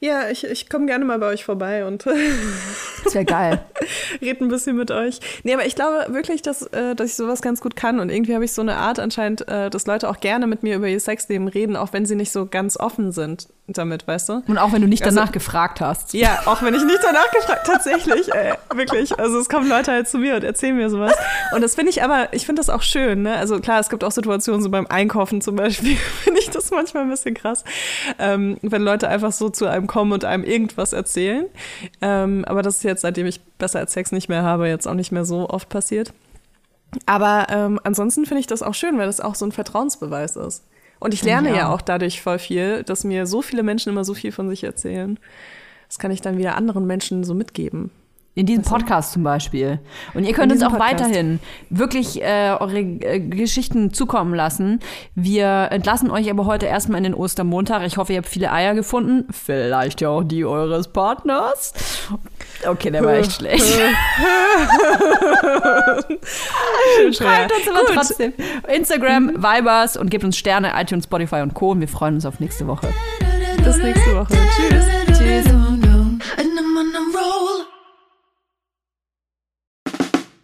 Ja, 0.01 0.31
ich, 0.31 0.45
ich 0.45 0.71
komme 0.71 0.87
gerne 0.87 1.05
mal 1.05 1.19
bei 1.19 1.27
euch 1.27 1.45
vorbei 1.45 1.85
und 1.85 2.07
Das 2.07 3.15
wäre 3.15 3.25
geil. 3.25 3.65
rede 4.21 4.45
ein 4.45 4.49
bisschen 4.49 4.77
mit 4.77 4.93
euch. 4.93 5.19
Nee, 5.43 5.55
aber 5.55 5.67
ich 5.67 5.75
glaube 5.75 6.07
wirklich, 6.11 6.41
dass, 6.43 6.63
äh, 6.69 6.95
dass 6.95 7.11
ich 7.11 7.17
sowas 7.17 7.43
ganz 7.43 7.61
gut 7.61 7.75
kann. 7.75 7.99
Und 7.99 8.11
irgendwie 8.11 8.35
habe 8.35 8.45
ich 8.45 8.53
so 8.53 8.63
eine 8.63 8.77
Art 8.77 9.01
anscheinend, 9.01 9.49
äh, 9.49 9.71
dass 9.71 9.87
Leute 9.87 10.09
auch 10.09 10.21
gerne 10.21 10.47
mit 10.47 10.63
mir 10.63 10.77
über 10.77 10.87
ihr 10.87 11.01
Sexleben 11.01 11.49
reden, 11.49 11.75
auch 11.75 11.93
wenn 11.93 12.07
sie 12.07 12.15
nicht 12.15 12.31
so 12.31 12.47
ganz 12.47 12.77
offen 12.79 13.11
sind. 13.11 13.49
Damit, 13.77 14.07
weißt 14.09 14.29
du? 14.31 14.43
Und 14.47 14.57
auch 14.59 14.73
wenn 14.73 14.81
du 14.81 14.89
nicht 14.89 15.05
Also- 15.05 15.17
danach 15.17 15.33
gefragt 15.33 15.81
hast. 15.81 16.15
Ja, 16.15 16.41
auch 16.47 16.63
wenn 16.63 16.75
ich 16.75 16.83
nicht 16.85 17.01
danach 17.03 17.31
gefragt, 17.31 17.67
tatsächlich, 17.67 18.33
ey, 18.35 18.55
wirklich. 18.75 19.19
Also 19.19 19.39
es 19.39 19.49
kommen 19.49 19.69
Leute 19.69 19.93
halt 19.93 20.09
zu 20.09 20.19
mir 20.19 20.37
und 20.37 20.45
erzählen 20.45 20.77
mir 20.77 20.89
sowas. 20.91 21.13
Und 21.55 21.61
das 21.63 21.75
finde 21.75 21.91
ich 21.91 22.03
aber, 22.03 22.33
ich 22.33 22.47
finde 22.47 22.61
das 22.61 22.71
auch 22.71 22.83
schön, 22.83 23.23
ne? 23.23 23.37
Also 23.37 23.61
klar, 23.61 23.81
es 23.81 23.89
gibt 23.91 24.03
auch 24.05 24.11
Situationen, 24.13 24.63
so 24.63 24.71
beim 24.71 24.87
Einkaufen 24.87 25.41
zum 25.41 25.57
Beispiel, 25.57 25.97
finde 26.25 26.41
ich 26.41 26.51
das 26.51 26.71
manchmal 26.71 27.03
ein 27.05 27.11
bisschen 27.11 27.35
krass, 27.35 27.65
ähm, 28.19 28.57
wenn 28.63 28.83
Leute 28.83 29.09
einfach 29.09 29.33
so 29.33 29.49
zu 29.51 29.67
einem 29.67 29.87
kommen 29.87 30.13
und 30.13 30.25
einem 30.25 30.45
irgendwas 30.45 30.93
erzählen. 30.93 31.47
Ähm, 32.01 32.45
aber 32.47 32.63
das 32.63 32.77
ist 32.79 32.85
jetzt, 32.85 33.03
seitdem 33.03 33.27
ich 33.27 33.41
besser 33.59 33.81
als 33.81 33.93
Sex 33.93 34.13
nicht 34.13 34.29
mehr 34.29 34.43
habe, 34.43 34.69
jetzt 34.69 34.87
auch 34.89 34.95
nicht 34.95 35.13
mehr 35.13 35.25
so 35.25 35.49
oft 35.49 35.69
passiert. 35.69 36.13
Aber 37.07 37.47
ähm, 37.51 37.79
ansonsten 37.85 38.25
finde 38.25 38.41
ich 38.41 38.47
das 38.47 38.63
auch 38.63 38.75
schön, 38.75 38.97
weil 38.99 39.07
das 39.07 39.21
auch 39.21 39.35
so 39.35 39.45
ein 39.45 39.53
Vertrauensbeweis 39.53 40.37
ist. 40.37 40.65
Und 41.01 41.15
ich 41.15 41.23
lerne 41.23 41.55
ja 41.55 41.69
auch. 41.69 41.75
auch 41.75 41.81
dadurch 41.81 42.21
voll 42.21 42.39
viel, 42.39 42.83
dass 42.83 43.05
mir 43.05 43.27
so 43.27 43.43
viele 43.43 43.63
Menschen 43.63 43.91
immer 43.91 44.05
so 44.05 44.15
viel 44.15 44.33
von 44.33 44.49
sich 44.49 44.65
erzählen. 44.65 45.19
Das 45.87 45.99
kann 45.99 46.11
ich 46.11 46.21
dann 46.21 46.39
wieder 46.39 46.57
anderen 46.57 46.87
Menschen 46.87 47.25
so 47.25 47.35
mitgeben. 47.35 47.91
In 48.39 48.47
diesem 48.47 48.63
Podcast 48.63 49.15
zum 49.15 49.25
Beispiel. 49.25 49.81
Und 50.15 50.23
ihr 50.23 50.33
könnt 50.33 50.53
uns 50.53 50.63
auch 50.63 50.71
Podcast. 50.71 51.01
weiterhin 51.01 51.41
wirklich 51.71 52.23
äh, 52.23 52.55
eure 52.61 52.79
äh, 52.79 53.19
Geschichten 53.19 53.93
zukommen 53.93 54.33
lassen. 54.33 54.79
Wir 55.17 55.67
entlassen 55.73 56.09
euch 56.09 56.31
aber 56.31 56.47
heute 56.47 56.67
erstmal 56.67 56.99
in 56.99 57.03
den 57.03 57.15
Ostermontag. 57.15 57.85
Ich 57.85 57.97
hoffe, 57.97 58.13
ihr 58.13 58.19
habt 58.19 58.29
viele 58.29 58.53
Eier 58.53 58.77
gefunden. 58.77 59.27
Vielleicht 59.33 60.01
ja 60.03 60.11
auch 60.11 60.23
die 60.23 60.45
eures 60.45 60.87
Partners. 60.87 61.73
Okay, 62.65 62.93
der 62.93 63.05
war 63.05 63.15
echt 63.15 63.33
schlecht. 63.39 63.65
Schreibt 67.11 67.53
uns 67.53 67.69
aber 67.69 67.81
Gut. 67.87 67.91
trotzdem. 67.93 68.33
Instagram, 68.73 69.31
Vibers 69.35 69.97
und 69.97 70.13
gebt 70.13 70.23
uns 70.23 70.37
Sterne, 70.37 70.75
iTunes, 70.81 71.07
Spotify 71.07 71.41
und 71.41 71.55
Co. 71.55 71.73
Und 71.73 71.81
wir 71.81 71.89
freuen 71.89 72.15
uns 72.15 72.25
auf 72.25 72.39
nächste 72.39 72.69
Woche. 72.69 72.87
Bis 73.65 73.79
nächste 73.79 74.15
Woche. 74.15 74.33
Tschüss. 74.55 75.19
Tschüss. 75.19 75.53